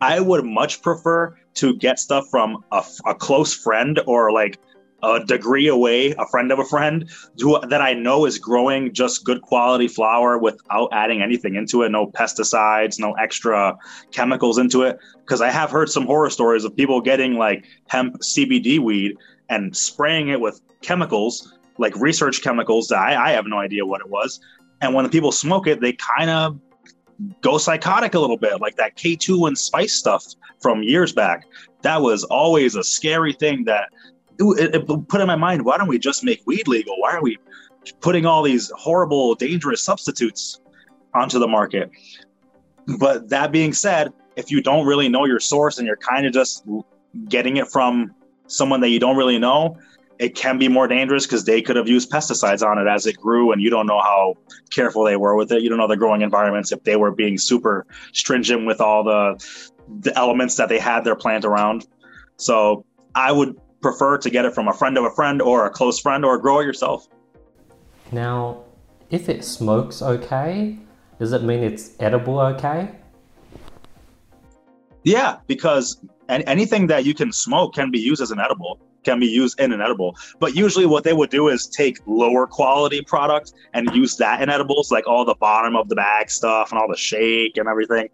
I 0.00 0.20
would 0.20 0.44
much 0.44 0.82
prefer 0.82 1.36
to 1.54 1.76
get 1.76 1.98
stuff 1.98 2.28
from 2.30 2.64
a, 2.70 2.84
a 3.06 3.14
close 3.14 3.52
friend 3.52 3.98
or 4.06 4.30
like 4.30 4.60
a 5.02 5.24
degree 5.24 5.68
away, 5.68 6.12
a 6.18 6.26
friend 6.28 6.50
of 6.50 6.58
a 6.58 6.64
friend 6.64 7.10
who 7.40 7.58
that 7.68 7.80
I 7.80 7.92
know 7.92 8.24
is 8.24 8.38
growing 8.38 8.92
just 8.92 9.24
good 9.24 9.42
quality 9.42 9.88
flower 9.88 10.38
without 10.38 10.88
adding 10.92 11.22
anything 11.22 11.54
into 11.54 11.82
it, 11.82 11.90
no 11.90 12.06
pesticides, 12.06 12.98
no 12.98 13.12
extra 13.12 13.76
chemicals 14.10 14.58
into 14.58 14.82
it. 14.82 14.98
Because 15.20 15.40
I 15.40 15.50
have 15.50 15.70
heard 15.70 15.90
some 15.90 16.06
horror 16.06 16.30
stories 16.30 16.64
of 16.64 16.74
people 16.74 17.00
getting 17.00 17.34
like 17.34 17.66
hemp 17.88 18.18
CBD 18.20 18.78
weed 18.78 19.16
and 19.48 19.76
spraying 19.76 20.28
it 20.28 20.40
with 20.40 20.60
chemicals, 20.82 21.52
like 21.78 21.94
research 21.96 22.42
chemicals 22.42 22.88
that 22.88 22.98
I, 22.98 23.30
I 23.30 23.30
have 23.32 23.46
no 23.46 23.58
idea 23.58 23.84
what 23.84 24.00
it 24.00 24.08
was. 24.08 24.40
And 24.80 24.94
when 24.94 25.04
the 25.04 25.10
people 25.10 25.32
smoke 25.32 25.66
it, 25.66 25.80
they 25.80 25.92
kind 25.92 26.30
of 26.30 26.58
go 27.40 27.58
psychotic 27.58 28.14
a 28.14 28.18
little 28.18 28.36
bit, 28.36 28.60
like 28.60 28.76
that 28.76 28.96
K2 28.96 29.48
and 29.48 29.56
spice 29.56 29.94
stuff 29.94 30.24
from 30.60 30.82
years 30.82 31.12
back. 31.12 31.46
That 31.82 32.02
was 32.02 32.24
always 32.24 32.74
a 32.74 32.82
scary 32.82 33.32
thing 33.32 33.64
that 33.64 33.88
it, 34.38 34.74
it 34.74 35.08
put 35.08 35.20
in 35.20 35.26
my 35.26 35.36
mind. 35.36 35.64
Why 35.64 35.78
don't 35.78 35.88
we 35.88 35.98
just 35.98 36.24
make 36.24 36.42
weed 36.46 36.68
legal? 36.68 36.98
Why 36.98 37.12
are 37.12 37.22
we 37.22 37.38
putting 38.00 38.26
all 38.26 38.42
these 38.42 38.70
horrible, 38.76 39.34
dangerous 39.34 39.82
substitutes 39.82 40.60
onto 41.14 41.38
the 41.38 41.48
market? 41.48 41.90
But 42.98 43.28
that 43.30 43.52
being 43.52 43.72
said, 43.72 44.12
if 44.36 44.50
you 44.50 44.62
don't 44.62 44.86
really 44.86 45.08
know 45.08 45.24
your 45.24 45.40
source 45.40 45.78
and 45.78 45.86
you're 45.86 45.96
kind 45.96 46.26
of 46.26 46.32
just 46.32 46.64
getting 47.28 47.56
it 47.56 47.68
from 47.68 48.14
someone 48.46 48.80
that 48.80 48.90
you 48.90 49.00
don't 49.00 49.16
really 49.16 49.38
know, 49.38 49.76
it 50.18 50.34
can 50.34 50.58
be 50.58 50.68
more 50.68 50.88
dangerous 50.88 51.26
because 51.26 51.44
they 51.44 51.60
could 51.60 51.76
have 51.76 51.88
used 51.88 52.10
pesticides 52.10 52.66
on 52.66 52.78
it 52.78 52.88
as 52.88 53.06
it 53.06 53.16
grew 53.16 53.52
and 53.52 53.60
you 53.60 53.70
don't 53.70 53.86
know 53.86 54.00
how 54.00 54.34
careful 54.70 55.04
they 55.04 55.16
were 55.16 55.36
with 55.36 55.52
it 55.52 55.62
you 55.62 55.68
don't 55.68 55.78
know 55.78 55.86
the 55.86 55.96
growing 55.96 56.22
environments 56.22 56.72
if 56.72 56.82
they 56.84 56.96
were 56.96 57.10
being 57.10 57.36
super 57.36 57.86
stringent 58.12 58.66
with 58.66 58.80
all 58.80 59.04
the 59.04 59.70
the 60.00 60.16
elements 60.18 60.56
that 60.56 60.68
they 60.68 60.78
had 60.78 61.04
their 61.04 61.14
plant 61.14 61.44
around 61.44 61.86
so 62.36 62.84
i 63.14 63.30
would 63.30 63.56
prefer 63.80 64.18
to 64.18 64.30
get 64.30 64.44
it 64.44 64.54
from 64.54 64.68
a 64.68 64.72
friend 64.72 64.96
of 64.98 65.04
a 65.04 65.10
friend 65.10 65.40
or 65.42 65.66
a 65.66 65.70
close 65.70 65.98
friend 65.98 66.24
or 66.24 66.38
grow 66.38 66.60
it 66.60 66.64
yourself 66.64 67.08
now 68.12 68.62
if 69.10 69.28
it 69.28 69.44
smokes 69.44 70.02
okay 70.02 70.76
does 71.18 71.32
it 71.32 71.42
mean 71.42 71.62
it's 71.62 71.92
edible 72.00 72.40
okay 72.40 72.90
yeah 75.04 75.38
because 75.46 76.00
anything 76.28 76.86
that 76.88 77.04
you 77.04 77.14
can 77.14 77.32
smoke 77.32 77.74
can 77.74 77.90
be 77.90 77.98
used 77.98 78.20
as 78.20 78.30
an 78.30 78.40
edible, 78.40 78.78
can 79.04 79.20
be 79.20 79.26
used 79.26 79.58
in 79.60 79.72
an 79.72 79.80
edible. 79.80 80.16
But 80.40 80.56
usually, 80.56 80.86
what 80.86 81.04
they 81.04 81.12
would 81.12 81.30
do 81.30 81.48
is 81.48 81.66
take 81.66 81.98
lower 82.06 82.46
quality 82.46 83.02
product 83.02 83.52
and 83.72 83.88
use 83.94 84.16
that 84.16 84.42
in 84.42 84.50
edibles, 84.50 84.90
like 84.90 85.06
all 85.06 85.24
the 85.24 85.36
bottom 85.36 85.76
of 85.76 85.88
the 85.88 85.94
bag 85.94 86.30
stuff 86.30 86.72
and 86.72 86.80
all 86.80 86.88
the 86.88 86.96
shake 86.96 87.56
and 87.56 87.68
everything. 87.68 88.08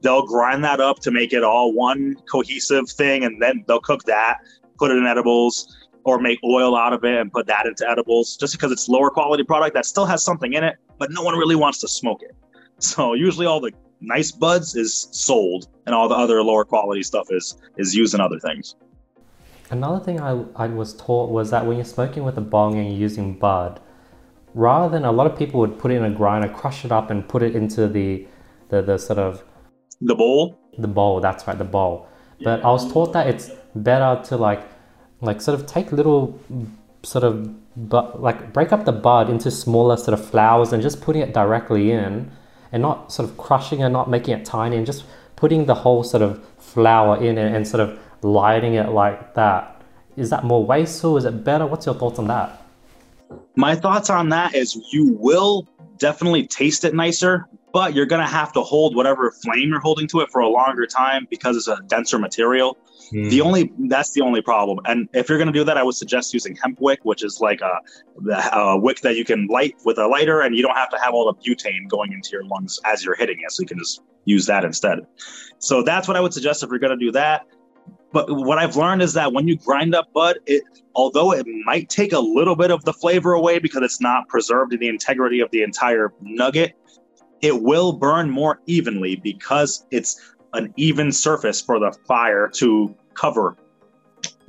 They'll 0.00 0.26
grind 0.26 0.64
that 0.64 0.80
up 0.80 1.00
to 1.00 1.10
make 1.10 1.32
it 1.32 1.44
all 1.44 1.72
one 1.72 2.16
cohesive 2.30 2.88
thing, 2.88 3.24
and 3.24 3.42
then 3.42 3.64
they'll 3.66 3.80
cook 3.80 4.04
that, 4.04 4.38
put 4.78 4.90
it 4.90 4.96
in 4.96 5.06
edibles, 5.06 5.76
or 6.04 6.18
make 6.18 6.38
oil 6.42 6.76
out 6.76 6.92
of 6.92 7.04
it 7.04 7.20
and 7.20 7.30
put 7.30 7.46
that 7.46 7.66
into 7.66 7.88
edibles 7.88 8.36
just 8.36 8.54
because 8.54 8.72
it's 8.72 8.88
lower 8.88 9.10
quality 9.10 9.44
product 9.44 9.74
that 9.74 9.84
still 9.84 10.06
has 10.06 10.24
something 10.24 10.54
in 10.54 10.64
it, 10.64 10.76
but 10.98 11.10
no 11.10 11.22
one 11.22 11.36
really 11.36 11.56
wants 11.56 11.78
to 11.80 11.88
smoke 11.88 12.22
it. 12.22 12.34
So 12.78 13.12
usually 13.14 13.46
all 13.46 13.60
the 13.60 13.72
nice 14.00 14.30
buds 14.30 14.74
is 14.76 15.08
sold 15.10 15.68
and 15.84 15.94
all 15.94 16.08
the 16.08 16.14
other 16.14 16.42
lower 16.42 16.64
quality 16.64 17.02
stuff 17.02 17.26
is 17.30 17.56
is 17.76 17.94
used 17.94 18.14
in 18.14 18.20
other 18.20 18.38
things. 18.38 18.76
Another 19.70 20.02
thing 20.02 20.18
I, 20.20 20.44
I 20.56 20.68
was 20.68 20.94
taught 20.94 21.30
was 21.30 21.50
that 21.50 21.66
when 21.66 21.76
you're 21.76 21.84
smoking 21.84 22.24
with 22.24 22.38
a 22.38 22.40
bong 22.40 22.78
and 22.78 22.88
you're 22.88 22.98
using 22.98 23.38
bud, 23.38 23.80
rather 24.54 24.88
than 24.88 25.04
a 25.04 25.12
lot 25.12 25.26
of 25.30 25.36
people 25.36 25.60
would 25.60 25.78
put 25.78 25.90
it 25.90 25.96
in 25.96 26.04
a 26.04 26.10
grinder, 26.10 26.48
crush 26.48 26.84
it 26.86 26.92
up 26.92 27.10
and 27.10 27.28
put 27.28 27.42
it 27.42 27.54
into 27.54 27.86
the 27.86 28.26
the, 28.70 28.80
the 28.80 28.98
sort 28.98 29.18
of 29.18 29.42
the 30.00 30.14
bowl. 30.14 30.58
The 30.78 30.88
bowl, 30.88 31.20
that's 31.20 31.46
right, 31.46 31.58
the 31.58 31.64
bowl. 31.64 32.08
But 32.42 32.64
I 32.64 32.70
was 32.70 32.90
taught 32.92 33.12
that 33.14 33.26
it's 33.26 33.50
better 33.74 34.22
to 34.24 34.36
like 34.36 34.62
like 35.20 35.40
sort 35.40 35.58
of 35.58 35.66
take 35.66 35.92
little 35.92 36.38
sort 37.02 37.24
of 37.24 37.54
but 37.88 38.20
like 38.20 38.52
break 38.52 38.72
up 38.72 38.84
the 38.84 38.92
bud 38.92 39.30
into 39.30 39.50
smaller 39.50 39.96
sort 39.96 40.18
of 40.18 40.24
flowers 40.24 40.72
and 40.72 40.82
just 40.82 41.00
putting 41.00 41.22
it 41.22 41.32
directly 41.32 41.90
in 41.92 42.30
and 42.72 42.82
not 42.82 43.12
sort 43.12 43.28
of 43.28 43.36
crushing 43.36 43.82
and 43.82 43.92
not 43.92 44.10
making 44.10 44.38
it 44.38 44.44
tiny, 44.44 44.76
and 44.76 44.86
just 44.86 45.04
putting 45.36 45.66
the 45.66 45.74
whole 45.74 46.02
sort 46.02 46.22
of 46.22 46.44
flower 46.58 47.22
in 47.22 47.38
and, 47.38 47.54
and 47.56 47.66
sort 47.66 47.80
of 47.80 47.98
lighting 48.22 48.74
it 48.74 48.90
like 48.90 49.34
that. 49.34 49.82
Is 50.16 50.30
that 50.30 50.44
more 50.44 50.64
wasteful? 50.64 51.16
Is 51.16 51.24
it 51.24 51.44
better? 51.44 51.66
What's 51.66 51.86
your 51.86 51.94
thoughts 51.94 52.18
on 52.18 52.26
that? 52.26 52.62
My 53.56 53.74
thoughts 53.74 54.10
on 54.10 54.30
that 54.30 54.54
is 54.54 54.76
you 54.92 55.12
will 55.18 55.68
definitely 55.98 56.46
taste 56.46 56.84
it 56.84 56.94
nicer, 56.94 57.46
but 57.72 57.94
you're 57.94 58.06
going 58.06 58.22
to 58.22 58.28
have 58.28 58.52
to 58.52 58.62
hold 58.62 58.96
whatever 58.96 59.30
flame 59.30 59.68
you're 59.68 59.80
holding 59.80 60.06
to 60.08 60.20
it 60.20 60.30
for 60.30 60.40
a 60.40 60.48
longer 60.48 60.86
time 60.86 61.26
because 61.30 61.56
it's 61.56 61.68
a 61.68 61.80
denser 61.86 62.18
material. 62.18 62.76
Mm. 63.12 63.30
The 63.30 63.40
only 63.40 63.72
that's 63.88 64.12
the 64.12 64.20
only 64.20 64.42
problem. 64.42 64.80
And 64.86 65.08
if 65.12 65.28
you're 65.28 65.38
going 65.38 65.52
to 65.52 65.58
do 65.58 65.64
that, 65.64 65.76
I 65.76 65.82
would 65.82 65.94
suggest 65.94 66.34
using 66.34 66.56
hemp 66.56 66.80
wick, 66.80 67.00
which 67.04 67.24
is 67.24 67.40
like 67.40 67.60
a, 67.60 67.80
a, 68.52 68.78
wick 68.78 69.00
that 69.00 69.16
you 69.16 69.24
can 69.24 69.46
light 69.46 69.76
with 69.84 69.98
a 69.98 70.06
lighter, 70.06 70.40
and 70.40 70.54
you 70.54 70.62
don't 70.62 70.76
have 70.76 70.90
to 70.90 70.98
have 70.98 71.14
all 71.14 71.32
the 71.32 71.50
butane 71.50 71.88
going 71.88 72.12
into 72.12 72.30
your 72.32 72.44
lungs 72.44 72.78
as 72.84 73.04
you're 73.04 73.16
hitting 73.16 73.38
it. 73.40 73.52
So 73.52 73.62
you 73.62 73.66
can 73.66 73.78
just 73.78 74.02
use 74.24 74.46
that 74.46 74.64
instead. 74.64 75.00
So 75.58 75.82
that's 75.82 76.06
what 76.06 76.16
I 76.16 76.20
would 76.20 76.34
suggest 76.34 76.62
if 76.62 76.70
you're 76.70 76.78
going 76.78 76.98
to 76.98 77.04
do 77.04 77.12
that. 77.12 77.46
But 78.12 78.30
what 78.30 78.58
I've 78.58 78.76
learned 78.76 79.02
is 79.02 79.12
that 79.14 79.32
when 79.32 79.46
you 79.48 79.56
grind 79.56 79.94
up 79.94 80.12
bud, 80.12 80.38
it 80.46 80.62
although 80.94 81.32
it 81.32 81.46
might 81.64 81.88
take 81.88 82.12
a 82.12 82.18
little 82.18 82.56
bit 82.56 82.70
of 82.70 82.84
the 82.84 82.92
flavor 82.92 83.34
away 83.34 83.58
because 83.58 83.82
it's 83.82 84.00
not 84.00 84.28
preserved 84.28 84.72
in 84.72 84.80
the 84.80 84.88
integrity 84.88 85.40
of 85.40 85.50
the 85.50 85.62
entire 85.62 86.12
nugget, 86.20 86.74
it 87.42 87.62
will 87.62 87.92
burn 87.92 88.30
more 88.30 88.60
evenly 88.66 89.16
because 89.16 89.86
it's 89.90 90.34
an 90.52 90.72
even 90.76 91.12
surface 91.12 91.60
for 91.60 91.78
the 91.78 91.92
fire 92.06 92.48
to 92.54 92.94
cover 93.14 93.56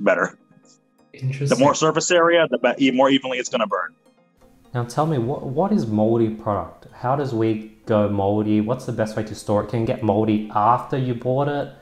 better. 0.00 0.38
Interesting. 1.12 1.58
The 1.58 1.62
more 1.62 1.74
surface 1.74 2.10
area, 2.10 2.46
the 2.50 2.58
be- 2.58 2.90
more 2.90 3.10
evenly 3.10 3.38
it's 3.38 3.48
going 3.48 3.60
to 3.60 3.66
burn. 3.66 3.94
Now 4.72 4.84
tell 4.84 5.06
me, 5.06 5.18
what, 5.18 5.42
what 5.42 5.72
is 5.72 5.86
moldy 5.86 6.30
product? 6.30 6.86
How 6.92 7.16
does 7.16 7.34
weed 7.34 7.84
go 7.86 8.08
moldy? 8.08 8.60
What's 8.60 8.86
the 8.86 8.92
best 8.92 9.16
way 9.16 9.24
to 9.24 9.34
store 9.34 9.64
it? 9.64 9.70
Can 9.70 9.82
it 9.82 9.86
get 9.86 10.02
moldy 10.02 10.50
after 10.54 10.96
you 10.96 11.14
bought 11.14 11.48
it? 11.48 11.72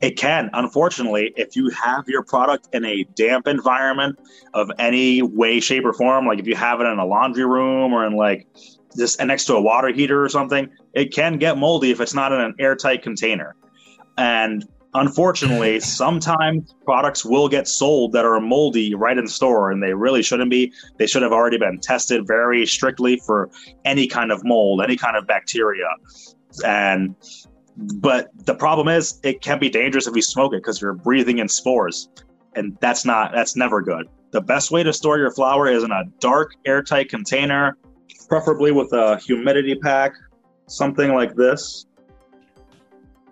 It 0.00 0.16
can. 0.16 0.50
Unfortunately, 0.52 1.32
if 1.36 1.54
you 1.54 1.70
have 1.70 2.08
your 2.08 2.22
product 2.24 2.68
in 2.72 2.84
a 2.84 3.04
damp 3.14 3.46
environment 3.46 4.18
of 4.54 4.70
any 4.78 5.22
way, 5.22 5.60
shape, 5.60 5.84
or 5.84 5.92
form, 5.92 6.26
like 6.26 6.40
if 6.40 6.46
you 6.46 6.56
have 6.56 6.80
it 6.80 6.84
in 6.84 6.98
a 6.98 7.06
laundry 7.06 7.44
room 7.44 7.92
or 7.92 8.04
in 8.04 8.14
like 8.14 8.48
just 8.96 9.20
next 9.22 9.44
to 9.46 9.54
a 9.54 9.60
water 9.60 9.88
heater 9.88 10.22
or 10.22 10.28
something, 10.28 10.68
it 10.94 11.12
can 11.12 11.38
get 11.38 11.58
moldy 11.58 11.90
if 11.90 12.00
it's 12.00 12.14
not 12.14 12.32
in 12.32 12.40
an 12.40 12.54
airtight 12.58 13.02
container. 13.02 13.54
And 14.16 14.66
unfortunately, 14.94 15.80
sometimes 16.00 16.74
products 16.84 17.24
will 17.24 17.48
get 17.48 17.68
sold 17.68 18.12
that 18.12 18.24
are 18.24 18.40
moldy 18.40 18.94
right 18.94 19.16
in 19.16 19.26
store, 19.26 19.70
and 19.70 19.82
they 19.82 19.94
really 19.94 20.22
shouldn't 20.22 20.50
be. 20.50 20.72
They 20.98 21.06
should 21.06 21.22
have 21.22 21.32
already 21.32 21.58
been 21.58 21.78
tested 21.80 22.26
very 22.26 22.66
strictly 22.66 23.20
for 23.24 23.50
any 23.84 24.06
kind 24.06 24.32
of 24.32 24.44
mold, 24.44 24.82
any 24.82 24.96
kind 24.96 25.16
of 25.16 25.26
bacteria. 25.26 25.88
And 26.64 27.14
but 27.76 28.30
the 28.44 28.54
problem 28.54 28.88
is, 28.88 29.20
it 29.22 29.40
can 29.40 29.58
be 29.58 29.70
dangerous 29.70 30.06
if 30.06 30.16
you 30.16 30.22
smoke 30.22 30.52
it 30.52 30.58
because 30.58 30.80
you're 30.80 30.94
breathing 30.94 31.38
in 31.38 31.48
spores, 31.48 32.08
and 32.56 32.76
that's 32.80 33.04
not 33.04 33.32
that's 33.32 33.56
never 33.56 33.80
good. 33.82 34.08
The 34.30 34.40
best 34.40 34.70
way 34.70 34.82
to 34.82 34.92
store 34.92 35.18
your 35.18 35.30
flower 35.30 35.68
is 35.68 35.84
in 35.84 35.90
a 35.90 36.04
dark, 36.20 36.54
airtight 36.66 37.08
container 37.08 37.78
preferably 38.28 38.72
with 38.72 38.92
a 38.92 39.18
humidity 39.18 39.74
pack, 39.74 40.12
something 40.66 41.14
like 41.14 41.34
this. 41.34 41.86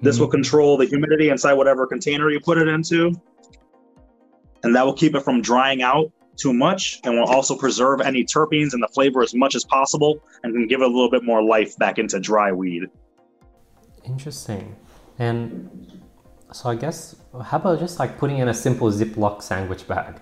This 0.00 0.16
mm-hmm. 0.16 0.24
will 0.24 0.30
control 0.30 0.76
the 0.76 0.86
humidity 0.86 1.30
inside 1.30 1.54
whatever 1.54 1.86
container 1.86 2.30
you 2.30 2.40
put 2.40 2.58
it 2.58 2.68
into. 2.68 3.12
And 4.62 4.74
that 4.74 4.84
will 4.84 4.94
keep 4.94 5.14
it 5.14 5.22
from 5.22 5.42
drying 5.42 5.82
out 5.82 6.10
too 6.36 6.52
much 6.52 7.00
and 7.04 7.18
will 7.18 7.28
also 7.28 7.56
preserve 7.56 8.00
any 8.00 8.24
terpenes 8.24 8.72
and 8.72 8.82
the 8.82 8.88
flavor 8.88 9.22
as 9.22 9.34
much 9.34 9.54
as 9.54 9.64
possible 9.64 10.18
and 10.42 10.52
can 10.52 10.66
give 10.66 10.80
it 10.80 10.84
a 10.84 10.90
little 10.90 11.10
bit 11.10 11.24
more 11.24 11.42
life 11.42 11.76
back 11.78 11.98
into 11.98 12.20
dry 12.20 12.52
weed. 12.52 12.84
Interesting. 14.04 14.76
And 15.18 16.02
so 16.52 16.68
I 16.68 16.74
guess, 16.74 17.16
how 17.44 17.56
about 17.56 17.78
just 17.78 17.98
like 17.98 18.18
putting 18.18 18.38
in 18.38 18.48
a 18.48 18.54
simple 18.54 18.90
Ziploc 18.90 19.42
sandwich 19.42 19.88
bag? 19.88 20.20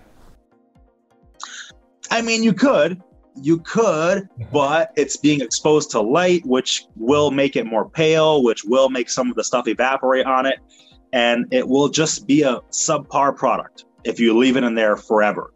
I 2.11 2.23
mean, 2.23 2.43
you 2.43 2.53
could, 2.53 3.03
you 3.41 3.59
could, 3.61 4.29
but 4.53 4.93
it's 4.97 5.17
being 5.17 5.41
exposed 5.41 5.91
to 5.91 6.01
light, 6.01 6.45
which 6.47 6.87
will 6.97 7.31
make 7.31 7.57
it 7.57 7.67
more 7.67 7.89
pale, 7.89 8.43
which 8.43 8.65
will 8.65 8.89
make 8.91 9.09
some 9.11 9.31
of 9.31 9.37
the 9.37 9.45
stuff 9.45 9.67
evaporate 9.67 10.27
on 10.27 10.47
it. 10.47 10.59
And 11.13 11.47
it 11.53 11.69
will 11.69 11.89
just 11.89 12.27
be 12.27 12.43
a 12.43 12.61
subpar 12.71 13.37
product 13.37 13.85
if 14.05 14.19
you 14.19 14.37
leave 14.37 14.57
it 14.57 14.65
in 14.65 14.75
there 14.75 14.97
forever. 14.97 15.53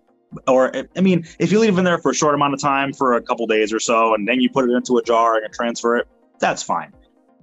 Or, 0.46 0.72
I 0.96 1.00
mean, 1.00 1.26
if 1.38 1.50
you 1.50 1.58
leave 1.58 1.74
it 1.74 1.78
in 1.78 1.84
there 1.84 1.98
for 1.98 2.10
a 2.10 2.14
short 2.14 2.34
amount 2.34 2.54
of 2.54 2.60
time, 2.60 2.92
for 2.92 3.14
a 3.14 3.22
couple 3.22 3.46
days 3.46 3.72
or 3.72 3.80
so, 3.80 4.14
and 4.14 4.28
then 4.28 4.40
you 4.40 4.50
put 4.50 4.68
it 4.68 4.72
into 4.72 4.98
a 4.98 5.02
jar 5.02 5.36
and 5.36 5.52
transfer 5.52 5.96
it, 5.96 6.06
that's 6.38 6.62
fine. 6.62 6.92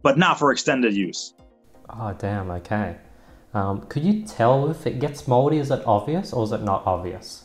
But 0.02 0.18
not 0.18 0.38
for 0.38 0.52
extended 0.52 0.94
use. 0.94 1.34
Oh, 1.90 2.14
damn, 2.18 2.52
okay. 2.52 2.98
Um, 3.54 3.82
could 3.88 4.04
you 4.04 4.24
tell 4.24 4.70
if 4.70 4.86
it 4.86 5.00
gets 5.00 5.28
moldy? 5.28 5.58
Is 5.58 5.72
it 5.72 5.82
obvious 5.88 6.34
or 6.34 6.44
is 6.44 6.52
it 6.52 6.62
not 6.62 6.86
obvious? 6.86 7.45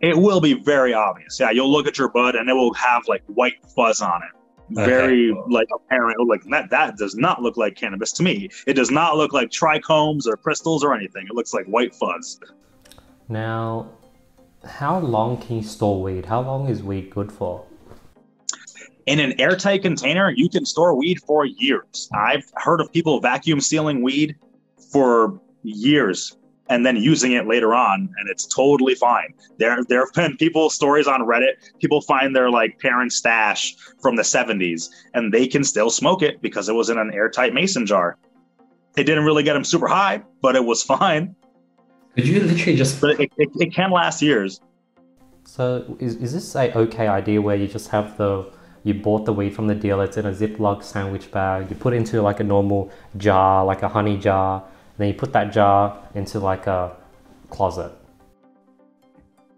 It 0.00 0.16
will 0.16 0.40
be 0.40 0.54
very 0.54 0.94
obvious. 0.94 1.38
Yeah, 1.38 1.50
you'll 1.50 1.70
look 1.70 1.86
at 1.86 1.98
your 1.98 2.08
bud 2.08 2.34
and 2.34 2.48
it 2.48 2.54
will 2.54 2.74
have 2.74 3.02
like 3.06 3.22
white 3.26 3.64
fuzz 3.74 4.00
on 4.00 4.22
it. 4.22 4.30
Okay. 4.72 4.86
Very 4.86 5.36
like 5.48 5.68
apparent. 5.74 6.16
Oh, 6.20 6.24
like 6.24 6.42
that. 6.44 6.70
That 6.70 6.96
does 6.96 7.16
not 7.16 7.42
look 7.42 7.56
like 7.56 7.76
cannabis 7.76 8.12
to 8.12 8.22
me. 8.22 8.48
It 8.66 8.74
does 8.74 8.90
not 8.90 9.16
look 9.16 9.32
like 9.32 9.50
trichomes 9.50 10.26
or 10.26 10.36
crystals 10.36 10.84
or 10.84 10.94
anything. 10.94 11.26
It 11.28 11.34
looks 11.34 11.52
like 11.52 11.66
white 11.66 11.94
fuzz. 11.94 12.40
Now, 13.28 13.90
how 14.64 14.98
long 14.98 15.38
can 15.38 15.56
you 15.56 15.62
store 15.62 16.00
weed? 16.02 16.26
How 16.26 16.40
long 16.40 16.68
is 16.68 16.82
weed 16.82 17.10
good 17.10 17.32
for? 17.32 17.64
In 19.06 19.18
an 19.18 19.40
airtight 19.40 19.82
container, 19.82 20.30
you 20.30 20.48
can 20.48 20.64
store 20.64 20.94
weed 20.94 21.20
for 21.26 21.44
years. 21.44 22.08
I've 22.14 22.44
heard 22.54 22.80
of 22.80 22.92
people 22.92 23.20
vacuum 23.20 23.60
sealing 23.60 24.02
weed 24.02 24.36
for 24.92 25.40
years 25.62 26.36
and 26.70 26.86
then 26.86 26.96
using 26.96 27.32
it 27.32 27.46
later 27.46 27.74
on 27.74 28.08
and 28.16 28.30
it's 28.30 28.46
totally 28.46 28.94
fine. 28.94 29.34
There 29.58 29.76
there 29.88 30.00
have 30.06 30.14
been 30.14 30.36
people 30.38 30.70
stories 30.70 31.06
on 31.06 31.20
reddit 31.22 31.54
people 31.80 32.00
find 32.00 32.34
their 32.34 32.48
like 32.48 32.78
parents 32.78 33.16
stash 33.16 33.76
from 34.00 34.16
the 34.16 34.22
70s 34.22 34.88
and 35.12 35.34
they 35.34 35.46
can 35.46 35.64
still 35.64 35.90
smoke 35.90 36.22
it 36.22 36.40
because 36.40 36.68
it 36.68 36.74
was 36.74 36.88
in 36.88 36.96
an 36.96 37.12
airtight 37.12 37.52
mason 37.52 37.84
jar. 37.84 38.16
It 38.96 39.04
didn't 39.04 39.24
really 39.24 39.42
get 39.42 39.54
them 39.54 39.64
super 39.64 39.88
high 39.88 40.22
but 40.40 40.56
it 40.56 40.64
was 40.64 40.82
fine. 40.94 41.34
Could 42.14 42.26
you 42.26 42.40
literally 42.40 42.76
just 42.76 43.00
but 43.00 43.20
it, 43.20 43.30
it, 43.36 43.50
it 43.56 43.74
can 43.74 43.90
last 43.90 44.22
years. 44.22 44.60
So 45.44 45.96
is, 45.98 46.14
is 46.16 46.32
this 46.32 46.54
a 46.54 46.72
okay 46.78 47.08
idea 47.08 47.42
where 47.42 47.56
you 47.56 47.66
just 47.66 47.88
have 47.90 48.16
the 48.16 48.48
you 48.84 48.94
bought 48.94 49.26
the 49.26 49.32
weed 49.32 49.54
from 49.54 49.66
the 49.66 49.74
dealer 49.74 50.04
it's 50.04 50.16
in 50.16 50.24
a 50.24 50.32
ziploc 50.32 50.82
sandwich 50.82 51.30
bag 51.30 51.68
you 51.68 51.76
put 51.76 51.92
it 51.92 51.96
into 51.96 52.22
like 52.22 52.40
a 52.40 52.44
normal 52.44 52.90
jar 53.18 53.62
like 53.62 53.82
a 53.82 53.88
honey 53.88 54.16
jar 54.16 54.64
then 55.00 55.08
you 55.08 55.14
put 55.14 55.32
that 55.32 55.52
jar 55.52 55.98
into 56.14 56.38
like 56.38 56.66
a 56.66 56.96
closet. 57.48 57.92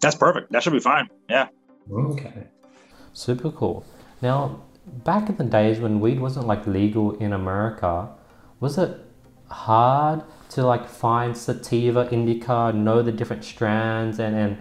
That's 0.01 0.17
perfect. 0.17 0.53
That 0.53 0.63
should 0.63 0.73
be 0.73 0.81
fine. 0.81 1.09
Yeah. 1.29 1.49
Okay. 1.91 2.45
Super 3.13 3.51
cool. 3.51 3.85
Now, 4.21 4.63
back 5.05 5.29
in 5.29 5.37
the 5.37 5.45
days 5.45 5.81
when 5.81 6.01
weed 6.01 6.21
wasn't 6.21 6.47
like 6.47 6.67
legal 6.67 7.17
in 7.17 7.33
America, 7.33 8.09
was 8.61 8.79
it 8.79 8.99
hard 9.49 10.23
to 10.51 10.65
like 10.65 10.89
find 10.89 11.37
sativa, 11.37 12.09
indica, 12.13 12.73
know 12.73 13.03
the 13.03 13.13
different 13.13 13.45
strands 13.45 14.19
and, 14.19 14.37
and 14.37 14.59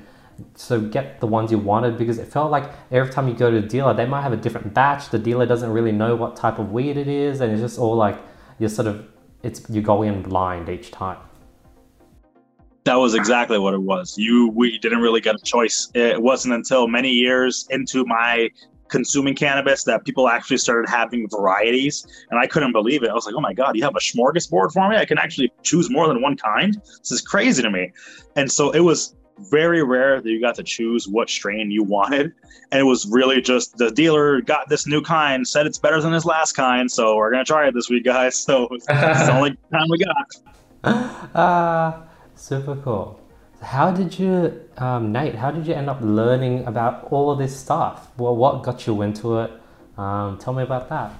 so 0.55 0.81
get 0.81 1.19
the 1.19 1.27
ones 1.27 1.51
you 1.51 1.59
wanted 1.59 1.97
because 1.97 2.17
it 2.17 2.27
felt 2.27 2.49
like 2.49 2.71
every 2.91 3.11
time 3.11 3.27
you 3.27 3.33
go 3.35 3.51
to 3.51 3.57
a 3.57 3.61
dealer, 3.61 3.93
they 3.93 4.05
might 4.05 4.21
have 4.21 4.33
a 4.33 4.37
different 4.37 4.73
batch. 4.73 5.09
The 5.09 5.19
dealer 5.19 5.45
doesn't 5.45 5.69
really 5.69 5.91
know 5.91 6.15
what 6.15 6.35
type 6.35 6.57
of 6.57 6.71
weed 6.71 6.97
it 6.97 7.07
is, 7.07 7.41
and 7.41 7.51
it's 7.51 7.61
just 7.61 7.77
all 7.77 7.95
like 7.95 8.19
you're 8.57 8.69
sort 8.69 8.87
of 8.87 9.07
it's 9.43 9.67
you 9.69 9.81
go 9.81 10.03
in 10.03 10.21
blind 10.21 10.69
each 10.69 10.91
time. 10.91 11.17
That 12.83 12.95
was 12.95 13.13
exactly 13.13 13.59
what 13.59 13.73
it 13.73 13.81
was. 13.81 14.17
You 14.17 14.49
we 14.49 14.77
didn't 14.79 14.99
really 14.99 15.21
get 15.21 15.35
a 15.35 15.43
choice. 15.43 15.89
It 15.93 16.21
wasn't 16.21 16.55
until 16.55 16.87
many 16.87 17.09
years 17.09 17.67
into 17.69 18.05
my 18.05 18.49
consuming 18.89 19.33
cannabis 19.33 19.83
that 19.85 20.03
people 20.03 20.27
actually 20.27 20.57
started 20.57 20.89
having 20.89 21.25
varieties 21.29 22.05
and 22.29 22.39
I 22.39 22.45
couldn't 22.45 22.73
believe 22.73 23.03
it. 23.03 23.09
I 23.09 23.13
was 23.13 23.25
like, 23.25 23.35
"Oh 23.35 23.41
my 23.41 23.53
god, 23.53 23.75
you 23.75 23.83
have 23.83 23.95
a 23.95 23.99
smorgasbord 23.99 24.73
for 24.73 24.89
me? 24.89 24.97
I 24.97 25.05
can 25.05 25.17
actually 25.17 25.51
choose 25.63 25.89
more 25.89 26.07
than 26.07 26.21
one 26.21 26.35
kind?" 26.35 26.75
This 26.99 27.11
is 27.11 27.21
crazy 27.21 27.61
to 27.61 27.69
me. 27.69 27.91
And 28.35 28.51
so 28.51 28.71
it 28.71 28.81
was 28.81 29.15
very 29.49 29.83
rare 29.83 30.21
that 30.21 30.29
you 30.29 30.39
got 30.39 30.55
to 30.55 30.63
choose 30.63 31.07
what 31.07 31.29
strain 31.29 31.71
you 31.71 31.83
wanted. 31.83 32.33
And 32.71 32.79
it 32.79 32.83
was 32.83 33.07
really 33.07 33.41
just 33.41 33.77
the 33.77 33.91
dealer 33.91 34.41
got 34.41 34.69
this 34.69 34.87
new 34.87 35.01
kind, 35.01 35.47
said 35.47 35.65
it's 35.65 35.77
better 35.77 36.01
than 36.01 36.13
his 36.13 36.25
last 36.25 36.53
kind. 36.53 36.91
So 36.91 37.15
we're 37.15 37.31
going 37.31 37.43
to 37.43 37.47
try 37.47 37.67
it 37.67 37.73
this 37.73 37.89
week, 37.89 38.05
guys. 38.05 38.45
So 38.51 38.67
it's 38.71 38.85
the 38.85 39.33
only 39.33 39.51
time 39.71 39.87
we 39.89 39.97
got. 39.97 40.27
Ah, 40.83 41.37
uh, 41.37 42.01
super 42.35 42.75
cool. 42.75 43.19
How 43.61 43.91
did 43.91 44.17
you, 44.17 44.59
um, 44.77 45.11
Nate, 45.11 45.35
how 45.35 45.51
did 45.51 45.67
you 45.67 45.73
end 45.73 45.89
up 45.89 45.99
learning 46.01 46.65
about 46.65 47.07
all 47.11 47.29
of 47.31 47.37
this 47.37 47.55
stuff? 47.55 48.09
Well, 48.17 48.35
what 48.35 48.63
got 48.63 48.87
you 48.87 49.01
into 49.03 49.39
it? 49.39 49.51
Um, 49.97 50.37
tell 50.39 50.53
me 50.53 50.63
about 50.63 50.89
that. 50.89 51.13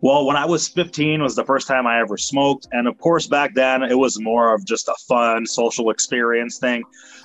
Well, 0.00 0.26
when 0.26 0.36
I 0.36 0.44
was 0.44 0.68
15 0.68 1.22
was 1.22 1.36
the 1.36 1.44
first 1.44 1.66
time 1.66 1.86
I 1.86 2.00
ever 2.00 2.16
smoked. 2.16 2.68
And 2.72 2.86
of 2.86 2.98
course, 2.98 3.26
back 3.26 3.54
then 3.54 3.82
it 3.82 3.98
was 3.98 4.20
more 4.20 4.54
of 4.54 4.64
just 4.64 4.88
a 4.88 4.94
fun 5.08 5.46
social 5.46 5.90
experience 5.90 6.58
thing. 6.58 6.84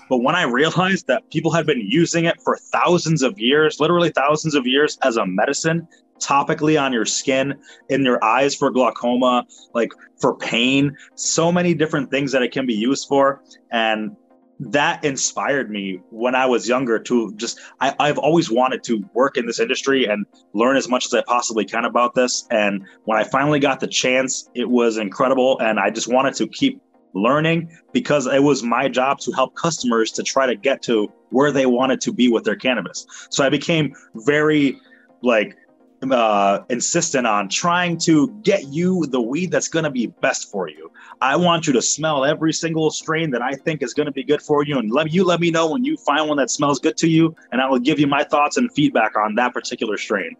But 0.09 0.19
when 0.19 0.35
I 0.35 0.43
realized 0.43 1.07
that 1.07 1.29
people 1.29 1.51
had 1.51 1.65
been 1.65 1.81
using 1.81 2.25
it 2.25 2.41
for 2.41 2.57
thousands 2.57 3.21
of 3.21 3.37
years, 3.39 3.79
literally 3.79 4.09
thousands 4.09 4.55
of 4.55 4.65
years 4.65 4.97
as 5.03 5.17
a 5.17 5.25
medicine, 5.25 5.87
topically 6.19 6.81
on 6.81 6.93
your 6.93 7.05
skin, 7.05 7.55
in 7.89 8.03
your 8.03 8.23
eyes 8.23 8.55
for 8.55 8.69
glaucoma, 8.71 9.45
like 9.73 9.91
for 10.19 10.35
pain, 10.35 10.95
so 11.15 11.51
many 11.51 11.73
different 11.73 12.11
things 12.11 12.31
that 12.31 12.41
it 12.41 12.51
can 12.51 12.65
be 12.65 12.73
used 12.73 13.07
for. 13.07 13.41
And 13.71 14.15
that 14.59 15.03
inspired 15.05 15.71
me 15.71 16.01
when 16.09 16.35
I 16.35 16.45
was 16.45 16.67
younger 16.67 16.99
to 16.99 17.33
just 17.35 17.59
I, 17.79 17.95
I've 17.99 18.17
always 18.17 18.51
wanted 18.51 18.83
to 18.85 19.03
work 19.13 19.37
in 19.37 19.45
this 19.45 19.59
industry 19.59 20.05
and 20.05 20.25
learn 20.53 20.75
as 20.75 20.89
much 20.89 21.05
as 21.05 21.13
I 21.13 21.21
possibly 21.21 21.65
can 21.65 21.85
about 21.85 22.13
this. 22.13 22.45
And 22.51 22.85
when 23.05 23.17
I 23.17 23.23
finally 23.23 23.59
got 23.59 23.79
the 23.79 23.87
chance, 23.87 24.49
it 24.55 24.69
was 24.69 24.97
incredible. 24.97 25.59
And 25.59 25.79
I 25.79 25.89
just 25.89 26.07
wanted 26.07 26.35
to 26.35 26.47
keep 26.47 26.81
learning 27.13 27.71
because 27.93 28.27
it 28.27 28.43
was 28.43 28.61
my 28.61 28.87
job 28.87 29.19
to 29.19 29.31
help 29.31 29.55
customers 29.55 30.11
to 30.11 30.23
try 30.23 30.45
to 30.45 30.55
get 30.55 30.81
to 30.83 31.11
where 31.29 31.51
they 31.51 31.65
wanted 31.65 32.01
to 32.01 32.13
be 32.13 32.29
with 32.29 32.43
their 32.43 32.55
cannabis. 32.55 33.05
So 33.29 33.45
I 33.45 33.49
became 33.49 33.93
very 34.13 34.79
like 35.21 35.55
uh, 36.03 36.63
insistent 36.69 37.27
on 37.27 37.49
trying 37.49 37.97
to 37.97 38.29
get 38.43 38.67
you 38.67 39.05
the 39.07 39.21
weed 39.21 39.51
that's 39.51 39.67
going 39.67 39.83
to 39.83 39.91
be 39.91 40.07
best 40.07 40.49
for 40.51 40.69
you. 40.69 40.91
I 41.21 41.35
want 41.35 41.67
you 41.67 41.73
to 41.73 41.81
smell 41.81 42.23
every 42.23 42.53
single 42.53 42.89
strain 42.89 43.31
that 43.31 43.41
I 43.41 43.53
think 43.53 43.83
is 43.83 43.93
going 43.93 44.05
to 44.05 44.11
be 44.11 44.23
good 44.23 44.41
for 44.41 44.63
you, 44.63 44.77
and 44.77 44.91
let 44.91 45.11
you 45.11 45.23
let 45.23 45.39
me 45.39 45.51
know 45.51 45.69
when 45.69 45.83
you 45.83 45.97
find 45.97 46.27
one 46.27 46.37
that 46.37 46.49
smells 46.49 46.79
good 46.79 46.97
to 46.97 47.09
you, 47.09 47.35
and 47.51 47.61
I 47.61 47.69
will 47.69 47.79
give 47.79 47.99
you 47.99 48.07
my 48.07 48.23
thoughts 48.23 48.57
and 48.57 48.71
feedback 48.71 49.17
on 49.17 49.35
that 49.35 49.53
particular 49.53 49.97
strain. 49.97 50.35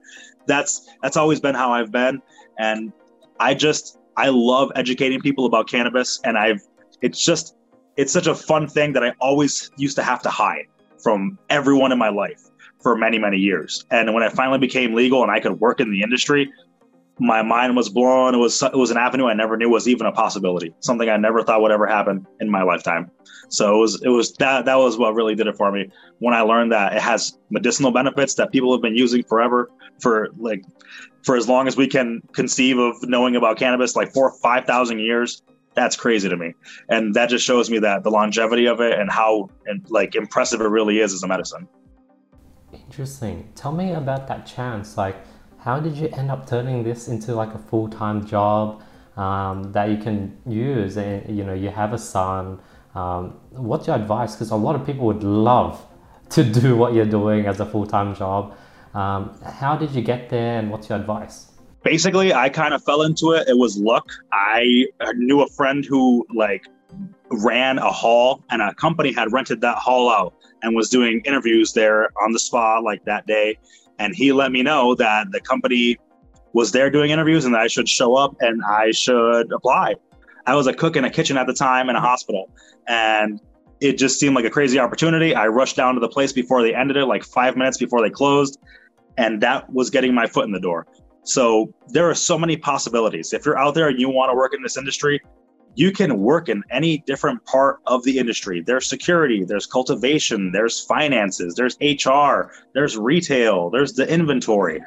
That's 0.48 0.90
that's 1.02 1.18
always 1.18 1.40
been 1.40 1.56
how 1.56 1.74
I've 1.74 1.92
been, 1.92 2.22
and 2.58 2.94
I 3.40 3.54
just 3.54 4.00
I 4.16 4.30
love 4.30 4.72
educating 4.76 5.20
people 5.20 5.46
about 5.46 5.70
cannabis, 5.70 6.22
and 6.24 6.38
I've 6.38 6.62
it's 7.02 7.24
just 7.24 7.56
it's 7.98 8.14
such 8.14 8.28
a 8.28 8.36
fun 8.36 8.68
thing 8.68 8.94
that 8.94 9.04
I 9.04 9.14
always 9.20 9.72
used 9.78 9.98
to 9.98 10.04
have 10.04 10.22
to 10.24 10.30
hide 10.30 10.68
from 11.04 11.38
everyone 11.50 11.92
in 11.92 11.98
my 11.98 12.10
life 12.10 12.49
for 12.82 12.96
many, 12.96 13.20
many 13.20 13.38
years. 13.38 13.86
And 13.92 14.14
when 14.14 14.24
it 14.24 14.32
finally 14.34 14.60
became 14.60 14.94
legal 14.94 15.22
and 15.22 15.32
I 15.32 15.40
could 15.40 15.60
work 15.60 15.80
in 15.80 15.92
the 15.92 16.02
industry, 16.02 16.52
my 17.20 17.42
mind 17.42 17.76
was 17.76 17.90
blown. 17.90 18.34
It 18.34 18.38
was 18.38 18.62
it 18.64 18.76
was 18.76 18.92
an 18.92 18.98
avenue 18.98 19.28
I 19.28 19.34
never 19.34 19.58
knew 19.58 19.70
was 19.70 19.88
even 19.88 20.08
a 20.08 20.12
possibility. 20.12 20.74
Something 20.80 21.10
I 21.10 21.18
never 21.18 21.44
thought 21.44 21.62
would 21.62 21.72
ever 21.72 21.86
happen 21.86 22.26
in 22.40 22.50
my 22.50 22.64
lifetime. 22.64 23.12
So 23.50 23.76
it 23.76 23.80
was 23.80 24.02
it 24.04 24.10
was 24.10 24.32
that 24.34 24.66
that 24.66 24.76
was 24.76 24.98
what 24.98 25.14
really 25.14 25.36
did 25.36 25.48
it 25.48 25.58
for 25.58 25.72
me 25.72 25.90
when 26.20 26.34
I 26.34 26.42
learned 26.42 26.72
that 26.72 26.94
it 26.94 27.02
has 27.02 27.38
medicinal 27.50 27.92
benefits 27.92 28.36
that 28.36 28.52
people 28.52 28.72
have 28.72 28.82
been 28.82 28.96
using 28.96 29.24
forever 29.24 29.70
for 30.00 30.30
like 30.38 30.64
for 31.24 31.36
as 31.36 31.50
long 31.50 31.68
as 31.68 31.76
we 31.76 31.88
can 31.88 32.22
conceive 32.32 32.78
of 32.78 32.96
knowing 33.04 33.36
about 33.36 33.58
cannabis, 33.58 33.96
like 33.96 34.14
four 34.14 34.32
five 34.42 34.66
thousand 34.66 35.00
years. 35.00 35.42
That's 35.76 35.96
crazy 35.96 36.28
to 36.28 36.36
me, 36.36 36.56
and 36.90 37.14
that 37.14 37.30
just 37.30 37.46
shows 37.46 37.70
me 37.70 37.80
that 37.80 38.04
the 38.04 38.10
longevity 38.10 38.66
of 38.66 38.82
it 38.82 38.98
and 38.98 39.10
how 39.10 39.50
and 39.66 39.86
like 39.90 40.16
impressive 40.16 40.62
it 40.62 40.68
really 40.68 41.00
is 41.00 41.14
as 41.14 41.24
a 41.24 41.28
medicine. 41.28 41.68
Interesting. 42.90 43.48
Tell 43.54 43.72
me 43.72 43.92
about 43.92 44.28
that 44.30 44.48
chance. 44.48 44.98
Like, 44.98 45.16
how 45.60 45.80
did 45.80 45.96
you 45.96 46.08
end 46.08 46.32
up 46.32 46.50
turning 46.50 46.84
this 46.84 47.08
into 47.08 47.36
like 47.36 47.54
a 47.54 47.60
full 47.60 47.88
time 47.88 48.26
job 48.26 48.82
um, 49.16 49.72
that 49.74 49.92
you 49.92 49.98
can 49.98 50.36
use? 50.48 50.98
And 50.98 51.38
you 51.38 51.44
know, 51.44 51.54
you 51.54 51.70
have 51.70 51.94
a 51.94 52.00
son. 52.00 52.60
Um, 52.96 53.40
what's 53.52 53.86
your 53.86 53.96
advice? 53.96 54.34
Because 54.34 54.50
a 54.50 54.56
lot 54.56 54.74
of 54.74 54.88
people 54.88 55.06
would 55.06 55.22
love 55.22 55.80
to 56.30 56.44
do 56.44 56.76
what 56.76 56.96
you're 56.96 57.06
doing 57.20 57.46
as 57.46 57.60
a 57.60 57.66
full 57.66 57.86
time 57.86 58.16
job. 58.16 58.58
Um, 58.96 59.40
how 59.46 59.76
did 59.76 59.92
you 59.92 60.02
get 60.02 60.32
there, 60.32 60.58
and 60.58 60.72
what's 60.72 60.90
your 60.90 60.98
advice? 60.98 61.52
Basically, 61.84 62.34
I 62.34 62.50
kind 62.50 62.74
of 62.74 62.84
fell 62.84 63.04
into 63.04 63.34
it. 63.34 63.48
It 63.48 63.58
was 63.60 63.78
luck. 63.78 64.10
I 64.34 64.88
knew 65.14 65.42
a 65.42 65.48
friend 65.48 65.86
who 65.86 66.26
like 66.34 66.66
ran 67.32 67.78
a 67.78 67.92
hall, 67.92 68.44
and 68.50 68.62
a 68.62 68.74
company 68.74 69.14
had 69.14 69.32
rented 69.32 69.62
that 69.62 69.78
hall 69.78 70.10
out 70.10 70.34
and 70.62 70.76
was 70.76 70.90
doing 70.90 71.22
interviews 71.26 71.74
there 71.74 72.10
on 72.22 72.32
the 72.32 72.40
spot 72.40 72.84
like 72.84 73.04
that 73.06 73.26
day. 73.28 73.58
And 74.00 74.16
he 74.16 74.32
let 74.32 74.52
me 74.52 74.64
know 74.64 74.96
that 74.96 75.32
the 75.32 75.40
company 75.42 75.98
was 76.54 76.72
there 76.72 76.90
doing 76.90 77.12
interviews 77.12 77.46
and 77.46 77.54
that 77.54 77.62
I 77.62 77.68
should 77.68 77.88
show 77.88 78.16
up 78.16 78.36
and 78.40 78.62
I 78.64 78.92
should 78.92 79.52
apply. 79.52 79.96
I 80.46 80.56
was 80.56 80.68
a 80.68 80.74
cook 80.74 80.96
in 80.96 81.06
a 81.06 81.10
kitchen 81.10 81.38
at 81.38 81.48
the 81.48 81.54
time 81.54 81.90
in 81.90 81.96
a 81.96 82.02
hospital. 82.02 82.50
And 82.88 83.40
it 83.82 83.98
just 83.98 84.20
seemed 84.20 84.36
like 84.36 84.46
a 84.46 84.50
crazy 84.50 84.80
opportunity. 84.80 85.36
I 85.36 85.48
rushed 85.48 85.76
down 85.76 85.94
to 85.94 86.00
the 86.00 86.10
place 86.10 86.34
before 86.34 86.64
they 86.64 86.74
ended 86.74 86.98
it, 86.98 87.06
like 87.06 87.24
five 87.24 87.56
minutes 87.56 87.78
before 87.78 88.02
they 88.02 88.10
closed. 88.10 88.58
And 89.18 89.42
that 89.42 89.72
was 89.72 89.90
getting 89.90 90.14
my 90.14 90.26
foot 90.26 90.46
in 90.46 90.52
the 90.52 90.60
door. 90.60 90.88
So 91.24 91.74
there 91.90 92.10
are 92.10 92.16
so 92.16 92.38
many 92.38 92.58
possibilities. 92.58 93.34
If 93.34 93.46
you're 93.46 93.60
out 93.60 93.76
there 93.76 93.90
and 93.90 94.00
you 94.00 94.10
want 94.10 94.32
to 94.32 94.36
work 94.36 94.54
in 94.54 94.64
this 94.64 94.78
industry, 94.78 95.22
you 95.76 95.92
can 95.92 96.20
work 96.20 96.50
in 96.50 96.64
any 96.72 97.00
different 97.00 97.44
part 97.46 97.80
of 97.86 98.04
the 98.04 98.18
industry. 98.18 98.62
There's 98.62 98.88
security, 98.88 99.44
there's 99.44 99.66
cultivation, 99.66 100.52
there's 100.52 100.80
finances, 100.80 101.56
there's 101.56 101.78
HR, 101.82 102.52
there's 102.74 102.98
retail, 102.98 103.70
there's 103.70 103.94
the 103.94 104.12
inventory. 104.12 104.82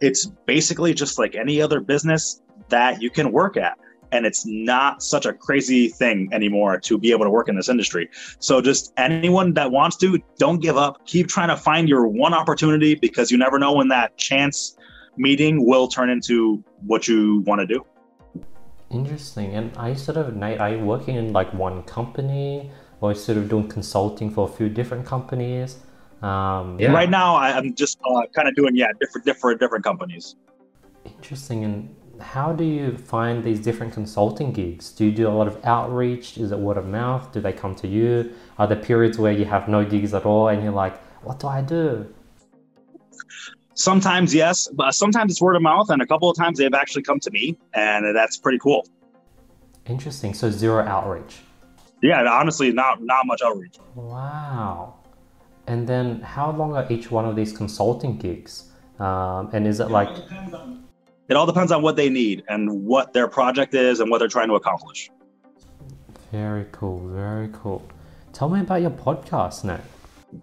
It's 0.00 0.26
basically 0.46 0.94
just 0.94 1.18
like 1.18 1.34
any 1.34 1.60
other 1.60 1.80
business 1.80 2.42
that 2.68 3.02
you 3.02 3.10
can 3.10 3.32
work 3.32 3.56
at. 3.56 3.78
And 4.12 4.26
it's 4.26 4.44
not 4.44 5.02
such 5.02 5.24
a 5.24 5.32
crazy 5.32 5.88
thing 5.88 6.28
anymore 6.32 6.80
to 6.80 6.98
be 6.98 7.12
able 7.12 7.24
to 7.24 7.30
work 7.30 7.48
in 7.48 7.54
this 7.54 7.68
industry. 7.68 8.08
So, 8.40 8.60
just 8.60 8.92
anyone 8.96 9.54
that 9.54 9.70
wants 9.70 9.96
to, 9.98 10.18
don't 10.36 10.60
give 10.60 10.76
up. 10.76 11.06
Keep 11.06 11.28
trying 11.28 11.48
to 11.48 11.56
find 11.56 11.88
your 11.88 12.08
one 12.08 12.34
opportunity 12.34 12.96
because 12.96 13.30
you 13.30 13.38
never 13.38 13.56
know 13.56 13.72
when 13.72 13.86
that 13.88 14.16
chance 14.16 14.76
meeting 15.16 15.64
will 15.64 15.86
turn 15.86 16.10
into 16.10 16.64
what 16.84 17.06
you 17.06 17.44
want 17.46 17.60
to 17.60 17.66
do. 17.66 17.84
Interesting. 18.90 19.54
And 19.54 19.76
I 19.76 19.94
sort 19.94 20.18
of 20.18 20.34
Nate, 20.34 20.60
are 20.60 20.70
you 20.70 20.84
working 20.84 21.14
in 21.16 21.32
like 21.32 21.52
one 21.54 21.82
company 21.84 22.70
or 23.00 23.14
sort 23.14 23.38
of 23.38 23.48
doing 23.48 23.68
consulting 23.68 24.30
for 24.30 24.48
a 24.48 24.52
few 24.52 24.68
different 24.68 25.06
companies? 25.06 25.78
Um, 26.22 26.78
yeah. 26.78 26.92
Right 26.92 27.08
now, 27.08 27.36
I, 27.36 27.56
am 27.56 27.74
just 27.74 27.98
uh, 28.04 28.22
kind 28.34 28.48
of 28.48 28.54
doing 28.54 28.76
yeah 28.76 28.88
different 29.00 29.24
different 29.24 29.60
different 29.60 29.84
companies. 29.84 30.34
Interesting. 31.04 31.64
And 31.64 31.94
how 32.20 32.52
do 32.52 32.64
you 32.64 32.96
find 32.96 33.42
these 33.42 33.60
different 33.60 33.92
consulting 33.92 34.52
gigs? 34.52 34.90
Do 34.92 35.06
you 35.06 35.12
do 35.12 35.28
a 35.28 35.30
lot 35.30 35.46
of 35.46 35.64
outreach? 35.64 36.36
Is 36.36 36.52
it 36.52 36.58
word 36.58 36.76
of 36.76 36.86
mouth? 36.86 37.32
Do 37.32 37.40
they 37.40 37.52
come 37.52 37.74
to 37.76 37.88
you? 37.88 38.32
Are 38.58 38.66
there 38.66 38.76
periods 38.76 39.18
where 39.18 39.32
you 39.32 39.44
have 39.46 39.68
no 39.68 39.84
gigs 39.84 40.12
at 40.12 40.26
all 40.26 40.48
and 40.48 40.62
you're 40.62 40.72
like, 40.72 40.98
what 41.22 41.38
do 41.38 41.46
I 41.46 41.62
do? 41.62 42.12
Sometimes 43.80 44.34
yes, 44.34 44.68
but 44.74 44.94
sometimes 44.94 45.32
it's 45.32 45.40
word 45.40 45.56
of 45.56 45.62
mouth, 45.62 45.88
and 45.88 46.02
a 46.02 46.06
couple 46.06 46.28
of 46.28 46.36
times 46.36 46.58
they've 46.58 46.74
actually 46.74 47.02
come 47.02 47.18
to 47.18 47.30
me, 47.30 47.56
and 47.72 48.14
that's 48.14 48.36
pretty 48.36 48.58
cool. 48.58 48.86
Interesting. 49.86 50.34
So 50.34 50.50
zero 50.50 50.84
outreach. 50.84 51.38
Yeah, 52.02 52.22
honestly, 52.30 52.72
not 52.72 53.02
not 53.02 53.24
much 53.24 53.40
outreach. 53.42 53.76
Wow. 53.94 54.96
And 55.66 55.88
then, 55.88 56.20
how 56.20 56.50
long 56.50 56.76
are 56.76 56.86
each 56.92 57.10
one 57.10 57.24
of 57.24 57.36
these 57.36 57.56
consulting 57.56 58.18
gigs? 58.18 58.70
Um, 58.98 59.48
and 59.54 59.66
is 59.66 59.80
it, 59.80 59.84
it 59.84 59.90
like? 59.90 60.08
All 60.08 60.76
it 61.30 61.36
all 61.36 61.46
depends 61.46 61.72
on 61.72 61.80
what 61.80 61.96
they 61.96 62.10
need 62.10 62.42
and 62.48 62.84
what 62.84 63.14
their 63.14 63.28
project 63.28 63.72
is 63.72 64.00
and 64.00 64.10
what 64.10 64.18
they're 64.18 64.28
trying 64.28 64.48
to 64.48 64.56
accomplish. 64.56 65.10
Very 66.30 66.66
cool. 66.70 67.08
Very 67.08 67.48
cool. 67.54 67.88
Tell 68.34 68.50
me 68.50 68.60
about 68.60 68.82
your 68.82 68.90
podcast, 68.90 69.64
Nick 69.64 69.80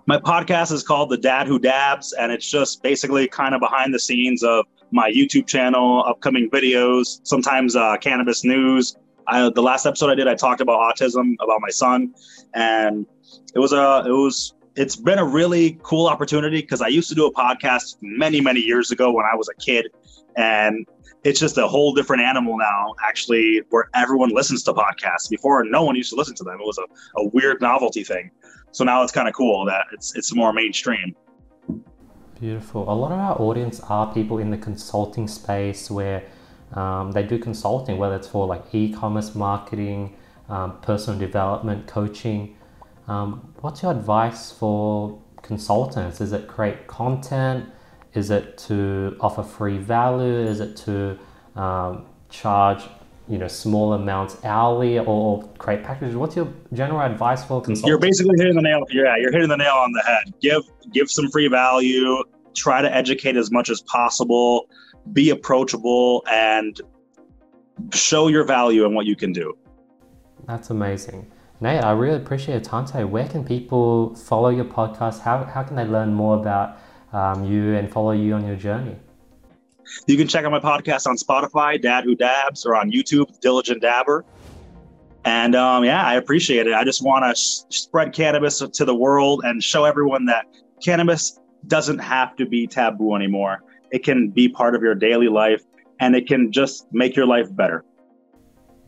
my 0.06 0.18
podcast 0.18 0.72
is 0.72 0.84
called 0.84 1.10
The 1.10 1.18
Dad 1.18 1.48
Who 1.48 1.60
Dabs, 1.60 2.14
and 2.14 2.32
it's 2.32 2.50
just 2.50 2.82
basically 2.84 3.28
kind 3.28 3.54
of 3.54 3.62
behind 3.62 3.94
the 3.94 4.00
scenes 4.00 4.44
of 4.44 4.66
my 4.92 5.12
YouTube 5.12 5.48
channel, 5.48 6.04
upcoming 6.06 6.50
videos, 6.50 7.20
sometimes 7.24 7.76
uh, 7.76 7.98
cannabis 7.98 8.44
news. 8.44 8.96
I, 9.28 9.50
the 9.50 9.62
last 9.62 9.86
episode 9.86 10.10
I 10.10 10.16
did, 10.16 10.28
I 10.28 10.36
talked 10.36 10.62
about 10.62 10.80
autism, 10.80 11.36
about 11.42 11.60
my 11.62 11.70
son, 11.70 12.14
and 12.54 13.06
it 13.54 13.60
was 13.60 13.74
a 13.74 14.04
it 14.06 14.12
was 14.12 14.54
it's 14.78 14.96
been 14.96 15.18
a 15.18 15.26
really 15.26 15.80
cool 15.82 16.08
opportunity 16.08 16.62
because 16.62 16.82
I 16.82 16.88
used 16.88 17.10
to 17.10 17.16
do 17.16 17.26
a 17.26 17.34
podcast 17.34 17.98
many, 18.02 18.40
many 18.40 18.60
years 18.60 18.92
ago 18.92 19.12
when 19.12 19.26
I 19.26 19.36
was 19.36 19.50
a 19.50 19.56
kid. 19.60 19.88
And 20.36 20.86
it's 21.24 21.40
just 21.40 21.58
a 21.58 21.68
whole 21.68 21.96
different 21.96 22.22
animal 22.22 22.58
now, 22.58 22.94
actually, 23.04 23.64
where 23.72 23.90
everyone 23.96 24.30
listens 24.30 24.62
to 24.64 24.74
podcasts. 24.74 25.30
Before, 25.32 25.64
no 25.66 25.84
one 25.84 25.96
used 25.96 26.12
to 26.12 26.16
listen 26.16 26.36
to 26.36 26.44
them. 26.44 26.60
It 26.62 26.66
was 26.66 26.78
a, 26.78 26.84
a 27.20 27.28
weird 27.30 27.60
novelty 27.60 28.04
thing. 28.04 28.30
So 28.72 28.84
now 28.84 29.04
it's 29.04 29.12
kind 29.12 29.28
of 29.28 29.34
cool 29.34 29.66
that 29.66 29.86
it's, 29.92 30.16
it's 30.16 30.34
more 30.36 30.54
mainstream. 30.54 31.16
Beautiful. 32.40 32.84
A 32.92 32.94
lot 32.94 33.12
of 33.12 33.20
our 33.20 33.42
audience 33.42 33.80
are 33.80 34.14
people 34.14 34.38
in 34.38 34.52
the 34.52 34.58
consulting 34.58 35.28
space 35.28 35.90
where 35.90 36.24
um, 36.74 37.12
they 37.12 37.24
do 37.24 37.40
consulting, 37.40 37.98
whether 37.98 38.16
it's 38.16 38.28
for 38.28 38.46
like 38.46 38.64
e 38.76 38.94
commerce 38.94 39.34
marketing, 39.34 40.16
um, 40.50 40.80
personal 40.82 41.20
development, 41.20 41.88
coaching. 41.88 42.56
Um, 43.08 43.54
what's 43.62 43.82
your 43.82 43.92
advice 43.92 44.52
for 44.52 45.20
consultants? 45.42 46.22
Is 46.22 46.34
it 46.34 46.48
create 46.48 46.88
content? 46.88 47.70
Is 48.14 48.30
it 48.30 48.58
to 48.60 49.18
offer 49.20 49.44
free 49.44 49.78
value? 49.78 50.40
Is 50.40 50.60
it 50.60 50.76
to 50.78 51.18
um, 51.56 52.06
charge 52.30 52.84
you 53.30 53.38
know 53.38 53.48
small 53.48 53.94
amounts 53.94 54.38
hourly 54.44 55.00
or 55.00 55.48
create 55.58 55.84
packages? 55.84 56.16
What's 56.16 56.36
your 56.36 56.52
general 56.74 57.02
advice 57.02 57.42
for 57.42 57.62
consultants? 57.62 57.88
You're 57.88 58.00
basically 58.00 58.36
hitting 58.38 58.56
the 58.56 58.62
nail. 58.62 58.86
Yeah, 58.90 59.16
you're 59.18 59.32
hitting 59.32 59.50
the 59.50 59.58
nail 59.58 59.76
on 59.76 59.92
the 59.92 60.02
head. 60.02 60.34
Give 60.42 60.64
give 60.94 61.10
some 61.10 61.30
free 61.30 61.48
value. 61.48 62.24
Try 62.56 62.82
to 62.82 62.94
educate 62.94 63.36
as 63.36 63.52
much 63.52 63.70
as 63.70 63.82
possible. 63.82 64.70
Be 65.14 65.30
approachable 65.30 66.24
and 66.30 66.80
show 67.94 68.28
your 68.28 68.44
value 68.44 68.86
and 68.86 68.96
what 68.96 69.06
you 69.06 69.16
can 69.16 69.32
do. 69.32 69.58
That's 70.48 70.70
amazing. 70.70 71.32
Nate, 71.60 71.84
I 71.84 71.92
really 71.92 72.18
appreciate 72.18 72.56
your 72.56 72.64
time 72.64 72.86
today. 72.86 73.04
Where 73.04 73.28
can 73.28 73.44
people 73.44 74.16
follow 74.16 74.50
your 74.50 74.66
podcast? 74.66 75.22
How, 75.22 75.44
how 75.44 75.64
can 75.64 75.76
they 75.76 75.86
learn 75.86 76.14
more 76.14 76.38
about 76.38 76.78
um, 77.14 77.44
you 77.44 77.76
and 77.76 77.92
follow 77.92 78.12
you 78.12 78.34
on 78.36 78.46
your 78.46 78.56
journey? 78.56 78.96
You 80.08 80.18
can 80.18 80.28
check 80.28 80.46
out 80.46 80.52
my 80.52 80.60
podcast 80.60 81.08
on 81.08 81.18
Spotify, 81.18 81.82
Dad 81.82 82.04
Who 82.04 82.16
Dabs, 82.16 82.66
or 82.66 82.76
on 82.76 82.92
YouTube, 82.92 83.40
Diligent 83.40 83.82
Dabber. 83.82 84.26
And 85.26 85.56
um, 85.56 85.84
yeah, 85.84 86.06
I 86.06 86.16
appreciate 86.16 86.68
it. 86.68 86.74
I 86.74 86.84
just 86.84 87.04
want 87.04 87.26
to 87.26 87.36
sh- 87.36 87.64
spread 87.70 88.14
cannabis 88.14 88.60
to 88.60 88.86
the 88.86 88.96
world 88.96 89.42
and 89.44 89.62
show 89.62 89.84
everyone 89.84 90.26
that 90.26 90.46
cannabis 90.84 91.40
doesn't 91.68 92.00
have 92.00 92.36
to 92.38 92.46
be 92.46 92.68
taboo 92.68 93.16
anymore. 93.16 93.64
It 93.92 94.04
can 94.04 94.30
be 94.30 94.48
part 94.48 94.76
of 94.76 94.82
your 94.82 94.96
daily 94.96 95.28
life 95.28 95.64
and 96.00 96.16
it 96.16 96.28
can 96.28 96.52
just 96.52 96.88
make 96.92 97.16
your 97.16 97.26
life 97.26 97.54
better. 97.56 97.84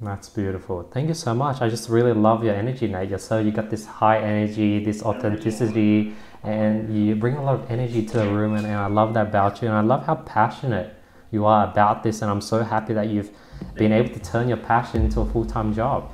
That's 0.02 0.30
beautiful. 0.30 0.84
Thank 0.84 1.10
you 1.10 1.14
so 1.14 1.36
much. 1.36 1.62
I 1.62 1.68
just 1.68 1.90
really 1.90 2.14
love 2.14 2.44
your 2.44 2.56
energy, 2.56 2.88
Nate. 2.88 3.20
So 3.20 3.40
you 3.40 3.52
got 3.52 3.70
this 3.70 3.86
high 3.86 4.20
energy, 4.20 4.84
this 4.84 5.04
authenticity, 5.04 6.16
and 6.44 7.08
you 7.08 7.16
bring 7.16 7.36
a 7.36 7.44
lot 7.44 7.56
of 7.56 7.72
energy 7.72 8.06
to 8.06 8.18
the 8.18 8.30
room, 8.30 8.56
and, 8.56 8.66
and 8.66 8.76
I 8.76 8.88
love 8.88 9.14
that 9.16 9.28
about 9.28 9.62
you. 9.62 9.68
And 9.68 9.78
I 9.78 9.82
love 9.82 10.06
how 10.06 10.16
passionate 10.16 10.96
you 11.32 11.46
are 11.46 11.70
about 11.70 12.04
this, 12.04 12.22
and 12.22 12.32
I'm 12.32 12.42
so 12.42 12.64
happy 12.64 12.94
that 12.94 13.08
you've 13.08 13.32
been 13.76 13.92
able 13.92 14.14
to 14.14 14.20
turn 14.20 14.48
your 14.48 14.58
passion 14.58 15.04
into 15.04 15.22
a 15.22 15.26
full 15.26 15.46
time 15.46 15.74
job. 15.74 16.12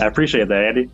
I 0.00 0.06
appreciate 0.06 0.48
that, 0.48 0.64
Andy. 0.64 0.90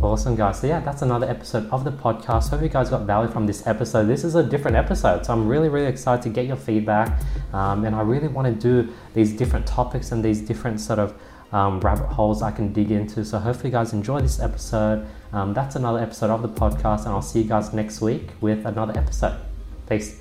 Awesome, 0.00 0.34
guys. 0.34 0.60
So, 0.60 0.66
yeah, 0.66 0.80
that's 0.80 1.02
another 1.02 1.28
episode 1.28 1.70
of 1.70 1.84
the 1.84 1.92
podcast. 1.92 2.50
Hope 2.50 2.62
you 2.62 2.68
guys 2.68 2.90
got 2.90 3.02
value 3.02 3.30
from 3.30 3.46
this 3.46 3.66
episode. 3.68 4.06
This 4.06 4.24
is 4.24 4.34
a 4.34 4.42
different 4.42 4.76
episode, 4.76 5.24
so 5.24 5.32
I'm 5.32 5.46
really, 5.46 5.68
really 5.68 5.86
excited 5.86 6.22
to 6.22 6.28
get 6.28 6.46
your 6.46 6.56
feedback. 6.56 7.20
Um, 7.52 7.84
and 7.84 7.94
I 7.94 8.02
really 8.02 8.26
want 8.26 8.48
to 8.48 8.84
do 8.84 8.92
these 9.14 9.32
different 9.32 9.64
topics 9.64 10.10
and 10.10 10.24
these 10.24 10.40
different 10.40 10.80
sort 10.80 10.98
of 10.98 11.14
um, 11.52 11.78
rabbit 11.80 12.08
holes 12.08 12.42
I 12.42 12.50
can 12.50 12.72
dig 12.72 12.90
into. 12.90 13.24
So, 13.24 13.38
hopefully, 13.38 13.68
you 13.68 13.72
guys 13.72 13.92
enjoy 13.92 14.20
this 14.20 14.40
episode. 14.40 15.06
Um, 15.32 15.54
that's 15.54 15.76
another 15.76 15.98
episode 15.98 16.30
of 16.30 16.42
the 16.42 16.48
podcast, 16.48 17.00
and 17.00 17.08
I'll 17.08 17.22
see 17.22 17.40
you 17.42 17.48
guys 17.48 17.72
next 17.72 18.00
week 18.00 18.30
with 18.40 18.66
another 18.66 18.96
episode. 18.98 19.40
Peace. 19.88 20.20